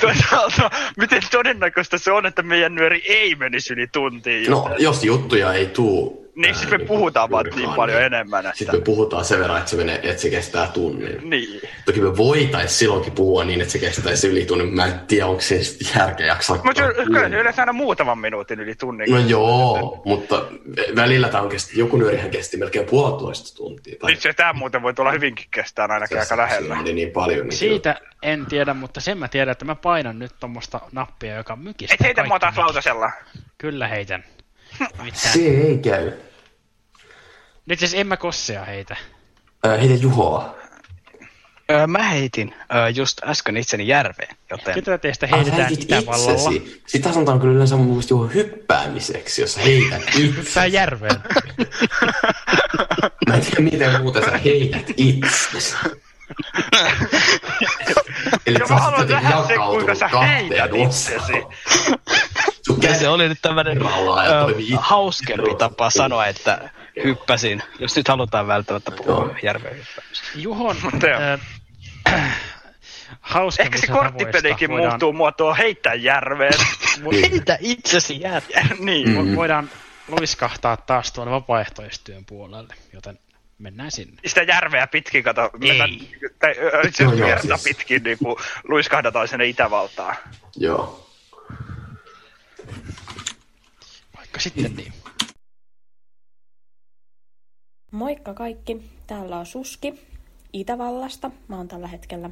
Toisaalta, 0.00 0.70
miten 0.96 1.22
todennäköistä 1.30 1.98
se 1.98 2.12
on, 2.12 2.26
että 2.26 2.42
meidän 2.42 2.74
nyöri 2.74 3.02
ei 3.08 3.34
menisi 3.34 3.72
yli 3.72 3.86
tuntiin? 3.86 4.50
No, 4.50 4.70
jos 4.78 5.04
juttuja 5.04 5.52
ei 5.52 5.66
tuu... 5.66 6.19
Niin, 6.40 6.54
siis 6.54 6.70
me 6.70 6.78
puhutaan 6.78 7.30
vaan 7.30 7.46
niin 7.56 7.70
paljon 7.70 8.02
enemmän, 8.02 8.46
että- 8.46 8.58
Sitten 8.58 8.80
me 8.80 8.84
puhutaan 8.84 9.24
sen 9.24 9.40
verran, 9.40 9.58
että 9.58 9.70
se, 9.70 9.76
menee, 9.76 10.00
että 10.02 10.22
se 10.22 10.30
kestää 10.30 10.66
tunnin. 10.66 11.30
Niin. 11.30 11.60
Toki 11.84 12.00
me 12.00 12.16
voitais 12.16 12.78
silloinkin 12.78 13.12
puhua 13.12 13.44
niin, 13.44 13.60
että 13.60 13.72
se 13.72 13.78
kestäisi 13.78 14.28
yli 14.28 14.44
tunnin. 14.44 14.74
Mä 14.74 14.86
en 14.86 15.00
tiedä, 15.08 15.26
onko 15.26 15.40
se 15.40 15.60
järkeä 15.96 16.26
jaksaa. 16.26 16.56
Mutta 16.64 16.82
kyllä 17.06 17.28
se 17.28 17.36
yleensä 17.36 17.62
aina 17.62 17.72
muutaman 17.72 18.18
minuutin 18.18 18.60
yli 18.60 18.74
tunnin. 18.74 19.10
No 19.10 19.18
joo, 19.18 20.02
mutta 20.04 20.44
välillä 20.96 21.28
tämä 21.28 21.42
on 21.42 21.48
kesti, 21.48 21.78
joku 21.78 21.96
nyörihän 21.96 22.30
kesti 22.30 22.56
melkein 22.56 22.86
puolitoista 22.86 23.56
tuntia. 23.56 23.96
Tai 24.00 24.10
Nyt 24.10 24.20
se 24.20 24.32
tämä 24.32 24.52
muuten 24.52 24.82
voi 24.82 24.94
tulla 24.94 25.10
hyvinkin 25.12 25.46
kestään 25.50 25.90
ainakin 25.90 26.18
aika 26.20 26.36
lähellä. 26.36 26.76
Se 26.86 26.92
niin 26.92 27.10
paljon. 27.10 27.46
Niin 27.46 27.52
Siitä 27.58 28.00
en 28.22 28.46
tiedä, 28.46 28.74
mutta 28.74 29.00
sen 29.00 29.18
mä 29.18 29.28
tiedän, 29.28 29.52
että 29.52 29.64
mä 29.64 29.74
painan 29.74 30.18
nyt 30.18 30.32
tuommoista 30.40 30.80
nappia, 30.92 31.36
joka 31.36 31.56
mykistää 31.56 31.94
Et 31.94 32.06
heitä 32.06 32.24
mua 32.24 32.38
taas 32.38 32.56
lautasella. 32.58 33.10
Kyllä 33.58 33.88
heitän. 33.88 34.24
Nimittäin- 34.98 35.32
Se 35.32 35.40
ei 35.40 35.78
käy. 35.78 36.12
Nyt 37.70 37.78
siis 37.78 37.94
en 37.94 38.06
mä 38.06 38.16
kossea 38.16 38.64
heitä. 38.64 38.96
Äh, 39.66 39.80
heitä 39.80 39.94
Juhoa. 39.94 40.54
Öö, 41.70 41.86
mä 41.86 42.02
heitin 42.02 42.54
öö, 42.74 42.88
just 42.88 43.18
äsken 43.24 43.56
itseni 43.56 43.86
järveen, 43.86 44.36
joten 44.50 44.74
Ketä 44.74 44.98
teistä 44.98 45.26
Ah, 45.26 45.36
heitetään 45.36 45.62
heitit 45.68 45.84
Itävallalla? 45.84 46.50
itsesi. 46.50 46.82
Sitä 46.86 47.12
sanotaan 47.12 47.40
kyllä 47.40 47.54
yleensä 47.54 47.76
mun 47.76 47.86
mielestä 47.86 48.14
Juho 48.14 48.26
hyppäämiseksi, 48.26 49.40
jos 49.42 49.56
heität 49.64 50.02
itse. 50.02 50.18
Hyppää 50.40 50.66
järveen. 50.66 51.16
Mä 53.28 53.34
en 53.34 53.40
tiedä, 53.40 53.60
miten 53.60 54.02
muuten 54.02 54.24
sä 54.24 54.38
heität 54.38 54.86
itsesi. 54.96 55.76
Eli 58.46 58.58
Ja 58.58 58.66
sä 58.66 58.74
mä 58.74 58.80
oot 58.80 58.82
haluan 58.84 59.00
jotenkin 59.00 59.30
nähdä 59.30 59.46
sen, 59.46 59.56
kuinka 59.60 59.92
jakautunut 59.92 59.98
sä 59.98 60.08
kahteen 60.08 60.36
heität 60.48 60.70
osaan. 60.72 60.86
itsesi. 60.86 61.32
Se 62.98 63.08
oli 63.08 63.28
nyt 63.28 63.38
tämmönen 63.42 63.82
öö, 63.82 63.86
itse. 64.58 64.74
hauskempi 64.80 65.54
tapa 65.58 65.90
sanoa, 65.90 66.26
että 66.26 66.70
hyppäsin, 67.04 67.62
jos 67.78 67.96
nyt 67.96 68.08
halutaan 68.08 68.46
välttämättä 68.46 68.90
puhua 68.90 69.12
Joo. 69.14 69.34
järveen 69.42 69.76
hyppäämisestä. 69.76 70.30
Juhon 70.38 70.76
Mutta 70.82 71.06
joo. 71.10 71.20
äh, 72.08 72.36
Ehkä 73.58 73.78
se 73.78 73.86
korttipelikin 73.86 74.70
muuttuu 74.70 75.12
muotoon 75.12 75.56
heittää 75.56 75.94
järveen. 75.94 76.52
Heitä 77.30 77.58
itsesi 77.60 78.20
järveen. 78.20 78.68
niin. 78.86 79.08
Mm. 79.08 79.16
Vo- 79.16 79.36
voidaan 79.36 79.70
luiskahtaa 80.08 80.76
taas 80.76 81.12
tuonne 81.12 81.32
vapaaehtoistyön 81.32 82.24
puolelle, 82.24 82.74
joten 82.92 83.18
mennään 83.58 83.90
sinne. 83.90 84.20
Sitä 84.26 84.42
järveä 84.42 84.86
pitkin, 84.86 85.22
kato. 85.24 85.50
mennään- 85.58 85.90
Tai 86.38 86.50
itse 86.86 87.04
asiassa 87.04 87.26
joo, 87.28 87.38
siis. 87.38 87.62
pitkin 87.64 88.02
niin 88.02 88.18
kuin 88.18 88.36
luiskahdataan 88.68 89.28
sinne 89.28 89.46
Itävaltaan. 89.46 90.16
Joo. 90.56 91.06
Vaikka 94.16 94.40
sitten 94.40 94.76
niin. 94.76 94.92
Moikka 97.90 98.34
kaikki, 98.34 98.90
täällä 99.06 99.38
on 99.38 99.46
Suski 99.46 100.00
Itävallasta. 100.52 101.30
Mä 101.48 101.56
oon 101.56 101.68
tällä 101.68 101.88
hetkellä 101.88 102.30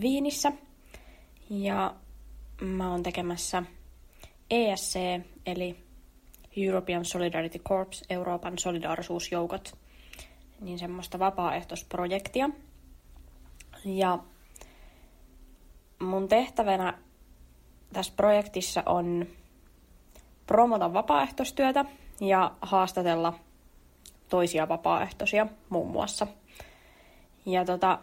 Viinissä 0.00 0.52
ja 1.50 1.94
mä 2.60 2.90
oon 2.90 3.02
tekemässä 3.02 3.62
ESC 4.50 4.98
eli 5.46 5.76
European 6.56 7.04
Solidarity 7.04 7.58
Corps, 7.58 8.04
Euroopan 8.10 8.58
solidaarisuusjoukot, 8.58 9.78
niin 10.60 10.78
semmoista 10.78 11.18
vapaaehtoisprojektia. 11.18 12.50
Ja 13.84 14.18
mun 15.98 16.28
tehtävänä 16.28 16.98
tässä 17.92 18.12
projektissa 18.16 18.82
on 18.86 19.26
promota 20.46 20.92
vapaaehtoistyötä 20.92 21.84
ja 22.20 22.54
haastatella 22.62 23.38
toisia 24.30 24.68
vapaaehtoisia 24.68 25.46
muun 25.68 25.90
muassa. 25.90 26.26
Ja 27.46 27.64
tota, 27.64 27.98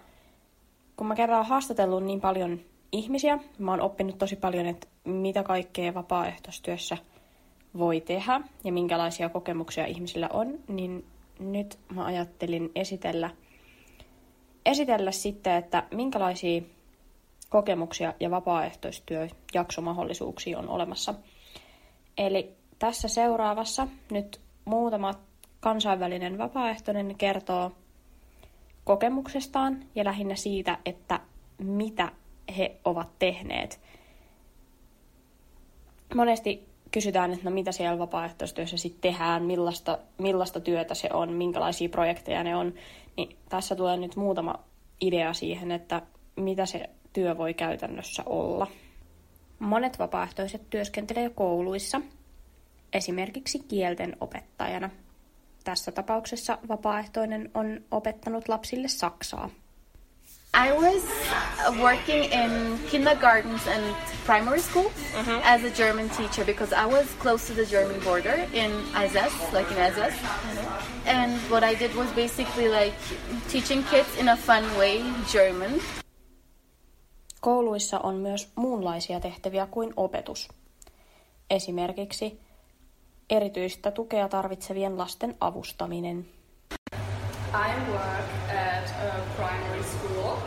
kun 0.98 1.08
mä 1.08 1.16
kerran 1.16 1.46
haastatellut 1.46 2.04
niin 2.04 2.22
paljon 2.22 2.60
ihmisiä, 2.92 3.40
mä 3.58 3.72
oon 3.72 3.82
oppinut 3.82 4.18
tosi 4.18 4.36
paljon, 4.36 4.66
että 4.66 4.88
mitä 5.04 5.44
kaikkea 5.44 5.94
vapaaehtoistyössä 5.94 6.98
voi 7.78 8.02
tehdä 8.02 8.42
ja 8.64 8.72
minkälaisia 8.72 9.30
kokemuksia 9.30 9.86
ihmisillä 9.86 10.30
on, 10.34 10.60
niin 10.68 11.06
nyt 11.40 11.80
mä 11.96 12.06
ajattelin 12.06 12.72
esitellä, 12.76 13.30
esitellä 14.66 15.12
sitten, 15.12 15.56
että 15.56 15.84
minkälaisia 15.92 16.62
kokemuksia 17.50 18.14
ja 18.20 18.32
vapaaehtoistyöjaksomahdollisuuksia 18.32 20.60
on 20.60 20.70
olemassa. 20.70 21.14
Eli 22.18 22.56
tässä 22.80 23.08
seuraavassa 23.08 23.88
nyt 24.12 24.42
muutama 24.66 25.14
kansainvälinen 25.60 26.38
vapaaehtoinen 26.38 27.16
kertoo 27.18 27.72
kokemuksestaan 28.84 29.86
ja 29.96 30.06
lähinnä 30.06 30.36
siitä, 30.36 30.78
että 30.86 31.20
mitä 31.58 32.12
he 32.58 32.76
ovat 32.86 33.08
tehneet. 33.20 33.80
Monesti 36.16 36.68
kysytään, 36.92 37.34
että 37.34 37.50
no 37.50 37.52
mitä 37.52 37.72
siellä 37.72 38.00
vapaaehtoistyössä 38.00 38.78
sitten 38.78 39.12
tehdään, 39.12 39.44
millaista, 39.44 39.98
millaista 40.18 40.60
työtä 40.60 40.96
se 40.96 41.10
on, 41.14 41.34
minkälaisia 41.34 41.90
projekteja 41.90 42.44
ne 42.44 42.56
on. 42.56 42.74
Niin 43.18 43.38
tässä 43.50 43.76
tulee 43.76 43.98
nyt 43.98 44.16
muutama 44.16 44.56
idea 45.02 45.34
siihen, 45.34 45.72
että 45.72 46.02
mitä 46.36 46.66
se 46.66 46.90
työ 47.14 47.38
voi 47.38 47.54
käytännössä 47.54 48.24
olla. 48.26 48.68
Monet 49.60 50.00
vapaaehtoiset 50.00 50.70
työskentelee 50.70 51.30
kouluissa, 51.30 52.02
esimerkiksi 52.94 53.60
kielten 53.60 54.18
opettajana. 54.22 54.90
Tässä 55.68 55.92
tapauksessa 55.92 56.58
vapaaehtoinen 56.68 57.52
on 57.54 57.82
opettanut 57.92 58.50
lapsille 58.50 58.88
saksaa. 58.88 59.50
I 60.68 60.72
was 60.72 61.04
working 61.82 62.24
in 62.24 62.80
kindergartens 62.92 63.68
and 63.68 63.84
primary 64.26 64.60
school 64.60 64.86
as 65.44 65.62
a 65.64 65.70
German 65.78 66.10
teacher 66.10 66.46
because 66.46 66.76
I 66.76 66.94
was 66.94 67.06
close 67.20 67.54
to 67.54 67.54
the 67.54 67.66
German 67.72 68.02
border 68.04 68.40
in 68.54 68.72
Alsace, 68.94 69.58
like 69.60 69.72
in 69.74 69.82
Alsace. 69.82 70.18
And 71.06 71.32
what 71.50 71.64
I 71.64 71.80
did 71.80 71.96
was 71.96 72.08
basically 72.16 72.70
like 72.70 72.96
teaching 73.52 73.84
kids 73.84 74.18
in 74.20 74.30
a 74.30 74.38
fun 74.38 74.64
way 74.78 75.04
German. 75.32 75.82
Kouluissa 77.42 78.00
on 78.00 78.16
myös 78.16 78.52
muunlaisia 78.56 79.20
tehtäviä 79.20 79.68
kuin 79.72 79.94
opetus. 79.98 80.50
Esimerkiksi 81.50 82.47
erityistä 83.30 83.92
tukea 83.92 84.28
tarvitsevien 84.30 84.98
lasten 84.98 85.36
avustaminen. 85.40 86.26
I 87.54 87.92
work 87.92 88.30
at 88.50 88.88
a 89.08 89.12
primary 89.36 89.84
school 89.84 90.38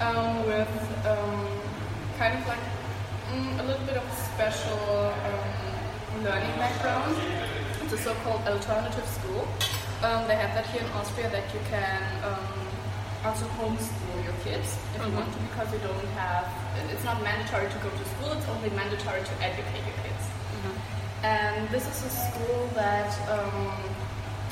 um, 0.00 0.44
with 0.46 0.68
um, 1.06 1.46
kind 2.18 2.34
of 2.34 2.46
like 2.48 2.64
mm, 3.32 3.60
a 3.60 3.62
little 3.62 3.86
bit 3.86 3.96
of 3.96 4.04
special 4.34 5.10
um, 5.10 6.24
learning 6.24 6.54
background. 6.58 7.16
It's 7.82 7.92
a 7.92 7.98
so-called 7.98 8.46
alternative 8.46 9.06
school. 9.06 9.42
Um, 10.02 10.26
they 10.26 10.36
have 10.36 10.54
that 10.54 10.66
here 10.66 10.82
in 10.82 10.90
Austria 10.92 11.30
that 11.30 11.54
you 11.54 11.60
can 11.70 12.02
um, 12.24 12.66
also 13.24 13.46
homeschool 13.58 14.24
your 14.24 14.38
kids 14.44 14.78
if 14.94 15.06
you 15.06 15.12
want 15.12 15.32
to 15.32 15.38
because 15.38 15.72
you 15.72 15.78
don't 15.78 16.08
have, 16.14 16.46
it's 16.92 17.04
not 17.04 17.22
mandatory 17.22 17.68
to 17.68 17.78
go 17.78 17.90
to 17.90 18.04
school, 18.12 18.32
it's 18.32 18.48
only 18.48 18.70
mandatory 18.70 19.22
to 19.22 19.34
educate 19.42 19.82
your 19.86 19.96
kids. 20.02 20.05
And 21.26 21.68
this 21.70 21.82
is 21.82 22.04
a 22.06 22.10
school 22.10 22.70
that 22.74 23.10
um, 23.28 23.74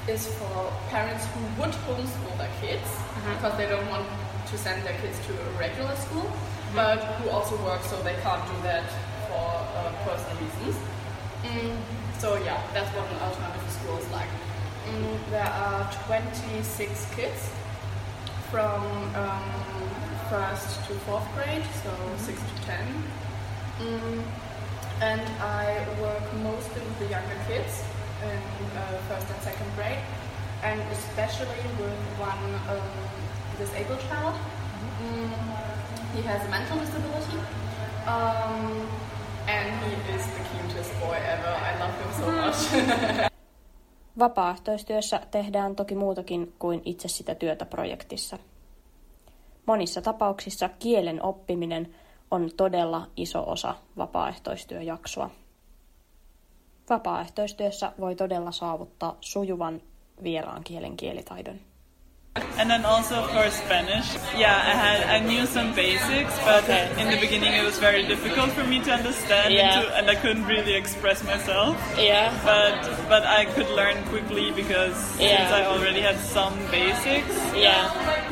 is 0.09 0.27
for 0.35 0.73
parents 0.91 1.25
who 1.27 1.41
would 1.63 1.71
homeschool 1.87 2.37
their 2.37 2.51
kids 2.61 2.89
because 3.31 3.57
they 3.57 3.69
don't 3.69 3.89
want 3.89 4.05
to 4.51 4.59
send 4.59 4.83
their 4.83 4.99
kids 4.99 5.17
to 5.29 5.33
a 5.35 5.51
regular 5.57 5.95
school, 5.95 6.27
but 6.75 6.99
who 7.19 7.31
also 7.31 7.55
work 7.63 7.81
so 7.83 7.95
they 8.03 8.17
can't 8.27 8.45
do 8.51 8.57
that 8.67 8.91
for 9.29 9.47
uh, 9.79 9.93
personal 10.03 10.35
reasons. 10.43 10.77
Mm, 11.45 11.77
so 12.19 12.43
yeah, 12.43 12.61
that's 12.75 12.91
what 12.97 13.07
an 13.07 13.23
alternative 13.23 13.71
school 13.71 13.97
is 13.99 14.11
like. 14.11 14.33
Mm, 14.91 15.31
there 15.31 15.47
are 15.47 15.89
26 16.07 17.15
kids 17.15 17.51
from 18.51 18.83
um, 19.15 19.47
first 20.29 20.85
to 20.89 20.95
fourth 21.07 21.29
grade, 21.37 21.63
so 21.85 21.95
six 22.19 22.41
to 22.41 22.63
ten. 22.67 22.85
Mm, 23.79 24.23
and 25.01 25.21
I 25.41 25.87
work 26.01 26.27
mostly 26.43 26.81
with 26.81 26.99
the 26.99 27.09
younger 27.09 27.39
kids 27.49 27.83
in 28.23 28.41
uh, 28.77 28.99
first 29.09 29.27
and 29.31 29.43
second 29.43 29.71
grade, 29.77 29.99
and 30.63 30.81
especially 30.93 31.63
with 31.81 31.99
one 32.19 32.45
um, 32.73 32.93
disabled 33.59 34.01
child. 34.09 34.35
Mm, 35.03 35.31
he 36.15 36.23
has 36.23 36.45
a 36.47 36.51
mental 36.51 36.79
disability, 36.79 37.39
um, 38.07 38.89
and 39.49 39.69
he 39.85 40.15
is 40.15 40.27
the 40.27 40.43
cutest 40.51 40.93
boy 41.01 41.19
ever. 41.35 41.53
I 41.69 41.79
love 41.81 41.95
him 42.01 42.11
so 42.19 42.27
much. 42.33 43.31
Vapaaehtoistyössä 44.19 45.21
tehdään 45.31 45.77
toki 45.77 45.95
muutakin 45.95 46.53
kuin 46.59 46.83
itse 46.85 47.09
sitä 47.09 47.35
työtä 47.35 47.65
projektissa. 47.65 48.39
Monissa 49.67 50.03
tapauksissa 50.03 50.69
kielen 50.79 51.23
oppiminen 51.23 51.95
on 52.35 52.51
todella 52.57 53.07
iso 53.17 53.51
osa 53.51 53.75
vapaaehtoistyöjaksoa. 53.97 55.31
Vapaaehtoistyössä 56.91 57.93
voi 58.01 58.15
todella 58.15 58.53
saavuttaa 58.53 59.17
sujuvan 59.21 59.81
vieraan 60.23 60.65
kielen 60.65 60.97
kielitaidon. 60.97 61.61
And 62.59 62.69
then 62.69 62.85
also 62.85 63.29
for 63.29 63.49
Spanish, 63.49 64.13
yeah, 64.37 64.57
I 64.57 64.75
had 64.75 65.01
I 65.07 65.19
knew 65.25 65.47
some 65.47 65.73
basics, 65.73 66.35
but 66.43 66.69
in 66.99 67.07
the 67.09 67.17
beginning 67.21 67.53
it 67.53 67.63
was 67.65 67.79
very 67.79 68.03
difficult 68.07 68.51
for 68.51 68.65
me 68.65 68.81
to 68.83 68.91
understand, 68.93 69.55
Yeah. 69.55 69.79
and, 69.79 69.87
to, 69.87 69.97
and 69.99 70.11
I 70.11 70.17
couldn't 70.17 70.45
really 70.47 70.75
express 70.75 71.23
myself. 71.23 71.79
Yeah. 71.97 72.35
But 72.43 72.75
but 73.09 73.23
I 73.23 73.45
could 73.55 73.71
learn 73.71 74.03
quickly 74.11 74.51
because 74.51 74.99
Yeah. 75.21 75.47
since 75.47 75.53
I 75.55 75.67
already 75.67 76.01
had 76.01 76.19
some 76.19 76.59
basics. 76.75 77.37
Yeah. 77.55 77.87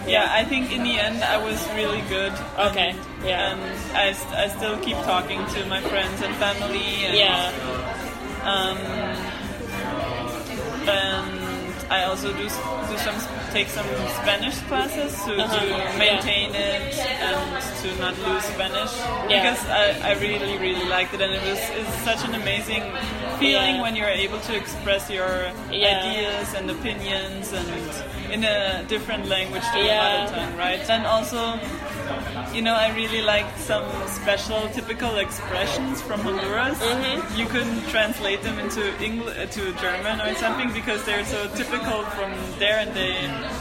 Yeah, 0.04 0.26
I 0.34 0.42
think 0.50 0.72
in 0.72 0.82
the 0.82 0.98
end 0.98 1.22
I 1.22 1.38
was 1.38 1.62
really 1.78 2.02
good. 2.10 2.32
Okay. 2.58 2.96
Yeah. 3.24 3.54
And 3.54 3.62
I, 3.94 4.06
I 4.34 4.48
still 4.48 4.78
keep 4.82 4.98
talking 5.06 5.46
to 5.54 5.64
my 5.66 5.80
friends 5.80 6.18
and 6.22 6.34
family. 6.42 7.06
And, 7.06 7.14
Yeah. 7.14 7.52
Um, 8.42 8.78
and 10.90 11.41
I 11.92 12.04
also 12.08 12.28
do 12.32 12.44
do 12.90 12.96
some 13.06 13.18
take 13.56 13.68
some 13.68 13.84
Spanish 14.20 14.56
classes 14.70 15.12
to, 15.24 15.32
Uh-huh, 15.36 15.60
to 15.60 15.66
yeah. 15.68 15.98
maintain 16.06 16.48
it 16.54 16.82
and 17.28 17.38
to 17.82 17.88
not 18.04 18.14
lose 18.26 18.44
Spanish 18.56 18.92
Yeah. 19.28 19.28
because 19.36 19.60
I, 19.68 19.84
I 20.10 20.12
really 20.26 20.56
really 20.66 20.86
liked 20.96 21.12
it 21.16 21.20
and 21.20 21.32
it 21.38 21.42
was 21.50 21.60
it's 21.80 21.94
such 22.08 22.22
an 22.28 22.34
amazing 22.42 22.84
feeling 23.40 23.74
Yeah. 23.76 23.82
when 23.84 23.92
you're 23.96 24.16
able 24.26 24.40
to 24.48 24.52
express 24.62 25.02
your 25.18 25.32
Yeah. 25.70 25.88
ideas 26.00 26.46
and 26.56 26.64
opinions 26.76 27.52
and 27.52 27.68
in 28.34 28.40
a 28.44 28.58
different 28.88 29.24
language 29.28 29.66
to 29.74 29.78
your 29.78 29.86
Yeah. 29.92 30.02
mother 30.24 30.32
tongue, 30.36 30.56
right? 30.66 30.82
And 30.94 31.04
also, 31.14 31.40
you 32.54 32.62
know, 32.62 32.74
I 32.74 32.94
really 32.94 33.22
liked 33.22 33.58
some 33.60 33.84
special 34.08 34.68
typical 34.70 35.16
expressions 35.18 36.00
from 36.02 36.20
Honduras. 36.20 36.78
Mm-hmm. 36.78 37.38
You 37.38 37.46
couldn't 37.46 37.82
translate 37.88 38.42
them 38.42 38.58
into 38.58 38.82
English 39.02 39.54
to 39.54 39.72
German 39.74 40.20
or 40.20 40.34
something 40.34 40.72
because 40.72 41.04
they're 41.04 41.24
so 41.24 41.48
typical 41.54 42.02
from 42.16 42.32
there, 42.58 42.78
and 42.78 42.92
they 42.94 43.14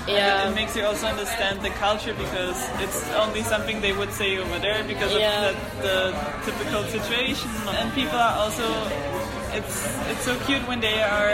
Yeah. 0.08 0.46
it, 0.48 0.52
it 0.52 0.56
makes 0.56 0.76
you 0.76 0.84
also 0.86 1.08
understand 1.08 1.62
the 1.62 1.70
culture 1.86 2.14
because 2.14 2.58
it's 2.84 3.02
only 3.24 3.44
something 3.44 3.82
they 3.82 3.94
would 3.94 4.12
say 4.14 4.38
over 4.38 4.60
there 4.60 4.84
because 4.84 5.12
Yeah. 5.14 5.50
of 5.50 5.56
the, 5.82 5.88
the 5.88 6.52
typical 6.52 6.84
situation. 6.86 7.50
And 7.80 7.94
people 7.94 8.18
are 8.18 8.36
also 8.44 8.68
it's 9.54 9.76
it's 10.12 10.24
so 10.24 10.36
cute 10.48 10.66
when 10.68 10.80
they 10.80 11.02
are 11.04 11.32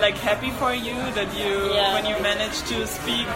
like 0.00 0.16
happy 0.30 0.50
for 0.60 0.72
you 0.74 0.94
that 1.14 1.28
you 1.40 1.52
Yeah. 1.74 1.94
when 1.94 2.06
you 2.06 2.16
manage 2.22 2.58
to 2.70 2.86
speak 2.86 3.26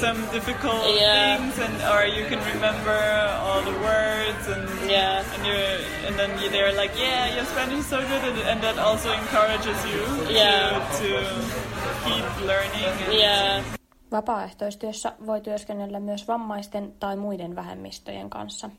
some 0.00 0.18
difficult 0.32 0.82
Yeah. 1.00 1.36
things 1.38 1.58
and 1.58 1.74
or 1.92 2.04
you 2.16 2.24
can 2.30 2.40
remember 2.54 2.98
all 3.46 3.62
the 3.62 3.76
words 3.90 4.44
and 4.54 4.90
Yeah. 4.90 5.24
and 5.34 5.46
you 5.46 5.58
and 6.06 6.14
then 6.18 6.30
you, 6.42 6.50
they're 6.50 6.76
like 6.82 6.94
yeah 7.00 7.34
your 7.36 7.44
Spanish 7.46 7.78
is 7.80 7.86
so 7.90 7.98
good 7.98 8.22
and, 8.30 8.38
and 8.50 8.60
that 8.62 8.78
also 8.78 9.08
encourages 9.12 9.78
you 9.92 10.00
Yeah. 10.30 10.80
to, 10.98 11.08
to 11.08 11.90
keep 12.04 12.26
learning 12.46 12.84
and 12.84 13.12
Yeah. 13.12 13.64
Vapaaehtoistyössä 14.10 15.12
voi 15.26 15.40
työskennellä 15.40 16.00
myös 16.00 16.28
vammaisten 16.28 16.92
tai 17.00 17.16
muiden 17.16 17.56
vähemmistöjen 17.56 18.30
kanssa. 18.30 18.70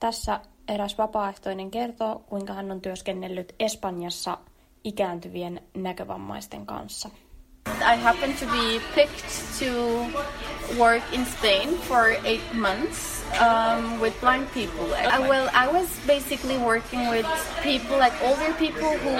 Tässä 0.00 0.40
eräs 0.68 0.98
vapaaehtoinen 0.98 1.70
kertoo, 1.70 2.22
kuinka 2.28 2.52
hän 2.52 2.70
on 2.70 2.80
työskennellyt 2.80 3.54
Espanjassa 3.60 4.38
ikääntyvien 4.84 5.60
näkövammaisten 5.74 6.66
kanssa. 6.66 7.10
I 7.66 7.96
happened 7.96 8.34
to 8.38 8.46
be 8.46 8.80
picked 8.94 9.58
to 9.58 9.66
work 10.78 11.02
in 11.12 11.24
Spain 11.26 11.78
for 11.88 12.16
eight 12.24 12.54
months 12.54 13.22
um, 13.40 14.00
with 14.00 14.20
blind 14.20 14.46
people. 14.52 14.92
I, 14.94 15.18
well, 15.28 15.48
I 15.54 15.68
was 15.68 15.88
basically 16.06 16.58
working 16.58 17.08
with 17.10 17.26
people, 17.62 17.98
like 17.98 18.14
older 18.22 18.52
people 18.58 18.98
who 18.98 19.14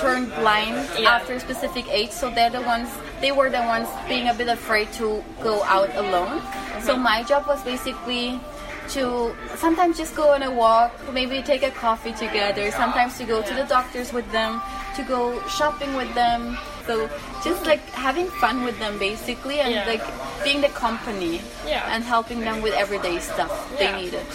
turned 0.00 0.32
blind 0.34 0.88
Yeah. 0.98 1.16
after 1.16 1.34
a 1.34 1.40
specific 1.40 1.86
age. 1.88 2.10
So 2.10 2.30
they're 2.30 2.50
the 2.50 2.62
ones, 2.62 2.88
they 3.20 3.30
were 3.32 3.50
the 3.50 3.62
ones 3.62 3.88
being 4.08 4.28
a 4.28 4.34
bit 4.34 4.48
afraid 4.48 4.92
to 4.98 5.22
go 5.42 5.62
out 5.64 5.94
alone. 5.96 6.42
So 6.82 6.96
my 6.96 7.22
job 7.22 7.46
was 7.46 7.62
basically 7.62 8.40
to 8.88 9.34
sometimes 9.56 9.98
just 9.98 10.16
go 10.16 10.34
on 10.34 10.42
a 10.42 10.50
walk, 10.50 10.90
maybe 11.12 11.42
take 11.42 11.66
a 11.66 11.70
coffee 11.70 12.12
together, 12.12 12.70
sometimes 12.70 13.18
to 13.18 13.24
go 13.24 13.42
to 13.42 13.54
the 13.54 13.66
doctors 13.68 14.12
with 14.12 14.30
them, 14.32 14.60
to 14.96 15.02
go 15.02 15.48
shopping 15.48 15.96
with 15.96 16.14
them. 16.14 16.56
So 16.86 17.08
just 17.44 17.66
like 17.66 17.82
having 17.92 18.30
fun 18.40 18.64
with 18.64 18.78
them 18.78 18.98
basically 18.98 19.60
and 19.60 19.72
Yeah. 19.72 19.88
like 19.88 20.04
being 20.44 20.60
the 20.60 20.80
company 20.80 21.40
Yeah. 21.66 21.94
and 21.94 22.04
helping 22.04 22.44
them 22.44 22.62
with 22.62 22.74
everyday 22.74 23.20
stuff 23.20 23.50
they 23.78 23.86
Yeah. 23.86 23.96
needed. 23.96 24.26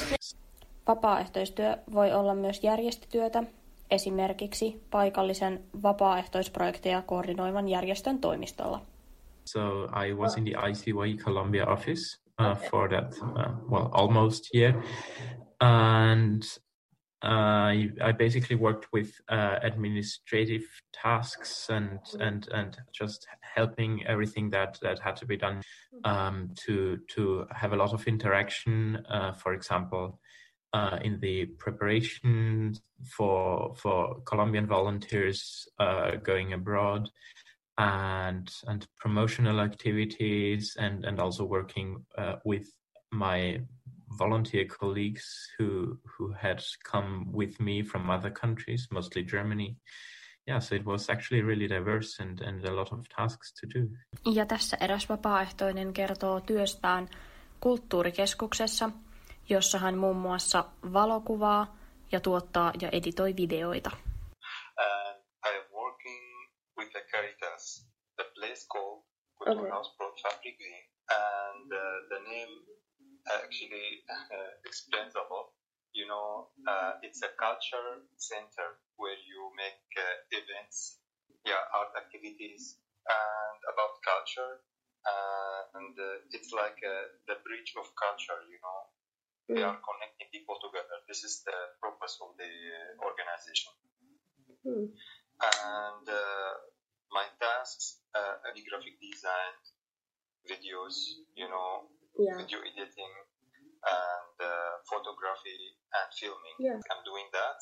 Vapaaehtoistyö 0.88 1.78
voi 1.94 2.14
olla 2.14 2.36
myös 2.36 2.64
järjestötyötä, 2.64 3.44
esimerkiksi 3.92 4.82
paikallisen 4.92 5.64
vapaaehtoisprojekteja 5.84 7.02
koordinoivan 7.02 7.68
järjestön 7.70 8.20
toimistolla. 8.20 8.82
So 9.46 9.86
I 10.06 10.14
was 10.14 10.38
in 10.38 10.44
the 10.44 10.70
ICY 10.70 11.24
Colombia 11.24 11.66
office 11.68 12.20
uh, 12.40 12.56
for 12.56 12.88
that, 12.88 13.14
uh, 13.36 13.52
well, 13.68 13.92
almost 13.94 14.50
year, 14.54 14.82
and 15.62 16.44
uh, 17.24 17.28
I, 17.28 17.90
I 18.02 18.12
basically 18.14 18.56
worked 18.56 18.88
with 18.94 19.12
uh, 19.28 19.60
administrative 19.62 20.64
tasks 20.94 21.68
and 21.70 22.00
and 22.20 22.48
and 22.54 22.78
just 22.94 23.28
helping 23.42 24.06
everything 24.08 24.50
that 24.52 24.80
that 24.82 25.00
had 25.00 25.18
to 25.18 25.26
be 25.26 25.36
done 25.36 25.62
um, 26.06 26.52
to 26.66 27.00
to 27.10 27.46
have 27.52 27.74
a 27.74 27.76
lot 27.76 27.94
of 27.94 28.08
interaction. 28.08 29.04
Uh, 29.10 29.34
for 29.34 29.54
example. 29.54 30.20
Uh, 30.72 31.00
in 31.02 31.20
the 31.20 31.48
preparation 31.58 32.76
for 33.04 33.74
for 33.76 34.22
Colombian 34.22 34.68
volunteers 34.68 35.68
uh, 35.80 36.12
going 36.18 36.54
abroad, 36.54 37.10
and 37.80 38.50
and 38.68 38.86
promotional 38.98 39.60
activities 39.62 40.76
and 40.80 41.06
and 41.06 41.20
also 41.20 41.46
working 41.46 42.06
uh, 42.18 42.36
with 42.46 42.68
my 43.12 43.62
volunteer 44.18 44.66
colleagues 44.66 45.26
who 45.58 45.98
who 46.04 46.34
had 46.34 46.62
come 46.92 47.26
with 47.32 47.60
me 47.60 47.84
from 47.84 48.10
other 48.10 48.32
countries 48.32 48.88
mostly 48.92 49.24
germany 49.24 49.78
yeah 50.46 50.60
so 50.60 50.76
it 50.76 50.86
was 50.86 51.10
actually 51.10 51.42
really 51.42 51.68
diverse 51.68 52.20
and 52.20 52.42
and 52.42 52.66
a 52.66 52.74
lot 52.74 52.92
of 52.92 53.00
tasks 53.18 53.54
to 53.54 53.68
do 53.80 53.88
Ja 54.36 54.46
tässä 54.46 54.78
eräs 54.82 55.10
vapaaehtoinen 55.10 55.94
kertoo 55.94 56.42
työstään 56.42 57.10
kulttuurikeskuksessa, 57.60 58.90
jossa 59.50 59.80
hän 59.80 59.98
muun 59.98 60.18
muassa 60.18 60.66
valokuvaa 60.94 61.76
ja 62.12 62.20
tuottaa 62.20 62.74
ja 62.82 62.90
editoi 62.92 63.36
videoita. 63.36 63.92
Caritas, 67.20 67.84
the 68.16 68.24
place 68.40 68.64
called 68.72 69.04
Culturhaus 69.36 69.92
Pro 70.00 70.08
Fabrique, 70.24 70.88
and 71.12 71.68
uh, 71.68 71.82
the 72.08 72.20
name 72.32 72.54
actually 73.28 74.08
uh, 74.08 74.56
explains 74.64 75.16
a 75.20 75.28
lot. 75.28 75.52
You 75.92 76.08
know, 76.08 76.48
uh, 76.64 77.04
it's 77.04 77.20
a 77.24 77.32
culture 77.36 78.08
center 78.16 78.80
where 78.96 79.20
you 79.20 79.52
make 79.60 79.84
uh, 80.00 80.32
events, 80.32 81.00
yeah, 81.44 81.60
art 81.76 81.92
activities, 82.00 82.80
and 83.04 83.60
about 83.68 84.00
culture, 84.00 84.64
uh, 85.04 85.60
and 85.76 85.92
uh, 86.00 86.24
it's 86.32 86.56
like 86.56 86.80
uh, 86.88 87.20
the 87.28 87.36
bridge 87.44 87.76
of 87.76 87.92
culture. 88.00 88.40
You 88.48 88.64
know, 88.64 88.80
they 89.52 89.64
are 89.66 89.80
connecting 89.84 90.32
people 90.32 90.56
together. 90.64 91.04
This 91.12 91.28
is 91.28 91.44
the 91.44 91.58
purpose 91.84 92.16
of 92.24 92.38
the 92.40 92.48
uh, 92.48 93.04
organization 93.04 93.76
and 95.40 96.06
uh, 96.08 96.54
my 97.12 97.26
tasks, 97.42 98.00
uh, 98.14 98.36
any 98.50 98.64
graphic 98.66 98.98
design, 99.02 99.56
videos, 100.48 100.96
you 101.36 101.48
know, 101.50 101.90
Yeah. 102.18 102.36
video 102.38 102.60
editing, 102.60 103.14
and 103.80 104.36
uh, 104.44 104.74
photography 104.90 105.78
and 105.96 106.10
filming. 106.20 106.58
Yeah. 106.60 106.80
I'm 106.92 107.04
doing 107.06 107.28
that, 107.32 107.60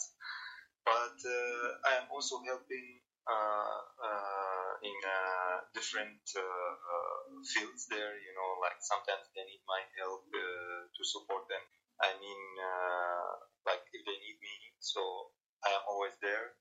but 0.84 1.18
uh, 1.22 1.68
I 1.86 1.92
am 2.02 2.08
also 2.10 2.42
helping 2.42 3.02
uh, 3.28 3.80
uh, 4.02 4.72
in 4.82 4.98
uh, 5.04 5.58
different 5.76 6.24
fields 7.54 7.86
there. 7.92 8.14
You 8.18 8.34
know, 8.34 8.50
like 8.64 8.80
sometimes 8.82 9.30
they 9.36 9.46
need 9.46 9.62
my 9.68 9.82
help 10.00 10.26
uh, 10.32 10.90
to 10.90 11.02
support 11.06 11.46
them. 11.52 11.62
I 12.02 12.14
mean, 12.18 12.42
uh, 12.58 13.32
like 13.66 13.84
if 13.94 14.02
they 14.06 14.18
need 14.18 14.38
me, 14.42 14.56
so 14.80 15.02
I 15.66 15.76
am 15.78 15.84
always 15.90 16.16
there. 16.22 16.58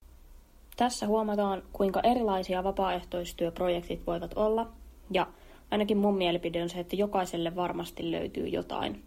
Tässä 0.77 1.07
huomataan, 1.07 1.63
kuinka 1.73 2.01
erilaisia 2.01 2.65
vapaaehtoistyöprojektit 2.65 4.07
voivat 4.07 4.33
olla, 4.37 4.69
ja 5.11 5.27
ainakin 5.71 5.99
mun 5.99 6.17
mielipide 6.17 6.63
on 6.63 6.69
se, 6.69 6.81
että 6.81 6.97
jokaiselle 6.97 7.57
varmasti 7.57 8.11
löytyy 8.11 8.49
jotain. 8.49 9.05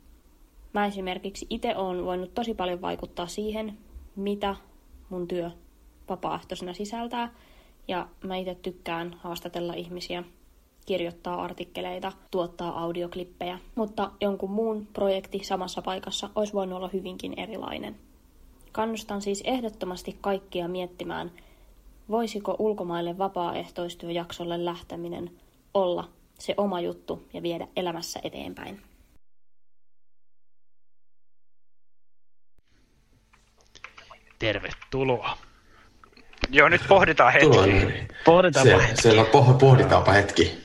Mä 0.74 0.86
esimerkiksi 0.86 1.48
itse 1.50 1.76
olen 1.76 2.06
voinut 2.06 2.34
tosi 2.34 2.54
paljon 2.54 2.82
vaikuttaa 2.82 3.28
siihen, 3.28 3.78
mitä 4.16 4.56
mun 5.10 5.28
työ 5.28 5.52
vapaaehtoisena 6.10 6.74
sisältää, 6.74 7.34
ja 7.88 8.08
mä 8.24 8.36
itse 8.36 8.56
tykkään 8.56 9.16
haastatella 9.20 9.74
ihmisiä, 9.74 10.24
kirjoittaa 10.86 11.42
artikkeleita, 11.42 12.12
tuottaa 12.32 12.84
audioklippejä, 12.84 13.60
mutta 13.76 14.12
jonkun 14.22 14.52
muun 14.52 14.88
projekti 14.94 15.40
samassa 15.44 15.82
paikassa 15.82 16.30
olisi 16.36 16.54
voinut 16.54 16.78
olla 16.78 16.90
hyvinkin 16.94 17.40
erilainen. 17.40 17.96
Kannustan 18.72 19.22
siis 19.22 19.42
ehdottomasti 19.46 20.18
kaikkia 20.22 20.68
miettimään, 20.68 21.32
voisiko 22.12 22.56
ulkomaille 22.60 23.18
vapaaehtoistyöjaksolle 23.18 24.66
lähteminen 24.66 25.32
olla 25.74 26.10
se 26.40 26.54
oma 26.58 26.82
juttu 26.82 27.28
ja 27.34 27.44
viedä 27.44 27.68
elämässä 27.76 28.20
eteenpäin. 28.24 28.82
Tervetuloa. 34.40 35.38
Joo, 36.50 36.70
nyt 36.70 36.82
pohditaan 36.88 37.34
hetki. 37.34 37.50
Tuo, 37.50 37.66
niin. 37.66 38.08
Pohditaanpa 38.26 38.88
se, 38.88 39.02
se, 39.02 39.16
no, 39.16 39.26
poh, 39.26 39.58
pohditaanpa 39.58 40.12
hetki. 40.12 40.58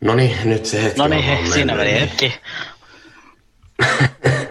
No 0.00 0.14
niin, 0.14 0.36
nyt 0.44 0.66
se 0.66 0.82
hetki 0.82 0.98
No 0.98 1.08
niin, 1.08 1.52
siinä 1.52 1.74
meni 1.74 2.00
hetki. 2.00 2.34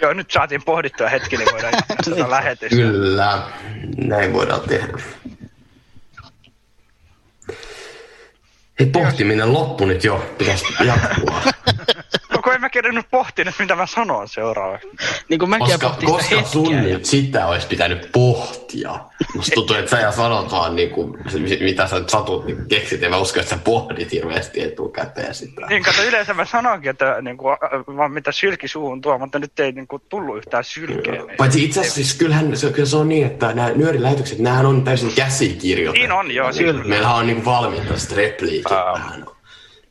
Joo, 0.00 0.12
nyt 0.12 0.30
saatiin 0.30 0.62
pohdittua 0.62 1.08
hetki, 1.08 1.36
niin 1.36 1.48
voidaan 1.52 1.72
jatkaa 1.88 1.96
tätä 2.14 2.30
lähetystä. 2.30 2.76
Kyllä, 2.76 3.42
näin 3.96 4.32
voidaan 4.32 4.60
tehdä. 4.68 4.98
Hei, 8.80 8.86
pohtiminen 8.86 9.52
loppu 9.52 9.84
nyt 9.84 10.04
jo, 10.04 10.34
pitäisi 10.38 10.64
jatkua. 10.84 11.42
No 12.32 12.42
kun 12.42 12.54
en 12.54 12.60
mä 12.60 12.70
kerran 13.38 13.52
nyt 13.52 13.58
mitä 13.58 13.74
mä 13.74 13.86
sanon 13.86 14.28
seuraavaksi. 14.28 14.88
Niin 15.28 15.38
kuin 15.38 15.58
Koska, 15.58 15.96
koska 16.04 16.42
sun 16.42 16.82
nyt 16.82 17.04
sitä 17.04 17.46
olisi 17.46 17.66
pitänyt 17.66 18.12
pohtia. 18.12 18.98
Musta 19.34 19.54
tuntuu, 19.54 19.76
että 19.76 19.90
sä 19.90 20.00
ja 20.00 20.12
sanot 20.12 20.50
vaan, 20.50 20.76
niin 20.76 20.90
kuin, 20.90 21.18
mitä 21.60 21.86
sä 21.86 21.98
nyt 21.98 22.10
satut 22.10 22.46
niin 22.46 22.68
keksit. 22.68 23.02
En 23.02 23.10
mä 23.10 23.16
usko, 23.16 23.40
että 23.40 23.50
sä 23.50 23.60
pohdit 23.64 24.12
hirveästi 24.12 24.62
etukäteen 24.62 25.34
sitä. 25.34 25.66
Niin 25.66 25.82
kato, 25.82 26.02
yleensä 26.02 26.34
mä 26.34 26.44
sanonkin, 26.44 26.90
että 26.90 27.22
niin 27.22 27.36
kuin, 27.36 27.56
vaan 27.96 28.12
mitä 28.12 28.32
sylki 28.32 28.68
suuhun 28.68 29.00
tuo, 29.00 29.18
mutta 29.18 29.38
nyt 29.38 29.60
ei 29.60 29.72
niin 29.72 29.88
kuin, 29.88 30.02
tullut 30.08 30.36
yhtään 30.36 30.64
sylkeä. 30.64 31.22
Paitsi 31.36 31.64
itse 31.64 31.80
asiassa 31.80 31.94
siis 31.94 32.14
kyllähän 32.14 32.56
se, 32.56 32.70
kyllä 32.72 32.88
se 32.88 32.96
on 32.96 33.08
niin, 33.08 33.26
että 33.26 33.52
nämä 33.54 33.70
nyörilähetykset, 33.70 34.38
nämähän 34.38 34.66
on 34.66 34.84
täysin 34.84 35.12
käsikirjoitettu. 35.16 36.00
Niin 36.00 36.12
on, 36.12 36.30
joo. 36.30 36.50
Kyllä. 36.58 36.84
Meillähän 36.84 37.16
on 37.16 37.26
niin 37.26 37.44
valmiit 37.44 37.82
tällaiset 37.82 38.12
repliikit 38.12 38.62
tähän. 38.62 39.26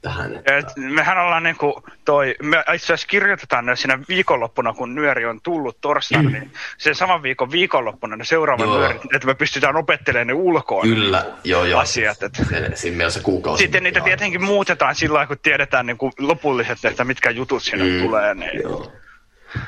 Tähän 0.08 0.36
että... 0.36 0.58
Et 0.58 0.68
mehän 0.76 1.18
ollaan 1.18 1.44
niinku 1.44 1.84
toi, 2.06 2.36
me 2.44 2.58
itse 2.58 2.86
asiassa 2.86 3.08
kirjoitetaan 3.08 3.66
ne 3.66 3.76
siinä 3.76 4.00
viikonloppuna, 4.10 4.74
kun 4.74 4.96
nyöri 4.96 5.26
on 5.26 5.40
tullut 5.42 5.82
torstaina, 5.82 6.30
niin 6.30 6.52
sen 6.78 6.96
saman 6.96 7.24
viikon 7.24 7.52
viikonloppuna 7.52 8.16
ne 8.16 8.26
seuraavan 8.26 8.68
Joo. 8.68 8.78
nyörit, 8.80 9.02
että 9.16 9.28
me 9.28 9.34
pystytään 9.36 9.76
opettelemaan 9.76 10.28
ne 10.28 10.34
ulkoon. 10.34 10.88
Kyllä, 10.88 11.26
joo 11.44 11.66
joo. 11.66 11.80
Asiat, 11.80 12.24
että... 12.24 12.46
Se, 12.50 12.72
siinä 12.74 12.98
mielessä 12.98 13.20
kuukausi. 13.20 13.64
Sitten 13.64 13.84
niitä 13.84 14.02
tietenkin 14.02 14.44
muutetaan 14.44 14.96
sillä 14.96 15.14
lailla, 15.14 15.28
kun 15.28 15.38
tiedetään 15.44 15.86
niinku 15.86 16.12
lopulliset, 16.20 16.86
että 16.86 17.04
mitkä 17.04 17.30
jutut 17.30 17.64
sinne 17.64 17.86
Mm, 17.86 18.00
tulee. 18.06 18.34
Niin... 18.34 18.62
Joo. 18.64 18.92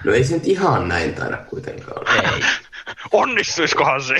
No 0.04 0.14
ei 0.14 0.24
se 0.24 0.34
nyt 0.34 0.48
ihan 0.48 0.88
näin 0.88 1.14
taida 1.14 1.38
kuitenkaan. 1.38 2.08
Ei. 2.26 2.42
Onnistuiskohan 3.12 4.04
se? 4.04 4.16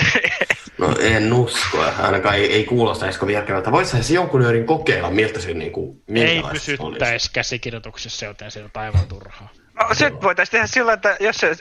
No 0.78 0.94
en 1.00 1.32
usko, 1.32 1.84
ainakaan 1.98 2.34
ei, 2.34 2.52
ei 2.52 2.64
kuulosta 2.64 3.04
edes 3.04 3.18
kovin 3.18 3.34
järkevältä. 3.34 3.72
Voisihan 3.72 4.04
se 4.04 4.14
jonkun 4.14 4.40
nyörin 4.40 4.66
kokeilla, 4.66 5.10
miltä 5.10 5.40
se 5.40 5.54
niinku, 5.54 6.02
Ei 6.08 6.12
minkälaista 6.12 6.66
se 6.66 6.76
pysyttäisi 6.76 7.30
käsikirjoituksessa, 7.32 8.26
joten 8.26 8.50
se 8.50 8.64
on 8.64 8.70
aivan 8.74 9.06
turhaa. 9.08 9.48
No 9.74 9.94
sit 9.94 10.22
voitaisiin 10.22 10.52
tehdä 10.52 10.66
sillä, 10.66 10.92
että 10.92 11.16
jos 11.20 11.36
se, 11.36 11.56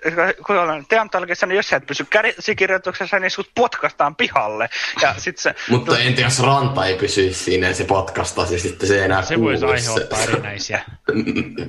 kun 0.47 0.57
ollaan 0.57 0.85
teamtalkissa, 0.89 1.45
niin 1.45 1.55
jos 1.55 1.69
sä 1.69 1.75
et 1.75 1.85
pysy 1.85 2.05
käsikirjoituksessa, 2.05 3.19
niin 3.19 3.31
sut 3.31 3.51
potkastaan 3.55 4.15
pihalle. 4.15 4.69
Ja 5.01 5.15
sit 5.17 5.37
se, 5.37 5.55
Mutta 5.69 5.99
entä 5.99 6.21
jos 6.21 6.39
ranta 6.39 6.85
ei 6.85 6.95
pysyisi 6.95 7.43
siinä 7.43 7.67
ja 7.67 7.73
se 7.73 7.83
potkastaisi 7.83 8.53
ja 8.53 8.59
sitten 8.59 8.87
se 8.87 8.95
ei 8.95 9.01
enää 9.03 9.21
Se 9.21 9.39
voisi 9.39 9.65
aiheuttaa 9.65 10.23
erinäisiä. 10.23 10.81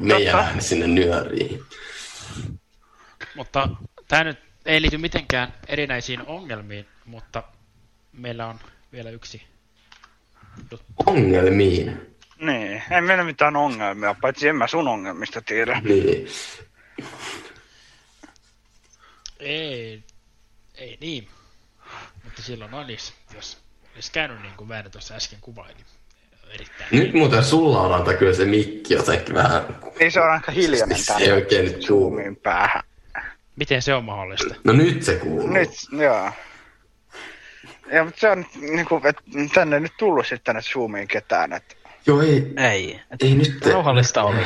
meidän 0.00 0.60
sinne 0.60 0.86
nyöriin. 0.86 1.62
Mutta 3.34 3.68
tämä 4.08 4.24
nyt 4.24 4.38
ei 4.66 4.82
liity 4.82 4.98
mitenkään 4.98 5.54
erinäisiin 5.68 6.26
ongelmiin, 6.26 6.86
mutta 7.04 7.42
meillä 8.12 8.46
on 8.46 8.60
vielä 8.92 9.10
yksi 9.10 9.42
Ongelmiin. 11.06 12.16
Niin, 12.40 12.82
ei 12.90 13.00
meillä 13.00 13.24
mitään 13.24 13.56
ongelmia, 13.56 14.14
paitsi 14.20 14.48
en 14.48 14.56
mä 14.56 14.66
sun 14.66 14.88
ongelmista 14.88 15.42
tiedä. 15.42 15.80
Niin. 15.84 16.28
Ei, 19.40 20.04
ei 20.74 20.98
niin. 21.00 21.28
Mutta 22.24 22.42
silloin 22.42 22.74
olisi, 22.74 23.12
jos 23.34 23.58
olisi 23.94 24.12
käynyt 24.12 24.42
niin 24.42 24.54
kuin 24.56 24.68
Väänä 24.68 24.90
tuossa 24.90 25.14
äsken 25.14 25.38
kuvaili. 25.40 25.76
Erittäin. 26.54 26.88
Nyt 26.90 27.14
muuten 27.14 27.44
sulla 27.44 27.80
on 27.80 28.16
kyllä 28.18 28.34
se 28.34 28.44
mikki 28.44 28.94
jotenkin 28.94 29.34
vähän... 29.34 29.62
Niin 30.00 30.12
se 30.12 30.20
on 30.20 30.30
aika 30.30 30.52
hiljainen 30.52 30.98
Se 30.98 31.14
ei 31.18 31.32
oikein 31.32 31.64
nyt 31.64 31.86
kuulu. 31.88 32.16
päähän. 32.42 32.82
Miten 33.60 33.82
se 33.82 33.94
on 33.94 34.04
mahdollista? 34.04 34.54
No 34.64 34.72
nyt 34.72 35.02
se 35.02 35.16
kuuluu. 35.16 35.46
Nyt, 35.46 35.70
joo. 35.92 36.30
Ja, 37.92 38.04
mutta 38.04 38.20
se 38.20 38.30
on 38.30 38.46
niinku, 38.60 39.00
että 39.04 39.22
tänne 39.54 39.76
ei 39.76 39.80
nyt 39.80 39.92
tullut 39.98 40.26
sitten 40.26 40.44
tänne 40.44 40.62
Zoomiin 40.62 41.08
ketään, 41.08 41.52
että 41.52 41.74
Joo, 42.06 42.22
ei. 42.22 42.52
Ei. 42.70 43.00
Ei 43.20 43.34
nyt... 43.34 43.66
Rauhallista 43.66 44.22
oli. 44.22 44.40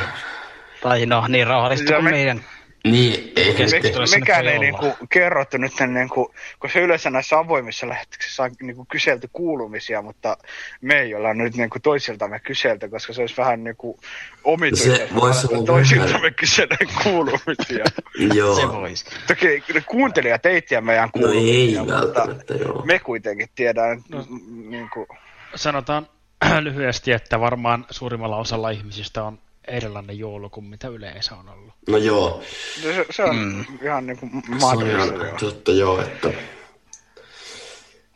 Tai 0.81 1.05
no, 1.05 1.27
niin 1.27 1.47
rauhallista 1.47 1.91
Ja 1.91 1.97
kuin 1.97 2.03
me- 2.03 2.11
meidän 2.11 2.43
Niin, 2.85 3.31
ei 3.35 3.53
keskustelussa 3.53 4.15
nyt 4.15 4.21
mikään 4.21 4.47
ei 4.47 4.59
niinku 4.59 4.93
kerrottu 5.09 5.57
nyt, 5.57 5.71
niinku, 5.87 6.33
koska 6.59 6.79
yleensä 6.79 7.09
näissä 7.09 7.37
avoimissa 7.37 7.89
lähetyksissä 7.89 8.43
on 8.43 8.51
niinku 8.61 8.85
kyselty 8.91 9.29
kuulumisia, 9.33 10.01
mutta 10.01 10.37
me 10.81 10.99
ei 10.99 11.15
olla 11.15 11.33
nyt 11.33 11.55
niinku 11.55 11.79
toisiltamme 11.79 12.39
kyselty, 12.39 12.89
koska 12.89 13.13
se 13.13 13.21
olisi 13.21 13.37
vähän 13.37 13.63
niinku 13.63 13.99
omituista, 14.43 14.97
Se 14.97 15.09
voisi 15.15 15.47
olla 15.51 15.65
toisiltamme 15.65 16.31
kysellä 16.31 16.77
kuulumisia. 17.03 17.85
Joo. 18.35 18.55
Se 18.55 18.67
voisi. 18.67 19.05
Toki 19.27 19.63
ne 19.73 19.81
kuuntelijat 19.81 20.45
ei 20.45 20.61
tiedä 20.61 20.81
meidän 20.81 21.09
No 21.15 21.27
ei 21.27 21.33
kuulumisia, 21.33 21.83
mutta 21.83 22.53
joo. 22.53 22.85
me 22.85 22.99
kuitenkin 22.99 23.47
tiedään, 23.55 24.01
no. 24.09 24.25
niinku, 24.69 25.07
Sanotaan 25.55 26.07
lyhyesti, 26.61 27.11
että 27.11 27.39
varmaan 27.39 27.85
suurimmalla 27.89 28.37
osalla 28.37 28.69
ihmisistä 28.69 29.23
on 29.23 29.39
erilainen 29.67 30.19
joulu 30.19 30.49
kuin 30.49 30.65
mitä 30.65 30.87
yleensä 30.87 31.35
on 31.35 31.49
ollut. 31.49 31.73
No 31.89 31.97
joo. 31.97 32.43
se, 32.81 33.05
se 33.09 33.23
on 33.23 33.35
mm. 33.35 33.65
ihan 33.81 34.07
niinku 34.07 34.29
Se 34.59 34.65
on 34.65 34.87
ihan 34.87 35.09
totta 35.39 35.71
joo, 35.71 36.01
että... 36.01 36.31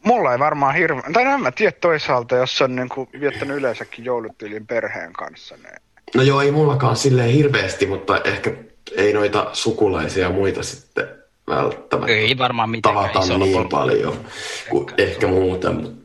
Mulla 0.04 0.32
ei 0.32 0.40
varmaan 0.40 0.76
hirveän, 0.76 1.14
tai 1.14 1.24
no 1.24 1.34
en 1.34 1.42
mä 1.42 1.52
tiedä 1.52 1.72
toisaalta, 1.72 2.36
jos 2.36 2.62
on 2.62 2.76
niinku 2.76 3.10
viettänyt 3.20 3.58
yleensäkin 3.58 4.06
joulutyylin 4.06 4.68
perheen 4.68 5.14
kanssa. 5.14 5.56
Niin. 5.56 5.76
No 6.16 6.24
joo, 6.24 6.42
ei 6.42 6.52
mullakaan 6.52 6.96
silleen 6.96 7.30
hirveästi, 7.30 7.86
mutta 7.86 8.22
ehkä 8.24 8.54
ei 8.96 9.14
noita 9.14 9.50
sukulaisia 9.54 10.24
ja 10.24 10.30
muita 10.30 10.64
sitten 10.64 11.08
välttämättä 11.48 12.14
Ei 12.14 12.38
varmaan 12.38 12.70
mitenkään 12.70 13.10
tavata 13.10 13.20
isolla 13.20 13.46
niin 13.46 13.58
porukalla. 13.58 13.86
paljon 13.86 14.26
kuin 14.70 14.86
ehkä 14.98 15.28
muuten. 15.28 15.76
mutta 15.76 16.00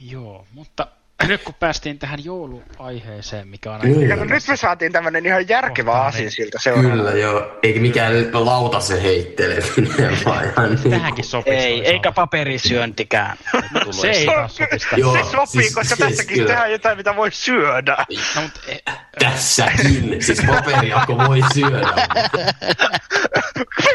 Joo, 0.00 0.46
mutta 0.52 0.86
nyt 1.28 1.42
kun 1.42 1.54
päästiin 1.54 1.98
tähän 1.98 2.24
jouluaiheeseen, 2.24 3.48
mikä 3.48 3.72
on 3.72 3.80
Niin. 3.80 4.08
Kato, 4.08 4.24
nyt 4.24 4.42
me 4.48 4.56
saatiin 4.56 4.92
tämmönen 4.92 5.26
ihan 5.26 5.48
järkevä 5.48 5.92
asia 5.92 6.30
siltä 6.30 6.58
seuraavaksi. 6.58 6.96
Kyllä 6.98 7.10
joo, 7.12 7.58
eikä 7.62 7.80
mikään 7.80 8.12
lautasen 8.32 9.02
heitteleminen 9.02 10.18
vaan 10.24 10.44
ihan 10.44 10.74
niin 10.74 10.90
Tähänkin 10.90 11.24
sopisi. 11.24 11.56
Ei, 11.56 11.86
eikä 11.86 12.12
paperisyöntikään. 12.12 13.36
Se 13.90 14.10
ei 14.10 14.26
sopisi 14.48 14.86
Se 14.90 14.96
Joo, 14.96 15.24
sopii, 15.24 15.46
siis- 15.62 15.74
koska 15.74 15.96
siis 15.96 16.08
tässäkin 16.08 16.34
kyllä. 16.36 16.48
tehdään 16.48 16.72
jotain, 16.72 16.96
mitä 16.96 17.16
voi 17.16 17.30
syödä. 17.32 17.96
No, 18.36 18.42
mutta 18.42 18.60
e- 18.68 18.78
Tässäkin, 19.18 20.16
siis 20.20 20.42
paperiako 20.46 21.18
voi 21.18 21.40
syödä. 21.54 21.94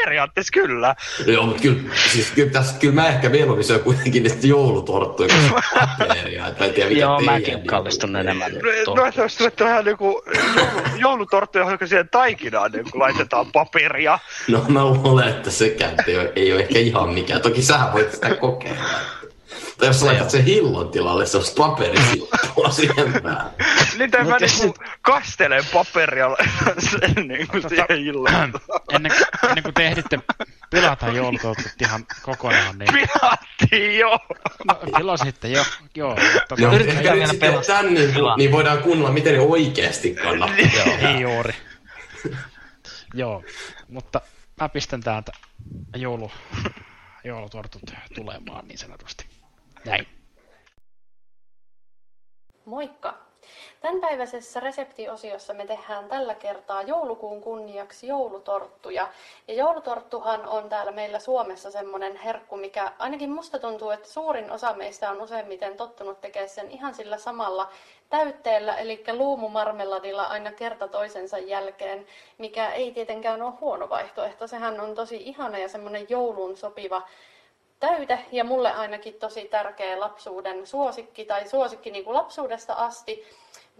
Periaatteessa 0.04 0.50
kyllä. 0.52 0.94
Joo, 1.26 1.46
mutta 1.46 1.62
kyllä, 1.62 1.80
siis 2.12 2.30
kyllä, 2.30 2.50
tässä, 2.52 2.78
kyllä 2.78 2.94
mä 2.94 3.08
ehkä 3.08 3.28
mieluummin 3.28 3.64
syön 3.64 3.80
kuitenkin 3.80 4.22
niistä 4.22 4.46
joulutorttuja 4.46 5.28
kuin 5.50 5.62
paperia. 5.98 6.46
Että 6.46 6.64
en 6.64 6.72
tiedä, 6.74 6.90
mikä 6.90 7.09
Joo, 7.10 7.18
teidän 7.18 7.34
mäkin 7.34 7.66
kallistun 7.66 8.16
enemmän. 8.16 8.52
No, 8.86 8.94
no 8.94 9.12
se 9.12 9.22
olisi 9.22 9.46
että 9.46 9.64
vähän 9.64 9.84
niinku 9.84 10.22
joulu, 10.56 10.70
joulutorttu, 10.96 11.58
johon 11.58 11.78
siihen 11.84 12.08
taikinaan 12.08 12.72
niin 12.72 12.86
laitetaan 12.94 13.52
paperia. 13.52 14.18
No 14.48 14.64
mä 14.68 14.84
luulen, 14.84 15.28
että 15.28 15.50
sekään 15.50 15.94
ei 16.06 16.18
ole, 16.18 16.32
ei 16.36 16.52
ole 16.52 16.60
ehkä 16.60 16.78
ihan 16.78 17.08
mikään. 17.08 17.42
Toki 17.42 17.62
sä 17.62 17.78
voit 17.92 18.12
sitä 18.12 18.34
kokeilla. 18.34 18.84
Tai 19.78 19.88
jos 19.88 20.00
sä 20.00 20.06
laitat 20.06 20.30
sen 20.30 20.44
hillon 20.44 20.88
tilalle, 20.88 21.26
se 21.26 21.36
olisi 21.36 21.54
paperisillua 21.54 22.70
siihen 22.70 23.22
päälle. 23.22 23.52
Niin 23.98 24.10
tai 24.10 24.24
mä 24.24 24.36
niinku 24.38 24.74
kastelen 25.02 25.64
paperia 25.72 26.36
sen 26.90 27.28
niinku 27.28 27.56
siihen 27.68 28.06
illaan. 28.06 28.52
Ennen, 28.92 29.12
ennen 29.48 29.62
kuin 29.62 29.74
te 29.74 29.86
ehditte 29.86 30.18
pilata 30.70 31.08
joulutortut 31.08 31.72
ihan 31.82 32.06
kokonaan, 32.22 32.78
niin... 32.78 32.92
Pilattiin 32.92 33.98
jo! 33.98 34.18
No, 34.64 34.74
pilasitte 34.96 35.48
jo, 35.48 35.64
joo. 35.94 36.16
Mutta 36.32 36.54
Joo, 36.58 36.74
Yritetään 36.74 37.28
sitten 37.28 37.50
pelastaa. 37.50 37.76
tän, 37.82 37.94
niin, 37.94 38.14
niin 38.36 38.52
voidaan 38.52 38.82
kuunnella, 38.82 39.12
miten 39.12 39.34
ne 39.34 39.40
oikeasti 39.40 40.14
kannattaa. 40.14 41.08
Ei 41.08 41.20
juuri. 41.20 41.54
Joo, 43.14 43.42
mutta 43.88 44.20
mä 44.60 44.68
pistän 44.68 45.00
täältä 45.00 45.32
joulu, 45.96 46.30
joulutortut 47.24 47.82
tulemaan 48.14 48.68
niin 48.68 48.78
sanotusti. 48.78 49.26
Näin. 49.84 50.06
Moikka! 52.64 53.29
Tämänpäiväisessä 53.80 54.60
reseptiosiossa 54.60 55.54
me 55.54 55.66
tehdään 55.66 56.08
tällä 56.08 56.34
kertaa 56.34 56.82
joulukuun 56.82 57.40
kunniaksi 57.40 58.06
joulutorttuja. 58.06 59.08
Ja 59.48 59.54
joulutorttuhan 59.54 60.48
on 60.48 60.68
täällä 60.68 60.92
meillä 60.92 61.18
Suomessa 61.18 61.70
semmoinen 61.70 62.16
herkku, 62.16 62.56
mikä 62.56 62.92
ainakin 62.98 63.30
musta 63.30 63.58
tuntuu, 63.58 63.90
että 63.90 64.08
suurin 64.08 64.50
osa 64.50 64.72
meistä 64.72 65.10
on 65.10 65.20
useimmiten 65.20 65.76
tottunut 65.76 66.20
tekemään 66.20 66.48
sen 66.48 66.70
ihan 66.70 66.94
sillä 66.94 67.18
samalla 67.18 67.68
täytteellä, 68.10 68.76
eli 68.76 69.04
luumumarmeladilla 69.12 70.24
aina 70.24 70.52
kerta 70.52 70.88
toisensa 70.88 71.38
jälkeen, 71.38 72.06
mikä 72.38 72.70
ei 72.72 72.92
tietenkään 72.92 73.42
ole 73.42 73.52
huono 73.60 73.88
vaihtoehto. 73.88 74.46
Sehän 74.46 74.80
on 74.80 74.94
tosi 74.94 75.16
ihana 75.16 75.58
ja 75.58 75.68
semmoinen 75.68 76.06
jouluun 76.08 76.56
sopiva 76.56 77.02
täyte 77.80 78.18
ja 78.32 78.44
mulle 78.44 78.72
ainakin 78.72 79.14
tosi 79.14 79.44
tärkeä 79.44 80.00
lapsuuden 80.00 80.66
suosikki 80.66 81.24
tai 81.24 81.48
suosikki 81.48 81.90
niin 81.90 82.04
kuin 82.04 82.14
lapsuudesta 82.14 82.72
asti. 82.72 83.24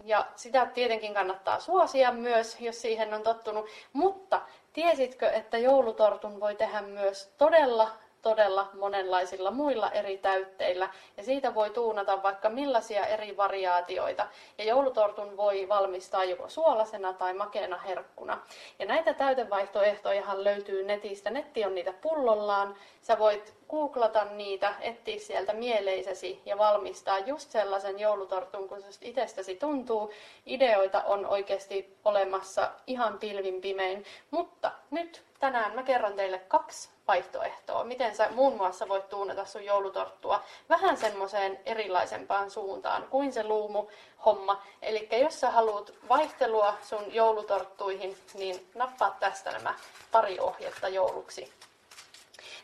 Ja 0.03 0.25
sitä 0.35 0.65
tietenkin 0.65 1.13
kannattaa 1.13 1.59
suosia 1.59 2.11
myös, 2.11 2.61
jos 2.61 2.81
siihen 2.81 3.13
on 3.13 3.23
tottunut. 3.23 3.65
Mutta 3.93 4.41
tiesitkö, 4.73 5.29
että 5.29 5.57
joulutortun 5.57 6.39
voi 6.39 6.55
tehdä 6.55 6.81
myös 6.81 7.33
todella 7.37 7.89
todella 8.21 8.69
monenlaisilla 8.79 9.51
muilla 9.51 9.91
eri 9.91 10.17
täytteillä 10.17 10.89
ja 11.17 11.23
siitä 11.23 11.55
voi 11.55 11.69
tuunata 11.69 12.23
vaikka 12.23 12.49
millaisia 12.49 13.05
eri 13.05 13.37
variaatioita. 13.37 14.27
Ja 14.57 14.63
joulutortun 14.63 15.37
voi 15.37 15.69
valmistaa 15.69 16.23
joko 16.23 16.49
suolasena 16.49 17.13
tai 17.13 17.33
makeana 17.33 17.77
herkkuna. 17.77 18.41
Ja 18.79 18.85
näitä 18.85 19.13
täytevaihtoehtojahan 19.13 20.43
löytyy 20.43 20.83
netistä. 20.83 21.29
Netti 21.29 21.65
on 21.65 21.75
niitä 21.75 21.93
pullollaan. 22.01 22.75
Sä 23.01 23.19
voit 23.19 23.53
googlata 23.69 24.25
niitä, 24.25 24.73
etsiä 24.81 25.19
sieltä 25.19 25.53
mieleisesi 25.53 26.41
ja 26.45 26.57
valmistaa 26.57 27.19
just 27.19 27.51
sellaisen 27.51 27.99
joulutortun, 27.99 28.69
kun 28.69 28.81
se 28.81 28.87
itsestäsi 29.01 29.55
tuntuu. 29.55 30.11
Ideoita 30.45 31.03
on 31.03 31.25
oikeasti 31.25 31.97
olemassa 32.05 32.71
ihan 32.87 33.19
pilvin 33.19 33.61
pimein. 33.61 34.05
Mutta 34.31 34.71
nyt 34.91 35.30
tänään 35.41 35.75
mä 35.75 35.83
kerron 35.83 36.13
teille 36.13 36.39
kaksi 36.39 36.89
vaihtoehtoa, 37.07 37.83
miten 37.83 38.15
sä 38.15 38.29
muun 38.31 38.57
muassa 38.57 38.87
voit 38.87 39.09
tuunata 39.09 39.45
sun 39.45 39.65
joulutorttua 39.65 40.43
vähän 40.69 40.97
semmoiseen 40.97 41.59
erilaisempaan 41.65 42.51
suuntaan 42.51 43.07
kuin 43.09 43.33
se 43.33 43.43
luumu 43.43 43.87
homma. 44.25 44.63
Eli 44.81 45.09
jos 45.11 45.39
sä 45.39 45.51
haluat 45.51 45.93
vaihtelua 46.09 46.77
sun 46.81 47.13
joulutorttuihin, 47.13 48.17
niin 48.33 48.67
nappaa 48.75 49.17
tästä 49.19 49.51
nämä 49.51 49.73
pari 50.11 50.39
ohjetta 50.39 50.87
jouluksi. 50.87 51.53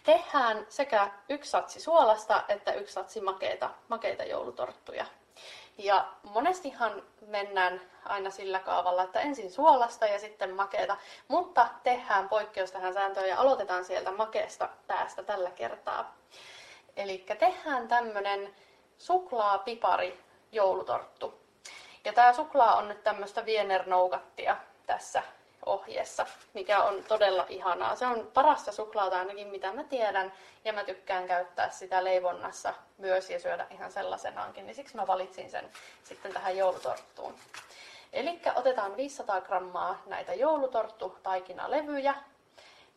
Tehdään 0.04 0.66
sekä 0.70 1.12
yksi 1.30 1.52
satsi 1.52 1.80
suolasta 1.80 2.44
että 2.50 2.74
yksi 2.74 2.94
satsi 2.94 3.22
makeita, 3.22 3.70
makeita 3.88 4.24
joulutorttuja. 4.24 5.06
Ja 5.78 6.08
monestihan 6.24 7.04
mennään 7.22 7.82
aina 8.06 8.30
sillä 8.30 8.60
kaavalla, 8.60 9.04
että 9.04 9.20
ensin 9.20 9.52
suolasta 9.52 10.06
ja 10.06 10.20
sitten 10.20 10.56
makeeta, 10.56 10.98
mutta 11.28 11.68
tehdään 11.84 12.30
poikkeus 12.30 12.72
tähän 12.72 12.94
sääntöön 12.94 13.30
ja 13.30 13.40
aloitetaan 13.40 13.86
sieltä 13.86 14.12
makeesta 14.12 14.70
päästä 14.88 15.24
tällä 15.24 15.52
kertaa. 15.52 16.16
Eli 16.98 17.26
tehdään 17.40 17.88
tämmönen 17.88 18.56
suklaapipari 18.98 20.20
joulutorttu. 20.52 21.42
Ja 22.06 22.14
tämä 22.14 22.34
suklaa 22.34 22.76
on 22.76 22.88
nyt 22.88 23.04
tämmöistä 23.04 23.42
Wiener-nougattia 23.42 24.58
tässä 24.86 25.24
ohjeessa, 25.68 26.26
mikä 26.54 26.84
on 26.84 27.04
todella 27.08 27.46
ihanaa. 27.50 27.96
Se 27.96 28.06
on 28.06 28.32
parasta 28.34 28.72
suklaata 28.72 29.20
ainakin 29.20 29.48
mitä 29.48 29.74
mä 29.74 29.84
tiedän 29.84 30.34
ja 30.66 30.74
mä 30.74 30.84
tykkään 30.84 31.28
käyttää 31.28 31.70
sitä 31.70 32.04
leivonnassa 32.04 32.74
myös 32.98 33.30
ja 33.30 33.40
syödä 33.40 33.68
ihan 33.72 33.92
sellaisenaankin, 33.92 34.66
niin 34.66 34.76
siksi 34.76 34.96
mä 34.96 35.08
valitsin 35.08 35.52
sen 35.52 35.72
sitten 36.04 36.34
tähän 36.34 36.58
joulutorttuun. 36.58 37.36
Eli 38.14 38.40
otetaan 38.56 38.98
500 38.98 39.42
grammaa 39.42 40.02
näitä 40.06 40.34
joulutorttu-taikinalevyjä 40.34 42.16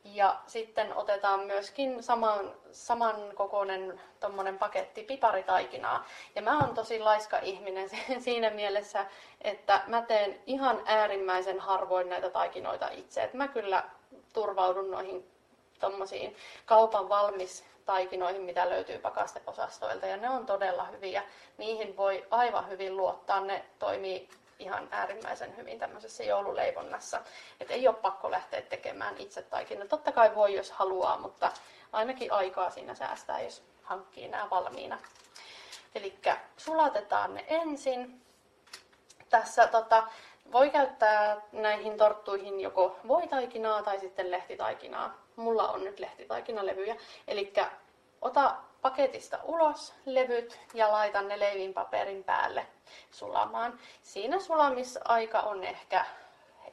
ja 0.05 0.41
sitten 0.47 0.97
otetaan 0.97 1.41
myöskin 1.41 2.03
saman, 2.03 2.55
saman 2.73 3.17
kokoinen 3.35 4.01
tommonen 4.21 4.59
paketti 4.59 5.03
piparitaikinaa. 5.03 6.07
Ja 6.35 6.43
mä 6.43 6.59
oon 6.59 6.75
tosi 6.75 7.01
laiska 7.01 7.39
ihminen 7.39 7.91
siinä 8.25 8.51
mielessä, 8.51 9.07
että 9.41 9.83
mä 9.87 10.03
teen 10.03 10.41
ihan 10.47 10.83
äärimmäisen 10.85 11.61
harvoin 11.61 12.09
näitä 12.09 12.31
taikinoita 12.31 12.89
itse. 12.89 13.23
Et 13.23 13.35
mä 13.35 13.49
kyllä 13.49 13.85
turvaudun 14.33 14.91
noihin 14.91 15.31
tommosiin 15.81 16.37
kaupan 16.67 17.09
valmis 17.09 17.65
taikinoihin, 17.87 18.43
mitä 18.43 18.71
löytyy 18.71 18.99
pakasteosastoilta. 18.99 20.07
Ja 20.07 20.17
ne 20.17 20.31
on 20.31 20.47
todella 20.47 20.85
hyviä. 20.85 21.23
Niihin 21.59 21.97
voi 21.97 22.27
aivan 22.31 22.69
hyvin 22.69 22.97
luottaa. 22.97 23.41
Ne 23.41 23.65
toimii 23.79 24.29
ihan 24.61 24.89
äärimmäisen 24.91 25.57
hyvin 25.57 25.79
tämmöisessä 25.79 26.25
joululeivonnassa. 26.25 27.21
Et 27.61 27.71
ei 27.71 27.89
ole 27.89 27.97
pakko 27.97 28.31
lähteä 28.31 28.63
tekemään 28.63 29.15
itse 29.19 29.43
taikina. 29.43 29.87
Totta 29.87 30.13
kai 30.13 30.35
voi, 30.35 30.55
jos 30.55 30.71
haluaa, 30.71 31.19
mutta 31.19 31.53
ainakin 31.93 32.33
aikaa 32.33 32.71
siinä 32.71 32.95
säästää, 32.95 33.41
jos 33.41 33.63
hankkii 33.83 34.29
nämä 34.29 34.51
valmiina. 34.51 34.99
Eli 35.95 36.19
sulatetaan 36.57 37.35
ne 37.35 37.45
ensin. 37.49 38.23
Tässä 39.29 39.67
tota, 39.67 40.07
voi 40.53 40.71
käyttää 40.71 41.41
näihin 41.53 41.97
torttuihin 41.97 42.61
joko 42.61 42.97
voitaikinaa 43.09 43.83
tai 43.83 44.01
sitten 44.01 44.31
lehtitaikinaa. 44.31 45.15
Mulla 45.37 45.69
on 45.69 45.85
nyt 45.85 46.01
lehtitaikinalevyjä. 46.01 46.97
Eli 47.29 47.53
ota 48.21 48.57
paketista 48.83 49.39
ulos 49.43 49.95
levyt 50.05 50.61
ja 50.75 50.93
laitan 50.93 51.29
ne 51.29 51.39
leivinpaperin 51.39 52.25
päälle 52.25 52.67
sulamaan. 53.11 53.79
Siinä 54.03 54.41
sulamisaika 54.41 55.41
on 55.41 55.65
ehkä, 55.65 56.05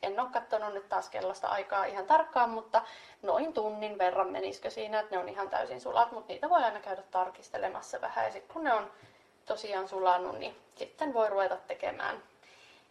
en 0.02 0.20
ole 0.20 0.30
katsonut 0.30 0.74
nyt 0.74 0.90
taas 0.90 1.10
kellosta 1.10 1.48
aikaa 1.48 1.86
ihan 1.86 2.06
tarkkaan, 2.06 2.50
mutta 2.50 2.82
noin 3.22 3.54
tunnin 3.54 3.98
verran 3.98 4.32
menisikö 4.32 4.70
siinä, 4.70 5.00
että 5.00 5.16
ne 5.16 5.22
on 5.22 5.30
ihan 5.30 5.50
täysin 5.50 5.82
sulat, 5.82 6.12
mutta 6.12 6.34
niitä 6.34 6.50
voi 6.50 6.64
aina 6.64 6.80
käydä 6.80 7.02
tarkistelemassa 7.12 8.02
vähän 8.02 8.26
ja 8.26 8.32
sitten 8.32 8.54
kun 8.54 8.64
ne 8.64 8.74
on 8.74 8.92
tosiaan 9.46 9.88
sulanut, 9.88 10.40
niin 10.40 10.58
sitten 10.76 11.14
voi 11.14 11.30
ruveta 11.30 11.58
tekemään 11.58 12.24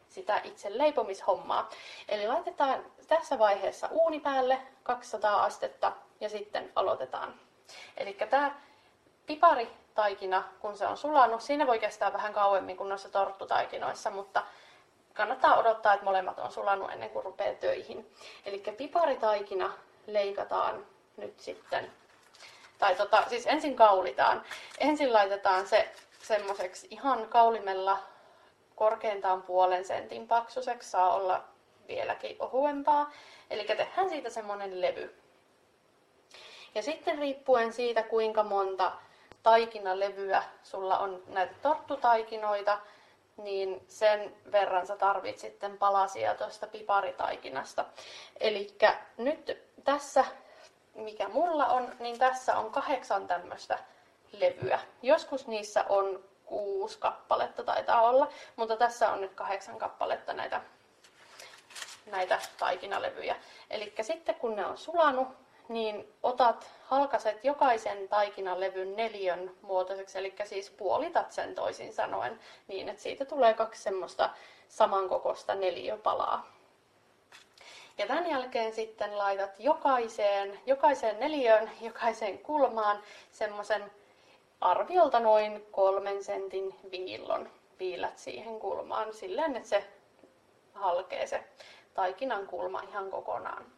sitä 0.08 0.40
itse 0.44 0.78
leipomishommaa. 0.78 1.68
Eli 2.08 2.26
laitetaan 2.28 2.84
tässä 3.08 3.38
vaiheessa 3.38 3.88
uuni 3.90 4.20
päälle 4.20 4.58
200 4.82 5.44
astetta 5.44 5.92
ja 6.20 6.28
sitten 6.28 6.72
aloitetaan. 6.76 7.34
Eli 7.96 8.12
tämä 8.12 8.54
piparitaikina, 9.26 10.44
kun 10.60 10.76
se 10.76 10.86
on 10.86 10.96
sulanut, 10.96 11.42
siinä 11.42 11.66
voi 11.66 11.78
kestää 11.78 12.12
vähän 12.12 12.32
kauemmin 12.32 12.76
kuin 12.76 12.88
noissa 12.88 13.08
torttutaikinoissa, 13.08 14.10
mutta 14.10 14.42
kannattaa 15.14 15.56
odottaa, 15.58 15.94
että 15.94 16.04
molemmat 16.04 16.38
on 16.38 16.52
sulanut 16.52 16.90
ennen 16.90 17.10
kuin 17.10 17.24
rupeaa 17.24 17.54
töihin. 17.54 18.12
Eli 18.46 18.58
piparitaikina 18.76 19.72
leikataan 20.06 20.86
nyt 21.16 21.40
sitten, 21.40 21.92
tai 22.78 22.94
tota, 22.94 23.24
siis 23.28 23.46
ensin 23.46 23.76
kaulitaan. 23.76 24.42
Ensin 24.78 25.12
laitetaan 25.12 25.66
se 25.66 25.92
semmoiseksi 26.22 26.88
ihan 26.90 27.28
kaulimella 27.28 27.98
korkeintaan 28.76 29.42
puolen 29.42 29.84
sentin 29.84 30.28
paksuseksi, 30.28 30.90
saa 30.90 31.14
olla 31.14 31.44
vieläkin 31.88 32.36
ohuempaa. 32.38 33.10
Eli 33.50 33.64
tehdään 33.64 34.08
siitä 34.08 34.30
semmoinen 34.30 34.80
levy. 34.80 35.14
Ja 36.74 36.82
sitten 36.82 37.18
riippuen 37.18 37.72
siitä, 37.72 38.02
kuinka 38.02 38.42
monta 38.42 38.92
taikinalevyä 39.46 40.42
sulla 40.62 40.98
on 40.98 41.22
näitä 41.26 41.54
torttutaikinoita, 41.62 42.78
niin 43.36 43.84
sen 43.88 44.36
verran 44.52 44.86
sä 44.86 44.96
tarvit 44.96 45.38
sitten 45.38 45.78
palasia 45.78 46.34
tuosta 46.34 46.66
piparitaikinasta. 46.66 47.84
Eli 48.40 48.76
nyt 49.16 49.62
tässä, 49.84 50.24
mikä 50.94 51.28
mulla 51.28 51.66
on, 51.66 51.92
niin 51.98 52.18
tässä 52.18 52.58
on 52.58 52.72
kahdeksan 52.72 53.26
tämmöistä 53.26 53.78
levyä. 54.32 54.80
Joskus 55.02 55.46
niissä 55.46 55.84
on 55.88 56.24
kuusi 56.46 56.98
kappaletta 56.98 57.62
taitaa 57.64 58.02
olla, 58.02 58.28
mutta 58.56 58.76
tässä 58.76 59.10
on 59.10 59.20
nyt 59.20 59.34
kahdeksan 59.34 59.78
kappaletta 59.78 60.32
näitä, 60.32 60.60
näitä 62.06 62.38
taikinalevyjä. 62.58 63.36
Eli 63.70 63.94
sitten 64.00 64.34
kun 64.34 64.56
ne 64.56 64.66
on 64.66 64.78
sulanut, 64.78 65.28
niin 65.68 66.14
otat, 66.22 66.70
halkaset 66.86 67.44
jokaisen 67.44 68.08
taikinalevyn 68.08 68.96
neljön 68.96 69.56
muotoiseksi, 69.62 70.18
eli 70.18 70.34
siis 70.44 70.70
puolitat 70.70 71.32
sen 71.32 71.54
toisin 71.54 71.92
sanoen, 71.92 72.40
niin 72.68 72.88
että 72.88 73.02
siitä 73.02 73.24
tulee 73.24 73.54
kaksi 73.54 73.82
semmoista 73.82 74.30
samankokoista 74.68 75.54
neliöpalaa. 75.54 76.46
Ja 77.98 78.06
tämän 78.06 78.30
jälkeen 78.30 78.74
sitten 78.74 79.18
laitat 79.18 79.50
jokaiseen, 79.58 80.60
jokaiseen 80.66 81.20
neliöön, 81.20 81.70
jokaiseen 81.80 82.38
kulmaan 82.38 83.02
semmoisen 83.30 83.90
arviolta 84.60 85.20
noin 85.20 85.66
kolmen 85.70 86.24
sentin 86.24 86.74
viillon. 86.90 87.50
Viilät 87.78 88.18
siihen 88.18 88.60
kulmaan 88.60 89.14
silleen, 89.14 89.56
että 89.56 89.68
se 89.68 89.84
halkee 90.74 91.26
se 91.26 91.44
taikinan 91.94 92.46
kulma 92.46 92.80
ihan 92.80 93.10
kokonaan. 93.10 93.75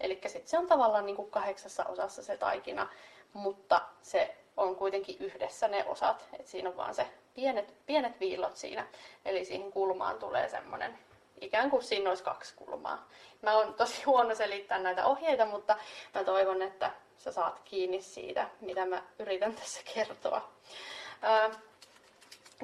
Eli 0.00 0.20
sitten 0.26 0.48
se 0.48 0.58
on 0.58 0.66
tavallaan 0.66 1.06
niin 1.06 1.16
kuin 1.16 1.30
kahdeksassa 1.30 1.84
osassa 1.84 2.22
se 2.22 2.36
taikina, 2.36 2.88
mutta 3.32 3.80
se 4.02 4.36
on 4.56 4.76
kuitenkin 4.76 5.16
yhdessä 5.20 5.68
ne 5.68 5.84
osat. 5.84 6.28
Et 6.40 6.46
siinä 6.46 6.68
on 6.68 6.76
vaan 6.76 6.94
se 6.94 7.06
pienet, 7.34 7.74
pienet 7.86 8.20
viillot 8.20 8.56
siinä. 8.56 8.86
Eli 9.24 9.44
siihen 9.44 9.72
kulmaan 9.72 10.18
tulee 10.18 10.48
semmoinen, 10.48 10.98
ikään 11.40 11.70
kuin 11.70 11.82
siinä 11.82 12.10
olisi 12.10 12.22
kaksi 12.22 12.54
kulmaa. 12.56 13.08
Mä 13.42 13.56
oon 13.56 13.74
tosi 13.74 14.02
huono 14.02 14.34
selittää 14.34 14.78
näitä 14.78 15.06
ohjeita, 15.06 15.46
mutta 15.46 15.76
mä 16.14 16.24
toivon, 16.24 16.62
että 16.62 16.90
sä 17.18 17.32
saat 17.32 17.60
kiinni 17.64 18.02
siitä, 18.02 18.48
mitä 18.60 18.86
mä 18.86 19.02
yritän 19.18 19.54
tässä 19.54 19.80
kertoa. 19.94 20.48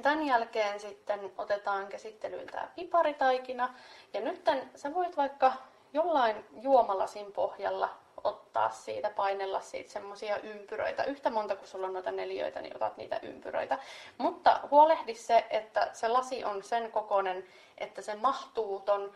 Tämän 0.03 0.27
jälkeen 0.27 0.81
sitten 0.81 1.33
otetaan 1.39 1.87
käsittelyyn 1.87 2.47
tämä 2.47 2.69
piparitaikina. 2.75 3.75
Ja 4.13 4.21
nyt 4.21 4.45
sä 4.77 4.95
voit 4.95 5.17
vaikka 5.17 5.53
jollain 5.95 6.45
juomalasin 6.61 7.33
pohjalla 7.33 7.89
ottaa 8.25 8.71
siitä, 8.71 9.11
painella 9.11 9.61
siitä 9.61 9.93
semmoisia 9.93 10.39
ympyröitä. 10.39 11.05
Yhtä 11.05 11.31
monta 11.31 11.57
kuin 11.57 11.69
sulla 11.69 11.87
on 11.87 11.93
noita 11.93 12.11
neljöitä, 12.11 12.61
niin 12.61 12.77
otat 12.77 12.97
niitä 12.97 13.21
ympyröitä. 13.23 13.79
Mutta 14.19 14.61
huolehdi 14.71 15.15
se, 15.15 15.47
että 15.51 15.91
se 15.93 16.09
lasi 16.09 16.45
on 16.45 16.63
sen 16.63 16.93
kokoinen, 16.93 17.45
että 17.79 18.03
se 18.03 18.15
mahtuu 18.15 18.81
ton 18.81 19.13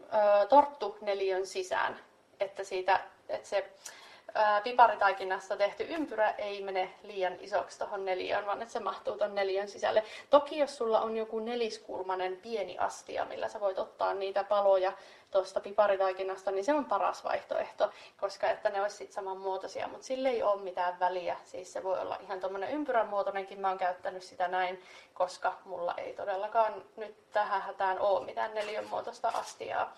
ö, 0.00 0.46
torttuneliön 0.46 1.46
sisään. 1.46 2.00
Että, 2.40 2.64
siitä, 2.64 3.00
että 3.28 3.48
se 3.48 3.72
piparitaikinassa 4.64 5.56
tehty 5.56 5.86
ympyrä 5.88 6.30
ei 6.30 6.62
mene 6.62 6.94
liian 7.02 7.36
isoksi 7.40 7.78
tuohon 7.78 8.04
neliöön, 8.04 8.46
vaan 8.46 8.62
että 8.62 8.72
se 8.72 8.80
mahtuu 8.80 9.18
tuon 9.18 9.34
neliön 9.34 9.68
sisälle. 9.68 10.02
Toki 10.30 10.58
jos 10.58 10.76
sulla 10.76 11.00
on 11.00 11.16
joku 11.16 11.38
neliskulmanen 11.38 12.36
pieni 12.36 12.78
astia, 12.78 13.24
millä 13.24 13.48
sä 13.48 13.60
voit 13.60 13.78
ottaa 13.78 14.14
niitä 14.14 14.44
paloja 14.44 14.92
tuosta 15.30 15.60
piparitaikinasta, 15.60 16.50
niin 16.50 16.64
se 16.64 16.74
on 16.74 16.84
paras 16.84 17.24
vaihtoehto, 17.24 17.90
koska 18.20 18.50
että 18.50 18.70
ne 18.70 18.82
olisi 18.82 18.96
sitten 18.96 19.14
samanmuotoisia, 19.14 19.88
mutta 19.88 20.06
sille 20.06 20.28
ei 20.28 20.42
ole 20.42 20.62
mitään 20.62 21.00
väliä. 21.00 21.36
Siis 21.44 21.72
se 21.72 21.82
voi 21.82 22.00
olla 22.00 22.18
ihan 22.20 22.40
tuommoinen 22.40 22.70
ympyrän 22.70 23.08
muotoinenkin, 23.08 23.60
mä 23.60 23.68
oon 23.68 23.78
käyttänyt 23.78 24.22
sitä 24.22 24.48
näin, 24.48 24.82
koska 25.14 25.58
mulla 25.64 25.94
ei 25.96 26.12
todellakaan 26.12 26.84
nyt 26.96 27.30
tähän 27.32 27.62
hätään 27.62 28.00
ole 28.00 28.24
mitään 28.24 28.54
neliön 28.54 28.86
muotoista 28.86 29.28
astiaa. 29.28 29.94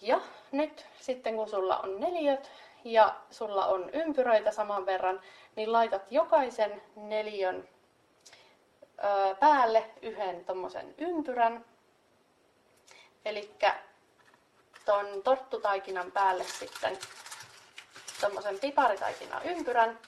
Ja 0.00 0.20
nyt 0.52 0.86
sitten 1.00 1.36
kun 1.36 1.48
sulla 1.48 1.78
on 1.78 2.00
neliöt, 2.00 2.50
ja 2.84 3.14
sulla 3.30 3.66
on 3.66 3.90
ympyröitä 3.92 4.50
saman 4.50 4.86
verran, 4.86 5.20
niin 5.56 5.72
laitat 5.72 6.02
jokaisen 6.10 6.82
neliön 6.96 7.68
ö, 9.04 9.34
päälle 9.34 9.90
yhden 10.02 10.44
tommosen 10.44 10.94
ympyrän. 10.98 11.64
Eli 13.24 13.54
ton 14.84 15.22
torttutaikinan 15.22 16.12
päälle 16.12 16.44
sitten 16.44 16.98
tommosen 18.20 18.58
piparitaikinan 18.58 19.42
ympyrän. 19.44 19.98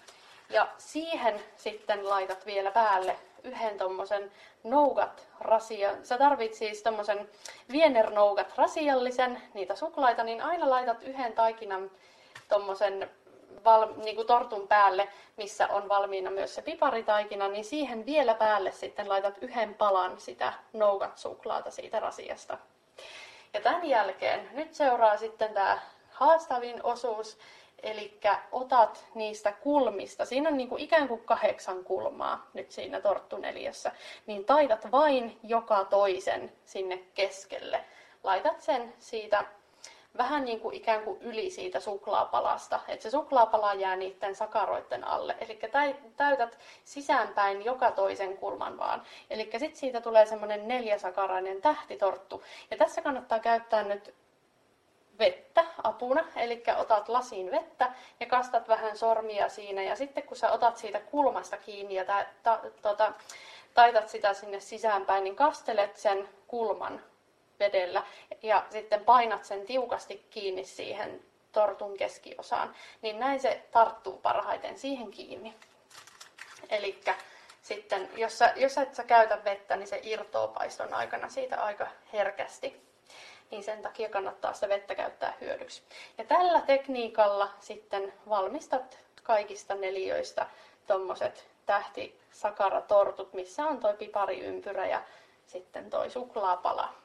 Ja 0.48 0.68
siihen 0.78 1.40
sitten 1.56 2.08
laitat 2.08 2.46
vielä 2.46 2.70
päälle 2.70 3.16
yhden 3.44 3.78
tommosen 3.78 4.32
nougat 4.64 5.28
rasia. 5.40 5.90
Sä 6.02 6.18
tarvit 6.18 6.54
siis 6.54 6.82
tommosen 6.82 7.28
Wiener 7.70 8.10
nougat 8.10 8.52
rasiallisen, 8.56 9.42
niitä 9.54 9.76
suklaita, 9.76 10.24
niin 10.24 10.42
aina 10.42 10.70
laitat 10.70 11.02
yhden 11.02 11.32
taikinan 11.32 11.90
tuommoisen 12.54 13.10
val, 13.64 13.88
niin 14.04 14.16
kuin 14.16 14.26
tortun 14.26 14.68
päälle, 14.68 15.08
missä 15.36 15.68
on 15.68 15.88
valmiina 15.88 16.30
myös 16.30 16.54
se 16.54 16.62
piparitaikina, 16.62 17.48
niin 17.48 17.64
siihen 17.64 18.06
vielä 18.06 18.34
päälle 18.34 18.72
sitten 18.72 19.08
laitat 19.08 19.38
yhden 19.40 19.74
palan 19.74 20.20
sitä 20.20 20.52
nougat-suklaata 20.72 21.70
siitä 21.70 22.00
rasiasta. 22.00 22.58
Ja 23.54 23.60
tämän 23.60 23.84
jälkeen 23.84 24.48
nyt 24.52 24.74
seuraa 24.74 25.16
sitten 25.16 25.54
tämä 25.54 25.78
haastavin 26.10 26.80
osuus, 26.82 27.38
eli 27.82 28.18
otat 28.52 29.06
niistä 29.14 29.52
kulmista, 29.52 30.24
siinä 30.24 30.48
on 30.48 30.56
niin 30.56 30.68
kuin 30.68 30.82
ikään 30.82 31.08
kuin 31.08 31.24
kahdeksan 31.24 31.84
kulmaa 31.84 32.46
nyt 32.52 32.70
siinä 32.70 33.00
torttuneliössä, 33.00 33.92
niin 34.26 34.44
taitat 34.44 34.92
vain 34.92 35.38
joka 35.42 35.84
toisen 35.84 36.52
sinne 36.64 36.98
keskelle. 37.14 37.84
Laitat 38.24 38.60
sen 38.60 38.94
siitä 38.98 39.44
vähän 40.16 40.44
niin 40.44 40.60
kuin 40.60 40.74
ikään 40.74 41.02
kuin 41.02 41.22
yli 41.22 41.50
siitä 41.50 41.80
suklaapalasta, 41.80 42.80
että 42.88 43.02
se 43.02 43.10
suklaapala 43.10 43.74
jää 43.74 43.96
niiden 43.96 44.34
sakaroiden 44.34 45.04
alle. 45.04 45.36
Eli 45.40 45.60
täytät 46.16 46.58
sisäänpäin 46.84 47.64
joka 47.64 47.90
toisen 47.90 48.36
kulman 48.36 48.78
vaan. 48.78 49.02
Eli 49.30 49.42
sitten 49.42 49.76
siitä 49.76 50.00
tulee 50.00 50.26
semmoinen 50.26 50.68
neljäsakarainen 50.68 51.62
tähtitorttu. 51.62 52.42
Ja 52.70 52.76
tässä 52.76 53.02
kannattaa 53.02 53.38
käyttää 53.38 53.82
nyt 53.82 54.14
vettä 55.18 55.64
apuna, 55.82 56.24
eli 56.36 56.62
otat 56.76 57.08
lasiin 57.08 57.50
vettä 57.50 57.92
ja 58.20 58.26
kastat 58.26 58.68
vähän 58.68 58.96
sormia 58.96 59.48
siinä 59.48 59.82
ja 59.82 59.96
sitten 59.96 60.22
kun 60.22 60.36
sä 60.36 60.52
otat 60.52 60.76
siitä 60.76 61.00
kulmasta 61.00 61.56
kiinni 61.56 61.94
ja 61.94 62.04
ta, 62.04 62.24
ta, 62.42 62.60
tota, 62.82 63.12
taitat 63.74 64.08
sitä 64.08 64.34
sinne 64.34 64.60
sisäänpäin, 64.60 65.24
niin 65.24 65.36
kastelet 65.36 65.96
sen 65.96 66.28
kulman 66.46 67.00
vedellä 67.58 68.02
ja 68.42 68.66
sitten 68.70 69.04
painat 69.04 69.44
sen 69.44 69.66
tiukasti 69.66 70.26
kiinni 70.30 70.64
siihen 70.64 71.22
tortun 71.52 71.96
keskiosaan, 71.96 72.74
niin 73.02 73.20
näin 73.20 73.40
se 73.40 73.62
tarttuu 73.72 74.18
parhaiten 74.18 74.78
siihen 74.78 75.10
kiinni. 75.10 75.54
Eli 76.70 77.00
sitten, 77.62 78.10
jos, 78.16 78.38
sä, 78.38 78.52
jos 78.56 78.78
et 78.78 78.94
sä 78.94 79.04
käytä 79.04 79.44
vettä, 79.44 79.76
niin 79.76 79.86
se 79.86 80.00
irtoo 80.02 80.48
paiston 80.48 80.94
aikana 80.94 81.28
siitä 81.28 81.62
aika 81.62 81.86
herkästi. 82.12 82.84
Niin 83.50 83.64
sen 83.64 83.82
takia 83.82 84.08
kannattaa 84.08 84.52
sitä 84.52 84.68
vettä 84.68 84.94
käyttää 84.94 85.34
hyödyksi. 85.40 85.82
Ja 86.18 86.24
tällä 86.24 86.60
tekniikalla 86.60 87.50
sitten 87.60 88.12
valmistat 88.28 88.98
kaikista 89.22 89.74
neliöistä 89.74 90.46
tuommoiset 90.86 91.48
tähtisakaratortut, 91.66 93.32
missä 93.32 93.64
on 93.64 93.80
toi 93.80 93.94
pipariympyrä 93.94 94.86
ja 94.86 95.02
sitten 95.46 95.90
toi 95.90 96.10
suklaapala. 96.10 97.03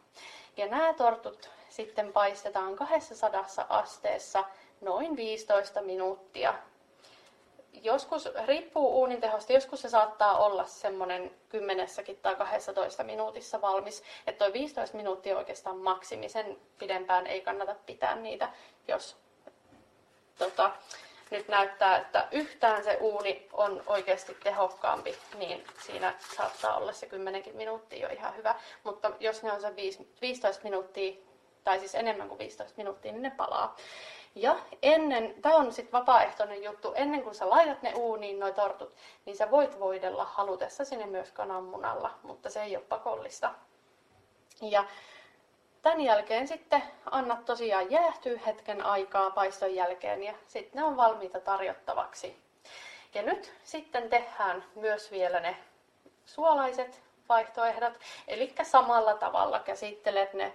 Ja 0.57 0.67
nämä 0.67 0.93
tortut 0.93 1.49
sitten 1.69 2.13
paistetaan 2.13 2.75
200 2.75 3.45
asteessa 3.69 4.43
noin 4.81 5.15
15 5.15 5.81
minuuttia. 5.81 6.53
Joskus 7.73 8.29
riippuu 8.45 8.99
uunin 8.99 9.21
tehosta, 9.21 9.53
joskus 9.53 9.81
se 9.81 9.89
saattaa 9.89 10.37
olla 10.37 10.65
semmoinen 10.65 11.31
10 11.49 11.87
tai 12.21 12.35
12 12.35 13.03
minuutissa 13.03 13.61
valmis. 13.61 14.03
Että 14.27 14.45
toi 14.45 14.53
15 14.53 14.97
minuuttia 14.97 15.37
oikeastaan 15.37 15.77
maksimi, 15.77 16.29
sen 16.29 16.57
pidempään 16.77 17.27
ei 17.27 17.41
kannata 17.41 17.75
pitää 17.85 18.15
niitä, 18.15 18.49
jos 18.87 19.17
tota, 20.37 20.71
nyt 21.31 21.47
näyttää, 21.47 21.97
että 21.97 22.27
yhtään 22.31 22.83
se 22.83 22.97
uuni 23.01 23.47
on 23.53 23.83
oikeasti 23.87 24.37
tehokkaampi, 24.43 25.17
niin 25.37 25.63
siinä 25.85 26.13
saattaa 26.37 26.77
olla 26.77 26.93
se 26.93 27.05
10 27.05 27.43
minuuttia 27.53 28.07
jo 28.07 28.15
ihan 28.15 28.35
hyvä. 28.35 28.55
Mutta 28.83 29.11
jos 29.19 29.43
ne 29.43 29.51
on 29.51 29.61
se 29.61 29.75
15 30.21 30.63
minuuttia, 30.63 31.13
tai 31.63 31.79
siis 31.79 31.95
enemmän 31.95 32.27
kuin 32.27 32.39
15 32.39 32.77
minuuttia, 32.77 33.11
niin 33.11 33.23
ne 33.23 33.31
palaa. 33.31 33.75
Ja 34.35 34.55
ennen, 34.81 35.35
tämä 35.41 35.55
on 35.55 35.73
sitten 35.73 35.91
vapaaehtoinen 35.91 36.63
juttu, 36.63 36.93
ennen 36.95 37.23
kuin 37.23 37.35
sä 37.35 37.49
laitat 37.49 37.81
ne 37.81 37.93
uuniin, 37.93 38.39
noi 38.39 38.53
tortut, 38.53 38.95
niin 39.25 39.37
sä 39.37 39.51
voit 39.51 39.79
voidella 39.79 40.25
halutessa 40.25 40.85
sinne 40.85 41.05
myös 41.05 41.31
kananmunalla, 41.31 42.11
mutta 42.23 42.49
se 42.49 42.63
ei 42.63 42.75
ole 42.75 42.85
pakollista. 42.85 43.53
Ja 44.61 44.85
Tämän 45.81 46.01
jälkeen 46.01 46.47
sitten 46.47 46.83
annat 47.11 47.45
tosiaan 47.45 47.91
jäähtyä 47.91 48.39
hetken 48.45 48.85
aikaa 48.85 49.31
paiston 49.31 49.75
jälkeen 49.75 50.23
ja 50.23 50.33
sitten 50.47 50.79
ne 50.81 50.83
on 50.83 50.97
valmiita 50.97 51.39
tarjottavaksi. 51.39 52.37
Ja 53.13 53.21
nyt 53.21 53.53
sitten 53.63 54.09
tehdään 54.09 54.63
myös 54.75 55.11
vielä 55.11 55.39
ne 55.39 55.57
suolaiset 56.25 57.01
vaihtoehdot. 57.29 57.93
Eli 58.27 58.53
samalla 58.63 59.13
tavalla 59.13 59.59
käsittelet 59.59 60.33
ne 60.33 60.53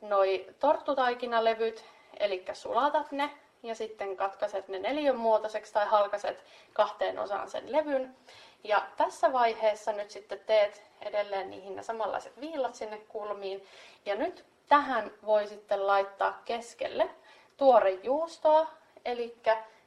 noi 0.00 0.46
torttutaikinalevyt, 0.58 1.84
eli 2.20 2.44
sulatat 2.52 3.12
ne 3.12 3.30
ja 3.62 3.74
sitten 3.74 4.16
katkaiset 4.16 4.68
ne 4.68 4.78
neljön 4.78 5.16
muotoiseksi 5.16 5.72
tai 5.72 5.86
halkaset 5.86 6.44
kahteen 6.72 7.18
osaan 7.18 7.50
sen 7.50 7.72
levyn. 7.72 8.16
Ja 8.64 8.86
tässä 8.96 9.32
vaiheessa 9.32 9.92
nyt 9.92 10.10
sitten 10.10 10.40
teet 10.46 10.82
edelleen 11.00 11.50
niihin 11.50 11.76
ne 11.76 11.82
samanlaiset 11.82 12.40
viillat 12.40 12.74
sinne 12.74 12.98
kulmiin. 12.98 13.66
Ja 14.06 14.14
nyt 14.14 14.44
tähän 14.68 15.10
voi 15.26 15.46
sitten 15.46 15.86
laittaa 15.86 16.42
keskelle 16.44 17.10
tuorejuustoa, 17.56 18.66
eli 19.04 19.36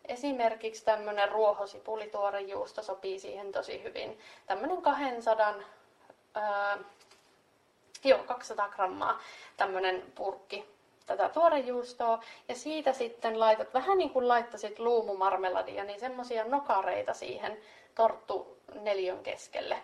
esimerkiksi 0.06 0.86
tämmöinen 0.86 1.32
ruohosipulituorejuusto 1.32 2.84
sopii 2.84 3.20
siihen 3.20 3.52
tosi 3.52 3.84
hyvin. 3.84 4.20
Tämmöinen 4.46 4.82
200, 4.82 5.54
ää, 6.34 6.78
joo, 8.04 8.24
200 8.24 8.70
grammaa 8.70 9.20
tämmöinen 9.58 10.04
purkki 10.16 10.75
tätä 11.06 11.30
tuorejuustoa 11.30 12.19
ja 12.48 12.56
siitä 12.56 12.94
sitten 12.94 13.40
laitat, 13.40 13.73
vähän 13.73 13.98
niin 13.98 14.10
kuin 14.10 14.27
laittasit 14.27 14.80
luumumarmeladia, 14.80 15.84
niin 15.84 15.99
semmoisia 15.99 16.45
nokareita 16.45 17.14
siihen 17.14 17.57
torttu 17.95 18.57
neljön 18.73 19.23
keskelle. 19.23 19.77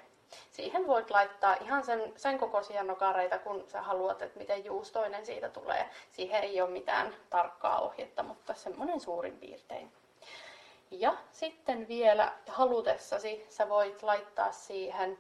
Siihen 0.51 0.87
voit 0.87 1.11
laittaa 1.11 1.55
ihan 1.61 1.83
sen, 1.83 2.13
sen 2.15 2.39
kokoisia 2.39 2.83
nokareita, 2.83 3.39
kun 3.39 3.63
sä 3.67 3.81
haluat, 3.81 4.21
että 4.21 4.39
miten 4.39 4.65
juustoinen 4.65 5.25
siitä 5.25 5.49
tulee. 5.49 5.89
Siihen 6.11 6.43
ei 6.43 6.61
ole 6.61 6.69
mitään 6.69 7.15
tarkkaa 7.29 7.79
ohjetta, 7.79 8.23
mutta 8.23 8.53
semmoinen 8.53 8.99
suurin 8.99 9.37
piirtein. 9.37 9.91
Ja 10.91 11.13
sitten 11.31 11.87
vielä 11.87 12.33
halutessasi 12.47 13.45
sä 13.49 13.69
voit 13.69 14.03
laittaa 14.03 14.51
siihen 14.51 15.19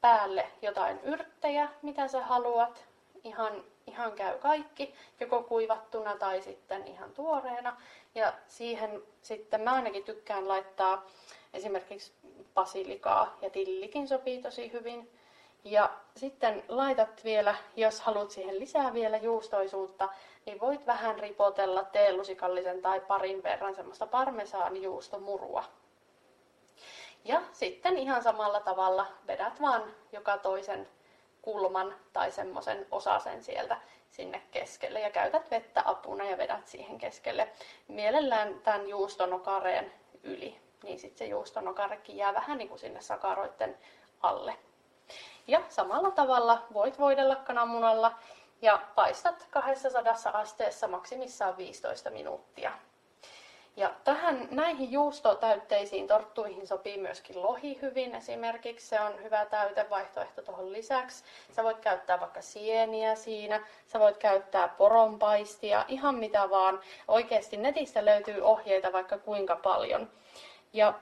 päälle 0.00 0.46
jotain 0.62 1.00
yrttejä, 1.00 1.68
mitä 1.82 2.08
sä 2.08 2.20
haluat. 2.20 2.84
Ihan, 3.24 3.64
ihan 3.86 4.12
käy 4.12 4.38
kaikki, 4.38 4.94
joko 5.20 5.42
kuivattuna 5.42 6.16
tai 6.16 6.42
sitten 6.42 6.86
ihan 6.86 7.12
tuoreena. 7.12 7.76
Ja 8.14 8.32
siihen 8.46 9.02
sitten 9.22 9.60
mä 9.60 9.72
ainakin 9.72 10.04
tykkään 10.04 10.48
laittaa 10.48 11.06
esimerkiksi 11.54 12.12
basilikaa 12.54 13.38
ja 13.42 13.50
tillikin 13.50 14.08
sopii 14.08 14.42
tosi 14.42 14.72
hyvin. 14.72 15.10
Ja 15.64 15.90
sitten 16.16 16.64
laitat 16.68 17.24
vielä, 17.24 17.54
jos 17.76 18.00
haluat 18.00 18.30
siihen 18.30 18.58
lisää 18.58 18.92
vielä 18.92 19.16
juustoisuutta, 19.16 20.08
niin 20.46 20.60
voit 20.60 20.86
vähän 20.86 21.18
ripotella 21.18 21.84
teelusikallisen 21.84 22.82
tai 22.82 23.00
parin 23.00 23.42
verran 23.42 23.74
semmoista 23.74 24.06
parmesaanijuustomurua. 24.06 25.64
Ja 27.24 27.42
sitten 27.52 27.98
ihan 27.98 28.22
samalla 28.22 28.60
tavalla 28.60 29.06
vedät 29.26 29.60
vaan 29.60 29.94
joka 30.12 30.38
toisen 30.38 30.88
kulman 31.44 31.94
tai 32.12 32.32
semmoisen 32.32 32.86
osasen 32.90 33.42
sieltä 33.44 33.76
sinne 34.10 34.42
keskelle 34.50 35.00
ja 35.00 35.10
käytät 35.10 35.50
vettä 35.50 35.82
apuna 35.84 36.24
ja 36.24 36.38
vedät 36.38 36.66
siihen 36.68 36.98
keskelle. 36.98 37.48
Mielellään 37.88 38.60
tämän 38.60 38.88
juustonokareen 38.88 39.92
yli, 40.22 40.60
niin 40.82 40.98
sitten 40.98 41.18
se 41.18 41.24
juustonokarekin 41.24 42.16
jää 42.16 42.34
vähän 42.34 42.58
niin 42.58 42.68
kuin 42.68 42.78
sinne 42.78 43.00
sakaroitten 43.00 43.78
alle. 44.22 44.56
Ja 45.46 45.62
samalla 45.68 46.10
tavalla 46.10 46.62
voit 46.72 46.98
voidella 46.98 47.36
kananmunalla 47.36 48.12
ja 48.62 48.82
paistat 48.94 49.46
200 49.50 50.02
asteessa 50.32 50.88
maksimissaan 50.88 51.56
15 51.56 52.10
minuuttia. 52.10 52.72
Ja 53.76 53.94
tähän, 54.04 54.48
näihin 54.50 54.92
juustotäytteisiin 54.92 56.06
torttuihin 56.06 56.66
sopii 56.66 56.98
myöskin 56.98 57.42
lohi 57.42 57.78
hyvin 57.82 58.14
esimerkiksi. 58.14 58.86
Se 58.86 59.00
on 59.00 59.22
hyvä 59.22 59.46
täytevaihtoehto 59.46 60.42
tuohon 60.42 60.72
lisäksi. 60.72 61.24
Sä 61.52 61.64
voit 61.64 61.78
käyttää 61.78 62.20
vaikka 62.20 62.40
sieniä 62.40 63.14
siinä, 63.14 63.66
sä 63.86 63.98
voit 64.00 64.16
käyttää 64.16 64.68
poronpaistia, 64.68 65.84
ihan 65.88 66.14
mitä 66.14 66.50
vaan. 66.50 66.80
Oikeasti 67.08 67.56
netistä 67.56 68.04
löytyy 68.04 68.40
ohjeita 68.40 68.92
vaikka 68.92 69.18
kuinka 69.18 69.56
paljon. 69.56 70.10
Ja 70.72 70.94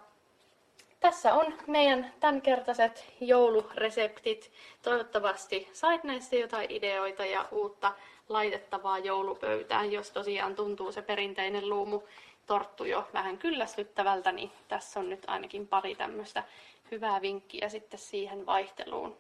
tässä 1.01 1.35
on 1.35 1.55
meidän 1.67 2.13
tämänkertaiset 2.21 3.05
joulureseptit. 3.21 4.51
Toivottavasti 4.83 5.69
sait 5.73 6.05
näistä 6.05 6.37
jotain 6.37 6.71
ideoita 6.71 7.25
ja 7.25 7.45
uutta 7.51 7.93
laitettavaa 8.29 8.99
joulupöytään, 8.99 9.93
jos 9.93 10.11
tosiaan 10.11 10.55
tuntuu 10.55 10.93
se 10.93 11.03
perinteinen 11.03 11.69
luumu 11.69 12.01
torttu 12.47 12.85
jo 12.85 13.09
vähän 13.13 13.39
kyllästyttävältä, 13.39 14.33
niin 14.33 14.53
tässä 14.69 15.01
on 15.01 15.09
nyt 15.09 15.25
ainakin 15.27 15.69
pari 15.69 15.95
tämmöistä 15.95 16.43
hyvää 16.91 17.23
vinkkiä 17.23 17.69
sitten 17.69 18.01
siihen 18.01 18.47
vaihteluun. 18.47 19.17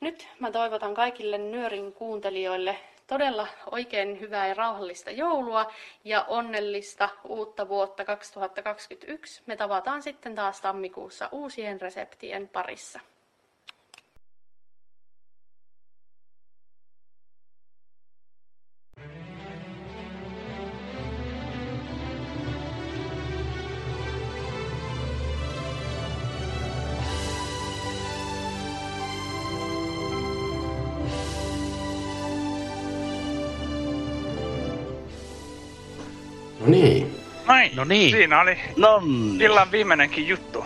Nyt 0.00 0.28
mä 0.38 0.50
toivotan 0.50 0.94
kaikille 0.94 1.38
Nyörin 1.38 1.92
kuuntelijoille 1.92 2.78
todella 3.06 3.46
oikein 3.70 4.20
hyvää 4.20 4.46
ja 4.46 4.54
rauhallista 4.54 5.10
joulua 5.10 5.72
ja 6.04 6.24
onnellista 6.28 7.08
uutta 7.24 7.68
vuotta 7.68 8.04
2021. 8.04 9.42
Me 9.46 9.56
tavataan 9.56 10.02
sitten 10.02 10.34
taas 10.34 10.60
tammikuussa 10.60 11.28
uusien 11.32 11.80
reseptien 11.80 12.48
parissa. 12.48 13.00
Niin. 37.64 37.76
Noin, 37.76 37.88
no 37.88 37.94
niin. 37.94 38.10
siinä 38.10 38.40
oli 38.40 38.58
Nonni. 38.76 39.44
illan 39.44 39.70
viimeinenkin 39.72 40.28
juttu. 40.28 40.64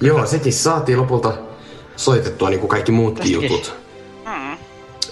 Joo, 0.00 0.26
sekin 0.26 0.52
saatiin 0.52 0.98
lopulta 0.98 1.32
soitettua 1.96 2.50
niin 2.50 2.60
kuin 2.60 2.70
kaikki 2.70 2.92
muutkin 2.92 3.32
jutut. 3.32 3.74
Mm. 4.26 4.56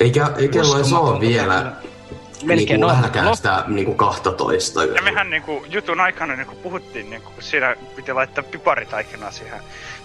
Eikä, 0.00 0.30
eikä 0.36 0.60
ole 0.60 0.84
se 0.84 0.94
ole 0.94 1.20
vielä 1.20 1.72
Melkein 2.42 2.68
niin 2.68 2.84
on. 2.84 2.88
lähellekään 2.90 3.36
sitä 3.36 3.64
niin 3.66 3.84
kuin 3.84 3.96
12 3.96 4.84
Ja 4.84 5.02
mehän 5.02 5.30
niinku 5.30 5.64
jutun 5.68 6.00
aikana 6.00 6.36
niinku 6.36 6.54
puhuttiin, 6.54 7.10
niinku, 7.10 7.30
kun 7.30 7.42
siinä 7.42 7.76
piti 7.96 8.12
laittaa 8.12 8.44
piparitaikina 8.44 9.30
siihen 9.30 9.60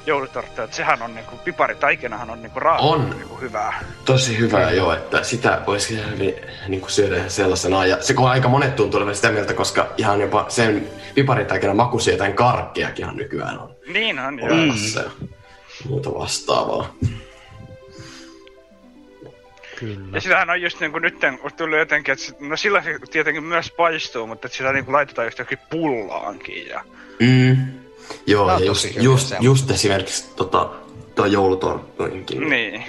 joulutorttaan, 0.05 0.65
että 0.65 0.77
sehän 0.77 1.01
on 1.01 1.15
niinku, 1.15 1.37
piparitaikinahan 1.37 2.29
on 2.29 2.41
niinku 2.41 2.59
raaka 2.59 2.83
On. 2.83 3.09
niinku 3.09 3.35
hyvää. 3.41 3.79
Tosi 4.05 4.37
hyvää 4.39 4.71
joo, 4.71 4.93
että 4.93 5.23
sitä 5.23 5.61
voisi 5.67 6.01
hyvin 6.11 6.35
niin 6.67 6.81
kuin 6.81 6.91
syödä 6.91 7.15
ihan 7.17 7.29
sellaisena. 7.29 7.85
Ja 7.85 7.97
se 8.03 8.13
kun 8.13 8.29
aika 8.29 8.47
monet 8.49 8.75
tuntuu 8.75 8.97
olevan 8.97 9.15
sitä 9.15 9.31
mieltä, 9.31 9.53
koska 9.53 9.87
ihan 9.97 10.21
jopa 10.21 10.45
sen 10.49 10.87
piparitaikina 11.15 11.73
makuisia 11.73 12.13
jotain 12.13 12.33
karkkeakin 12.33 13.07
nykyään 13.13 13.59
on 13.59 13.75
Niin 13.93 14.19
on, 14.19 14.39
joo. 14.39 14.47
olemassa 14.47 14.99
ja 14.99 15.09
muuta 15.89 16.13
vastaavaa. 16.13 16.93
Kyllä. 19.79 20.07
Ja 20.13 20.21
sitähän 20.21 20.49
on 20.49 20.61
just 20.61 20.79
niinku 20.79 20.99
nyt 20.99 21.15
tullut 21.57 21.79
jotenkin, 21.79 22.11
että 22.11 22.25
sit- 22.25 22.39
no 22.39 22.57
sillä 22.57 22.83
se 22.83 22.99
tietenkin 23.11 23.43
myös 23.43 23.71
paistuu, 23.71 24.27
mutta 24.27 24.47
että 24.47 24.57
sitä 24.57 24.73
niinku 24.73 24.91
laitetaan 24.91 25.27
just 25.27 25.39
jokin 25.39 25.57
pullaankin 25.69 26.67
ja... 26.67 26.83
Mm. 27.19 27.57
Joo, 28.27 28.51
ja 28.51 28.65
just, 28.65 28.89
hyvä 28.89 29.03
just, 29.03 29.27
se. 29.27 29.37
just 29.39 29.71
esimerkiksi 29.71 30.35
tota, 30.35 30.69
tuo 31.15 31.25
joulutorttuinkin. 31.25 32.49
Niin. 32.49 32.83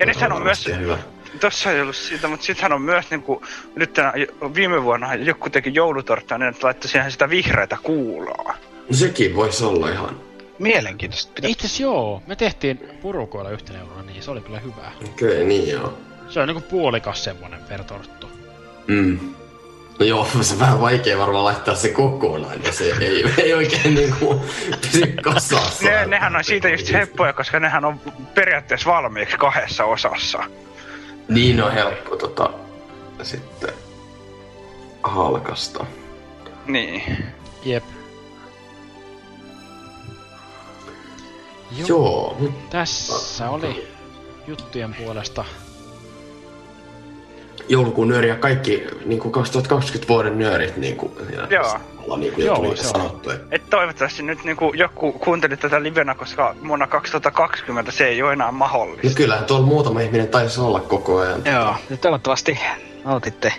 Ja 0.00 0.06
nythän 0.06 0.32
on 0.32 0.42
myös, 0.42 0.66
hyvä. 0.66 0.98
tossa 1.40 1.72
ei 1.72 1.80
ollut 1.80 1.96
siitä, 1.96 2.28
mutta 2.28 2.46
sittenhän 2.46 2.72
on 2.72 2.82
myös 2.82 3.10
niinku, 3.10 3.42
nyt 3.76 3.92
tänä, 3.92 4.12
viime 4.54 4.82
vuonna 4.82 5.14
joku 5.14 5.50
teki 5.50 5.70
joulutorttaa 5.74 6.38
niin, 6.38 6.48
että 6.48 6.66
laittoi 6.66 6.90
siihen 6.90 7.12
sitä 7.12 7.30
vihreätä 7.30 7.76
kuulaa. 7.82 8.54
No 8.88 8.96
sekin 8.96 9.36
voisi 9.36 9.64
olla 9.64 9.90
ihan. 9.90 10.20
Mielenkiintoista. 10.58 11.32
Itse 11.42 11.66
asiassa 11.66 11.82
joo, 11.82 12.22
me 12.26 12.36
tehtiin 12.36 12.78
purukoilla 13.02 13.50
yhtenä 13.50 13.78
jouluna, 13.78 14.02
niin 14.02 14.22
se 14.22 14.30
oli 14.30 14.40
kyllä 14.40 14.60
hyvä. 14.60 14.92
Okei, 15.04 15.28
okay, 15.28 15.44
niin 15.44 15.68
joo. 15.68 15.98
Se 16.28 16.40
on 16.40 16.48
niinku 16.48 16.60
puolikas 16.70 17.24
semmonen 17.24 17.60
per 17.68 17.84
torttu. 17.84 18.30
Mm. 18.86 19.18
No 19.98 20.06
joo, 20.06 20.28
se 20.40 20.54
on 20.54 20.60
vähän 20.60 20.80
vaikea 20.80 21.18
varmaan 21.18 21.44
laittaa 21.44 21.74
se 21.74 21.88
kokonaan, 21.88 22.62
ja 22.64 22.72
se 22.72 22.84
ei, 23.00 23.24
ei 23.42 23.54
oikein 23.54 23.94
niinku 23.94 24.44
pysy 24.80 25.06
kasassa. 25.22 25.84
Ne, 25.84 26.06
nehän 26.06 26.36
on 26.36 26.44
siitä 26.44 26.68
just 26.68 26.92
heppoja, 26.92 27.32
koska 27.32 27.60
nehän 27.60 27.84
on 27.84 28.00
periaatteessa 28.34 28.90
valmiiksi 28.90 29.36
kahdessa 29.36 29.84
osassa. 29.84 30.38
Niin 31.28 31.62
on 31.62 31.72
helppo 31.72 32.16
tota, 32.16 32.50
sitten 33.22 33.70
halkasta. 35.02 35.86
Niin. 36.66 37.02
Jep. 37.64 37.84
Joo, 41.88 42.36
mut- 42.40 42.70
Tässä 42.70 43.50
oli 43.50 43.88
juttujen 44.46 44.94
puolesta 44.94 45.44
joulukuun 47.68 48.08
nyöri 48.08 48.28
ja 48.28 48.36
kaikki 48.36 48.84
niin 49.04 49.20
kuin 49.20 49.32
2020 49.32 50.08
vuoden 50.08 50.38
nyörit, 50.38 50.76
niin 50.76 50.96
kuin, 50.96 51.12
ja 51.36 51.46
Joo. 51.50 51.78
ollaan 52.02 52.20
niin 52.20 52.32
kuin 52.32 52.46
jo 52.46 52.52
Joo, 52.52 52.62
tuli 52.64 52.76
se 52.76 52.86
on. 52.86 52.92
sanottu. 52.92 53.30
Että 53.30 53.56
Et 53.56 53.70
toivottavasti 53.70 54.22
nyt 54.22 54.44
niinku 54.44 54.72
joku 54.74 55.12
kuunteli 55.12 55.56
tätä 55.56 55.82
livenä, 55.82 56.14
koska 56.14 56.54
vuonna 56.68 56.86
2020 56.86 57.90
se 57.92 58.06
ei 58.06 58.22
ole 58.22 58.32
enää 58.32 58.52
mahdollista. 58.52 59.06
no 59.08 59.12
kyllähän 59.14 59.44
tuolla 59.44 59.66
muutama 59.66 60.00
ihminen 60.00 60.28
taisi 60.28 60.60
olla 60.60 60.80
koko 60.80 61.18
ajan. 61.18 61.42
Joo, 61.44 61.74
ja 61.90 61.96
toivottavasti 61.96 62.58
nautitte 63.04 63.52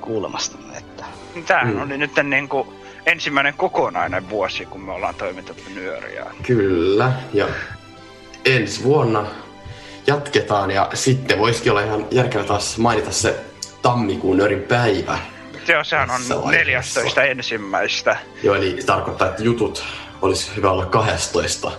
kuulemasta. 0.00 0.58
Että... 0.78 1.04
Tämähän 1.46 1.74
Mm. 1.74 1.82
oli 1.82 1.98
nyt 1.98 2.10
niinku 2.22 2.74
ensimmäinen 3.06 3.54
kokonainen 3.56 4.30
vuosi, 4.30 4.66
kun 4.66 4.80
me 4.80 4.92
ollaan 4.92 5.14
toimitettu 5.14 5.62
nyöriä. 5.74 6.26
Kyllä, 6.42 7.12
ja 7.34 7.46
ensi 8.44 8.84
vuonna 8.84 9.24
jatketaan 10.06 10.70
ja 10.70 10.90
sitten 10.94 11.38
voisikin 11.38 11.72
olla 11.72 11.82
ihan 11.82 12.06
järkevä 12.10 12.44
taas 12.44 12.78
mainita 12.78 13.12
se 13.12 13.40
tammikuun 13.82 14.36
nörin 14.36 14.62
päivä. 14.62 15.18
Joo, 15.68 15.84
sehän 15.84 16.10
on 16.10 16.20
vaiheessa. 16.28 17.00
14 17.00 17.22
ensimmäistä. 17.22 18.16
Joo, 18.42 18.54
eli 18.54 18.76
se 18.80 18.86
tarkoittaa, 18.86 19.28
että 19.28 19.42
jutut 19.42 19.84
olisi 20.22 20.56
hyvä 20.56 20.70
olla 20.70 20.86
12 20.86 21.72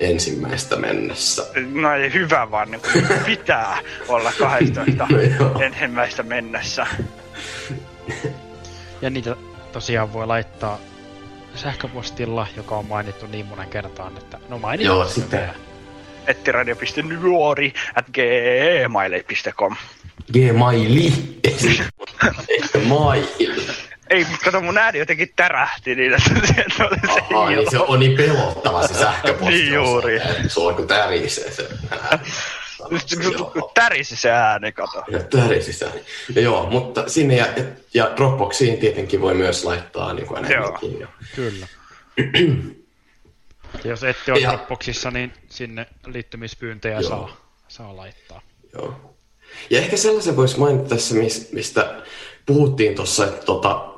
ensimmäistä 0.00 0.76
mennessä. 0.76 1.46
No 1.72 1.92
ei 1.94 2.12
hyvä, 2.12 2.50
vaan 2.50 2.70
niinku 2.70 2.88
pitää 3.26 3.78
olla 4.08 4.32
12 4.38 5.06
Joo. 5.38 5.60
ensimmäistä 5.60 6.22
mennessä. 6.22 6.86
Ja 9.02 9.10
niitä 9.10 9.36
tosiaan 9.72 10.12
voi 10.12 10.26
laittaa 10.26 10.78
sähköpostilla, 11.54 12.46
joka 12.56 12.76
on 12.76 12.86
mainittu 12.86 13.26
niin 13.26 13.46
monen 13.46 13.68
kertaan, 13.68 14.16
että 14.18 14.38
no 14.48 14.58
mainitaan 14.58 14.98
Joo, 14.98 15.08
sitten 15.08 15.40
vielä. 15.40 15.67
ettiradio.nuori 16.28 17.72
at 17.94 18.04
gmail.com 18.14 19.76
Gmaili. 20.32 21.12
Eikä 22.48 22.78
mail. 22.84 23.24
Ei, 24.10 24.24
mutta 24.24 24.44
kato 24.44 24.60
mun 24.60 24.78
ääni 24.78 24.98
jotenkin 24.98 25.32
tärähti 25.36 25.94
niin, 25.94 26.14
että 26.14 26.28
se 26.28 26.34
oli 26.84 26.96
se 27.00 27.34
Aha, 27.34 27.50
niin 27.50 27.70
se 27.70 27.78
on 27.78 28.00
niin 28.00 28.16
pelottava 28.16 28.86
se 28.86 28.94
sähköposti. 28.94 29.54
Niin 29.54 29.74
juuri. 29.74 30.20
Sulla 30.48 30.72
kun 30.72 30.86
tärisee 30.86 31.50
se. 31.50 31.68
Tärisi 33.74 34.16
se 34.16 34.30
ääni, 34.30 34.72
kato. 34.72 35.04
Ja 35.08 35.18
tärisisään. 35.18 35.92
Ja 36.34 36.42
joo, 36.42 36.70
mutta 36.70 37.08
sinne 37.08 37.36
ja, 37.36 37.46
ja 37.94 38.10
Dropboxiin 38.16 38.78
tietenkin 38.78 39.20
voi 39.20 39.34
myös 39.34 39.64
laittaa 39.64 40.12
niin 40.12 40.26
kuin. 40.26 40.50
Ja. 40.50 40.78
Kyllä. 41.34 41.66
Ja 43.84 43.90
jos 43.90 44.04
ette 44.04 44.32
ole 44.32 44.40
Ja- 44.40 44.48
Dropboxissa, 44.50 45.10
niin 45.10 45.32
sinne 45.48 45.86
liittymispyyntöjä 46.06 47.00
Joo. 47.00 47.08
saa, 47.08 47.36
saa 47.68 47.96
laittaa. 47.96 48.40
Joo. 48.72 49.14
Ja 49.70 49.78
ehkä 49.78 49.96
sellaisen 49.96 50.36
voisi 50.36 50.58
mainita 50.58 50.88
tässä, 50.88 51.14
mis- 51.14 51.52
mistä 51.52 52.02
puhuttiin 52.46 52.94
tuossa, 52.94 53.24
että 53.26 53.46
tota, 53.46 53.88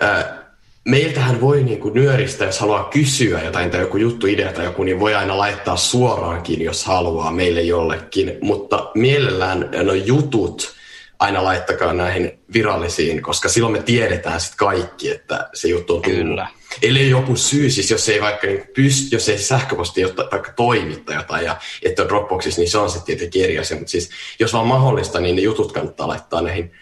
ää, 0.00 0.40
meiltähän 0.84 1.40
voi 1.40 1.62
niinku 1.62 1.90
nyöristä, 1.90 2.44
jos 2.44 2.60
haluaa 2.60 2.84
kysyä 2.84 3.42
jotain 3.44 3.70
tai 3.70 3.80
joku 3.80 3.96
juttu, 3.96 4.26
idea 4.26 4.52
tai 4.52 4.64
joku, 4.64 4.82
niin 4.84 5.00
voi 5.00 5.14
aina 5.14 5.38
laittaa 5.38 5.76
suoraankin, 5.76 6.62
jos 6.62 6.84
haluaa 6.84 7.30
meille 7.30 7.62
jollekin. 7.62 8.38
Mutta 8.40 8.90
mielellään 8.94 9.70
no 9.82 9.92
jutut 9.94 10.74
aina 11.18 11.44
laittakaa 11.44 11.92
näihin 11.92 12.38
virallisiin, 12.52 13.22
koska 13.22 13.48
silloin 13.48 13.72
me 13.72 13.82
tiedetään 13.82 14.40
sitten 14.40 14.58
kaikki, 14.58 15.10
että 15.10 15.48
se 15.54 15.68
juttu 15.68 15.96
on 15.96 16.02
tullut. 16.02 16.18
Kyllä. 16.20 16.48
Ellei 16.82 17.10
joku 17.10 17.36
syy, 17.36 17.70
siis 17.70 17.90
jos 17.90 18.08
ei 18.08 18.20
vaikka 18.20 18.46
niin 18.46 18.68
pyst, 18.74 19.12
jos 19.12 19.28
ei 19.28 19.38
sähköposti 19.38 20.00
jotta, 20.00 20.28
vaikka 20.32 20.52
toimitta 20.52 21.14
jotain 21.14 21.44
ja 21.44 21.56
että 21.82 22.02
on 22.02 22.08
Dropboxissa, 22.08 22.60
niin 22.60 22.70
se 22.70 22.78
on 22.78 22.90
sitten 22.90 23.06
tietenkin 23.06 23.44
eri 23.44 23.58
asia. 23.58 23.76
Mutta 23.76 23.90
siis 23.90 24.10
jos 24.38 24.52
vaan 24.52 24.66
mahdollista, 24.66 25.20
niin 25.20 25.36
ne 25.36 25.42
jutut 25.42 25.72
kannattaa 25.72 26.08
laittaa 26.08 26.42
näihin 26.42 26.72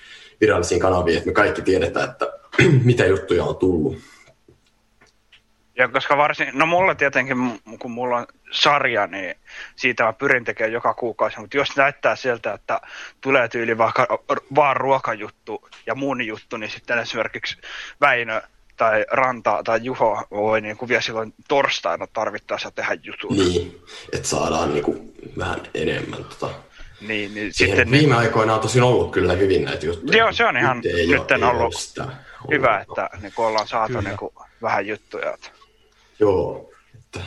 virallisiin 0.40 0.81
kanaviin, 0.81 1.16
että 1.16 1.27
me 1.27 1.32
kaikki 1.32 1.62
tiedetään, 1.62 2.10
että 2.10 2.27
mitä 2.85 3.06
juttuja 3.06 3.44
on 3.44 3.56
tullut. 3.56 3.98
Ja 5.77 5.89
koska 5.89 6.16
varsin, 6.16 6.48
no 6.52 6.66
mulla 6.66 6.94
tietenkin, 6.94 7.36
kun 7.78 7.90
mulla 7.90 8.16
on 8.16 8.27
sarja, 8.51 9.06
niin 9.06 9.35
siitä 9.77 10.05
mä 10.05 10.12
pyrin 10.12 10.44
tekemään 10.44 10.73
joka 10.73 10.94
kuukausi, 10.94 11.40
mutta 11.40 11.56
jos 11.56 11.77
näyttää 11.77 12.16
sieltä, 12.16 12.52
että 12.52 12.81
tulee 13.20 13.48
tyyli 13.48 13.78
vaikka 13.78 14.06
vaan 14.55 14.77
ruokajuttu 14.77 15.69
ja 15.86 15.94
mun 15.94 16.27
juttu, 16.27 16.56
niin 16.56 16.70
sitten 16.70 16.98
esimerkiksi 16.98 17.56
Väinö 18.01 18.43
tai 18.78 19.05
Ranta 19.10 19.62
tai 19.64 19.80
Juho 19.82 20.26
voi 20.30 20.60
niin 20.60 20.76
kuin 20.76 20.88
vielä 20.88 21.02
silloin 21.02 21.34
torstaina 21.48 22.06
tarvittaessa 22.12 22.70
tehdä 22.70 22.96
jutun. 23.02 23.36
Niin, 23.36 23.82
että 24.12 24.28
saadaan 24.28 24.74
niinku 24.74 25.14
vähän 25.38 25.60
enemmän. 25.74 26.24
Tota. 26.24 26.50
Niin, 27.00 27.34
niin 27.34 27.52
Siihen 27.52 27.76
sitten 27.76 27.90
viime 27.90 28.06
niin, 28.06 28.12
aikoina 28.12 28.55
on 28.55 28.60
tosin 28.60 28.82
ollut 28.82 29.12
kyllä 29.12 29.32
hyvin 29.32 29.64
näitä 29.64 29.86
juttuja. 29.86 30.18
Joo, 30.18 30.32
se 30.32 30.44
on 30.44 30.56
ihan 30.56 30.82
ei 30.84 31.06
nyt 31.06 31.30
ei 31.30 31.42
ollut 31.42 31.74
sitä 31.74 32.09
hyvä, 32.50 32.80
että 32.80 33.10
niin 33.22 33.32
kuin 33.36 33.46
ollaan 33.46 33.68
saatu 33.68 33.92
Kyllä. 33.92 34.09
niin 34.09 34.18
kuin 34.18 34.34
vähän 34.62 34.86
juttuja. 34.86 35.34
Että. 35.34 35.48
Joo. 36.20 36.70
Että 36.94 37.20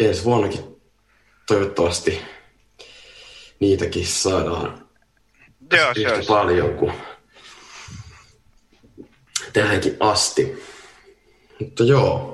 ensi 0.00 0.24
vuonnakin 0.24 0.80
toivottavasti 1.46 2.22
niitäkin 3.60 4.06
saadaan 4.06 4.88
Joo, 5.72 5.94
se 5.94 6.00
yhtä 6.00 6.26
paljon 6.28 6.74
kuin 6.74 6.92
tähänkin 9.52 9.96
asti. 10.00 10.62
Mutta 11.60 11.84
joo, 11.84 12.32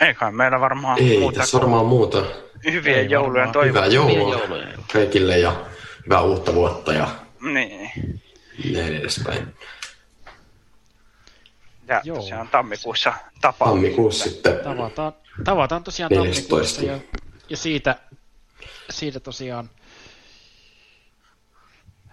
Ei 0.00 0.14
kai 0.14 0.32
meillä 0.32 0.60
varmaan 0.60 0.98
ei 0.98 1.18
muuta 1.18 1.40
tässä 1.40 1.58
varmaan 1.58 1.86
muuta. 1.86 2.24
hyviä 2.72 2.96
Ei 2.96 3.10
joulujen 3.10 3.46
varmaan. 3.48 3.66
Hyvää 3.68 3.86
joulua 3.86 4.40
kaikille 4.92 5.38
ja 5.38 5.64
hyvää 6.04 6.20
uutta 6.22 6.54
vuotta 6.54 6.92
ja 6.92 7.08
Niin. 7.40 7.90
näin 8.72 8.96
edespäin. 8.96 9.54
Ja 11.88 12.00
Joo. 12.04 12.16
tosiaan 12.16 12.48
tammikuussa 12.48 13.12
tapaa. 13.40 13.68
Tammikuussa 13.68 14.24
sitten 14.24 14.58
Tavataan, 14.64 15.12
tavataan 15.44 15.84
tosiaan 15.84 16.10
14. 16.12 16.48
tammikuussa 16.48 16.82
ja, 16.86 16.98
ja 17.48 17.56
siitä, 17.56 17.96
siitä 18.90 19.20
tosiaan, 19.20 19.70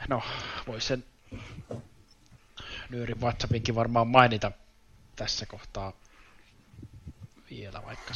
no 0.09 0.21
voisi 0.67 0.87
sen 0.87 1.03
Nyörin 2.89 3.21
WhatsAppinkin 3.21 3.75
varmaan 3.75 4.07
mainita 4.07 4.51
tässä 5.15 5.45
kohtaa 5.45 5.93
vielä 7.49 7.81
vaikka. 7.85 8.13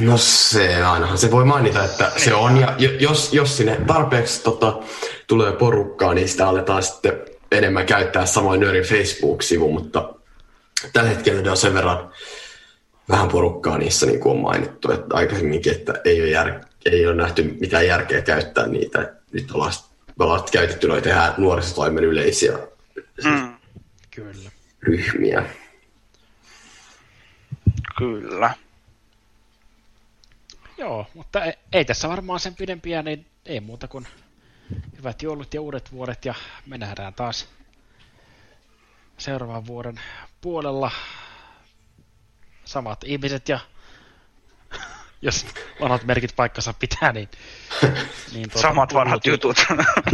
No 0.00 0.16
se, 0.16 0.84
ainahan 0.84 1.18
se 1.18 1.30
voi 1.30 1.44
mainita, 1.44 1.84
että 1.84 2.12
se 2.16 2.34
on. 2.34 2.56
Ja 2.56 2.74
jo- 2.78 2.90
jos, 2.98 3.32
jos 3.32 3.56
sinne 3.56 3.76
tarpeeksi 3.86 4.42
tota, 4.42 4.78
tulee 5.26 5.52
porukkaa, 5.52 6.14
niin 6.14 6.28
sitä 6.28 6.48
aletaan 6.48 6.82
sitten 6.82 7.12
enemmän 7.52 7.86
käyttää 7.86 8.26
samoin 8.26 8.60
Nörin 8.60 8.84
Facebook-sivu, 8.84 9.72
mutta 9.72 10.14
tällä 10.92 11.08
hetkellä 11.08 11.42
ne 11.42 11.50
on 11.50 11.56
sen 11.56 11.74
verran 11.74 12.10
vähän 13.08 13.28
porukkaa 13.28 13.78
niissä, 13.78 14.06
niin 14.06 14.20
kuin 14.20 14.36
on 14.36 14.42
mainittu, 14.42 14.92
että 14.92 15.16
aikaisemminkin, 15.16 15.72
että 15.72 15.94
ei 16.04 16.20
ole, 16.20 16.30
jär, 16.30 16.60
ei 16.84 17.06
ole 17.06 17.14
nähty 17.14 17.56
mitään 17.60 17.86
järkeä 17.86 18.22
käyttää 18.22 18.66
niitä. 18.66 19.14
Nyt 19.32 19.50
ollaan, 19.50 19.72
ollaan 20.18 20.44
käytetty 20.52 20.88
noita 20.88 21.08
ihan 21.08 21.34
nuorisotoimen 21.38 22.04
yleisiä 22.04 22.58
Mm, 23.24 23.57
Kyllä. 24.18 24.50
ryhmiä. 24.82 25.44
kyllä. 27.98 28.54
Joo, 30.78 31.06
mutta 31.14 31.44
ei, 31.44 31.52
ei 31.72 31.84
tässä 31.84 32.08
varmaan 32.08 32.40
sen 32.40 32.54
pidempiä, 32.54 33.02
niin 33.02 33.26
ei 33.46 33.60
muuta 33.60 33.88
kuin 33.88 34.06
hyvät 34.98 35.22
joulut 35.22 35.54
ja 35.54 35.60
uudet 35.60 35.92
vuodet 35.92 36.24
ja 36.24 36.34
me 36.66 36.78
nähdään 36.78 37.14
taas 37.14 37.48
seuraavan 39.18 39.66
vuoden 39.66 40.00
puolella 40.40 40.90
samat 42.64 43.04
ihmiset 43.04 43.48
ja 43.48 43.60
jos 45.22 45.46
vanhat 45.80 46.04
merkit 46.04 46.36
paikkansa 46.36 46.74
pitää, 46.78 47.12
niin... 47.12 47.28
niin 48.34 48.46
Samat 48.54 48.94
vanhat 48.94 49.26
jutut. 49.26 49.56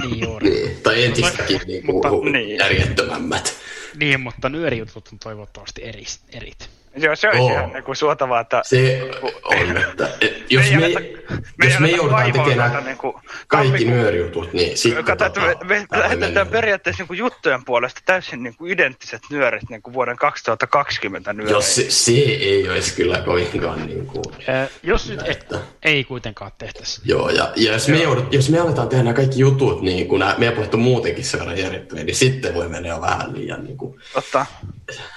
Niin 0.02 0.20
juuri. 0.20 0.50
Niin, 0.50 0.82
tai 0.82 1.04
entistäkin 1.04 1.60
niin 1.66 1.82
kuin, 1.86 1.94
mutta- 1.94 2.30
niin. 2.30 2.58
järjettömämmät. 2.58 3.54
Niin, 3.96 4.20
mutta 4.20 4.48
nyörijutut 4.48 5.08
on 5.12 5.18
toivottavasti 5.18 5.84
eri, 5.84 6.04
erit. 6.32 6.70
Joo, 6.96 7.16
se 7.16 7.28
olisi 7.28 7.40
Oo. 7.42 7.52
ihan 7.52 7.72
niin 7.72 7.84
kuin 7.84 7.96
suotavaa, 7.96 8.40
että 8.40 8.62
Se 8.64 9.10
on, 9.42 9.76
että 9.76 10.08
et, 10.20 10.52
jos 10.52 10.70
Me 10.70 10.76
me, 10.78 10.86
ei 10.86 10.94
me, 10.94 11.00
me 11.00 11.66
ei 11.66 11.70
jos 11.70 11.80
me 11.80 11.88
joudutaan 11.88 12.32
tekemään 12.32 12.84
niinku 12.84 13.20
kaikki 13.48 13.68
tammikuun- 13.78 13.90
nyörijutut, 13.90 14.52
niin 14.52 14.78
sitten 14.78 15.04
Kato, 15.04 15.24
että 15.24 15.40
me, 15.40 15.56
me 15.64 15.86
tää 15.90 16.00
lähetetään 16.00 16.48
periaatteessa 16.48 17.00
niin 17.02 17.08
kuin 17.08 17.18
juttujen 17.18 17.64
puolesta 17.64 18.00
täysin 18.04 18.42
niin 18.42 18.56
kuin 18.56 18.72
identtiset 18.72 19.22
nyörit 19.30 19.70
niin 19.70 19.82
kuin 19.82 19.94
vuoden 19.94 20.16
2020 20.16 21.32
nyörit. 21.32 21.50
Jos 21.52 21.74
se, 21.74 21.90
se 21.90 22.12
ei 22.12 22.70
olisi 22.70 22.94
kyllä 22.94 23.20
kovinkaan 23.20 23.86
niin 23.86 24.06
kuin, 24.06 24.24
Ää, 24.48 24.68
jos 24.82 25.08
nyt 25.08 25.20
et, 25.28 25.52
ei 25.82 26.04
kuitenkaan 26.04 26.50
tehtäisi. 26.58 27.00
Joo, 27.04 27.28
ja, 27.30 27.52
ja 27.56 27.72
jos, 27.72 27.88
me 27.88 28.02
joudut, 28.02 28.32
jos 28.32 28.50
me 28.50 28.58
aletaan 28.58 28.88
tehdä 28.88 29.04
nämä 29.04 29.14
kaikki 29.14 29.38
jutut, 29.40 29.82
niin 29.82 30.08
kun 30.08 30.20
nämä, 30.20 30.34
meidän 30.38 30.54
puheet 30.54 30.74
on 30.74 30.80
muutenkin 30.80 31.24
verran 31.32 31.58
järjettömiä, 31.58 32.04
niin 32.04 32.16
sitten 32.16 32.54
voi 32.54 32.68
mennä 32.68 32.88
jo 32.88 33.00
vähän 33.00 33.34
liian 33.34 33.64
niin 33.64 33.76
kuin, 33.76 34.00
Totta. 34.12 34.46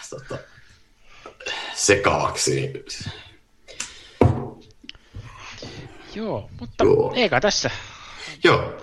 tota, 0.09 0.37
sekavaksi. 1.73 2.73
Joo, 6.15 6.49
mutta 6.59 6.83
Joo. 6.83 7.13
eikä 7.15 7.41
tässä. 7.41 7.71
Joo. 8.43 8.81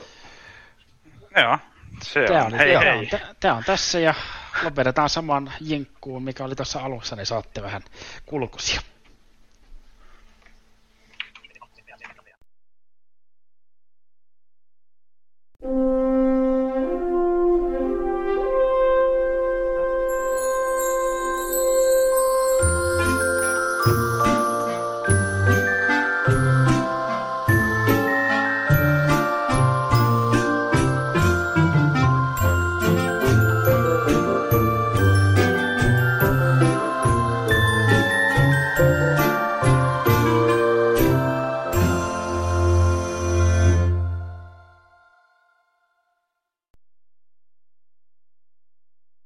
Joo, 1.37 1.59
se 2.03 2.21
on. 2.21 2.27
Tämä 2.27 2.45
on, 2.45 2.55
hei, 2.55 2.73
tämä, 2.73 2.85
hei. 2.85 2.99
On, 3.13 3.21
tämä 3.41 3.55
on 3.55 3.65
tässä 3.65 4.01
ja 4.01 4.15
lopetetaan 4.63 5.11
saman 5.11 5.53
jinkkuun, 5.61 6.23
mikä 6.23 6.45
oli 6.45 6.55
tuossa 6.55 6.81
alussa, 6.81 7.17
niin 7.17 7.27
saatte 7.27 7.63
vähän 7.63 7.83
kulkusia. 8.27 8.81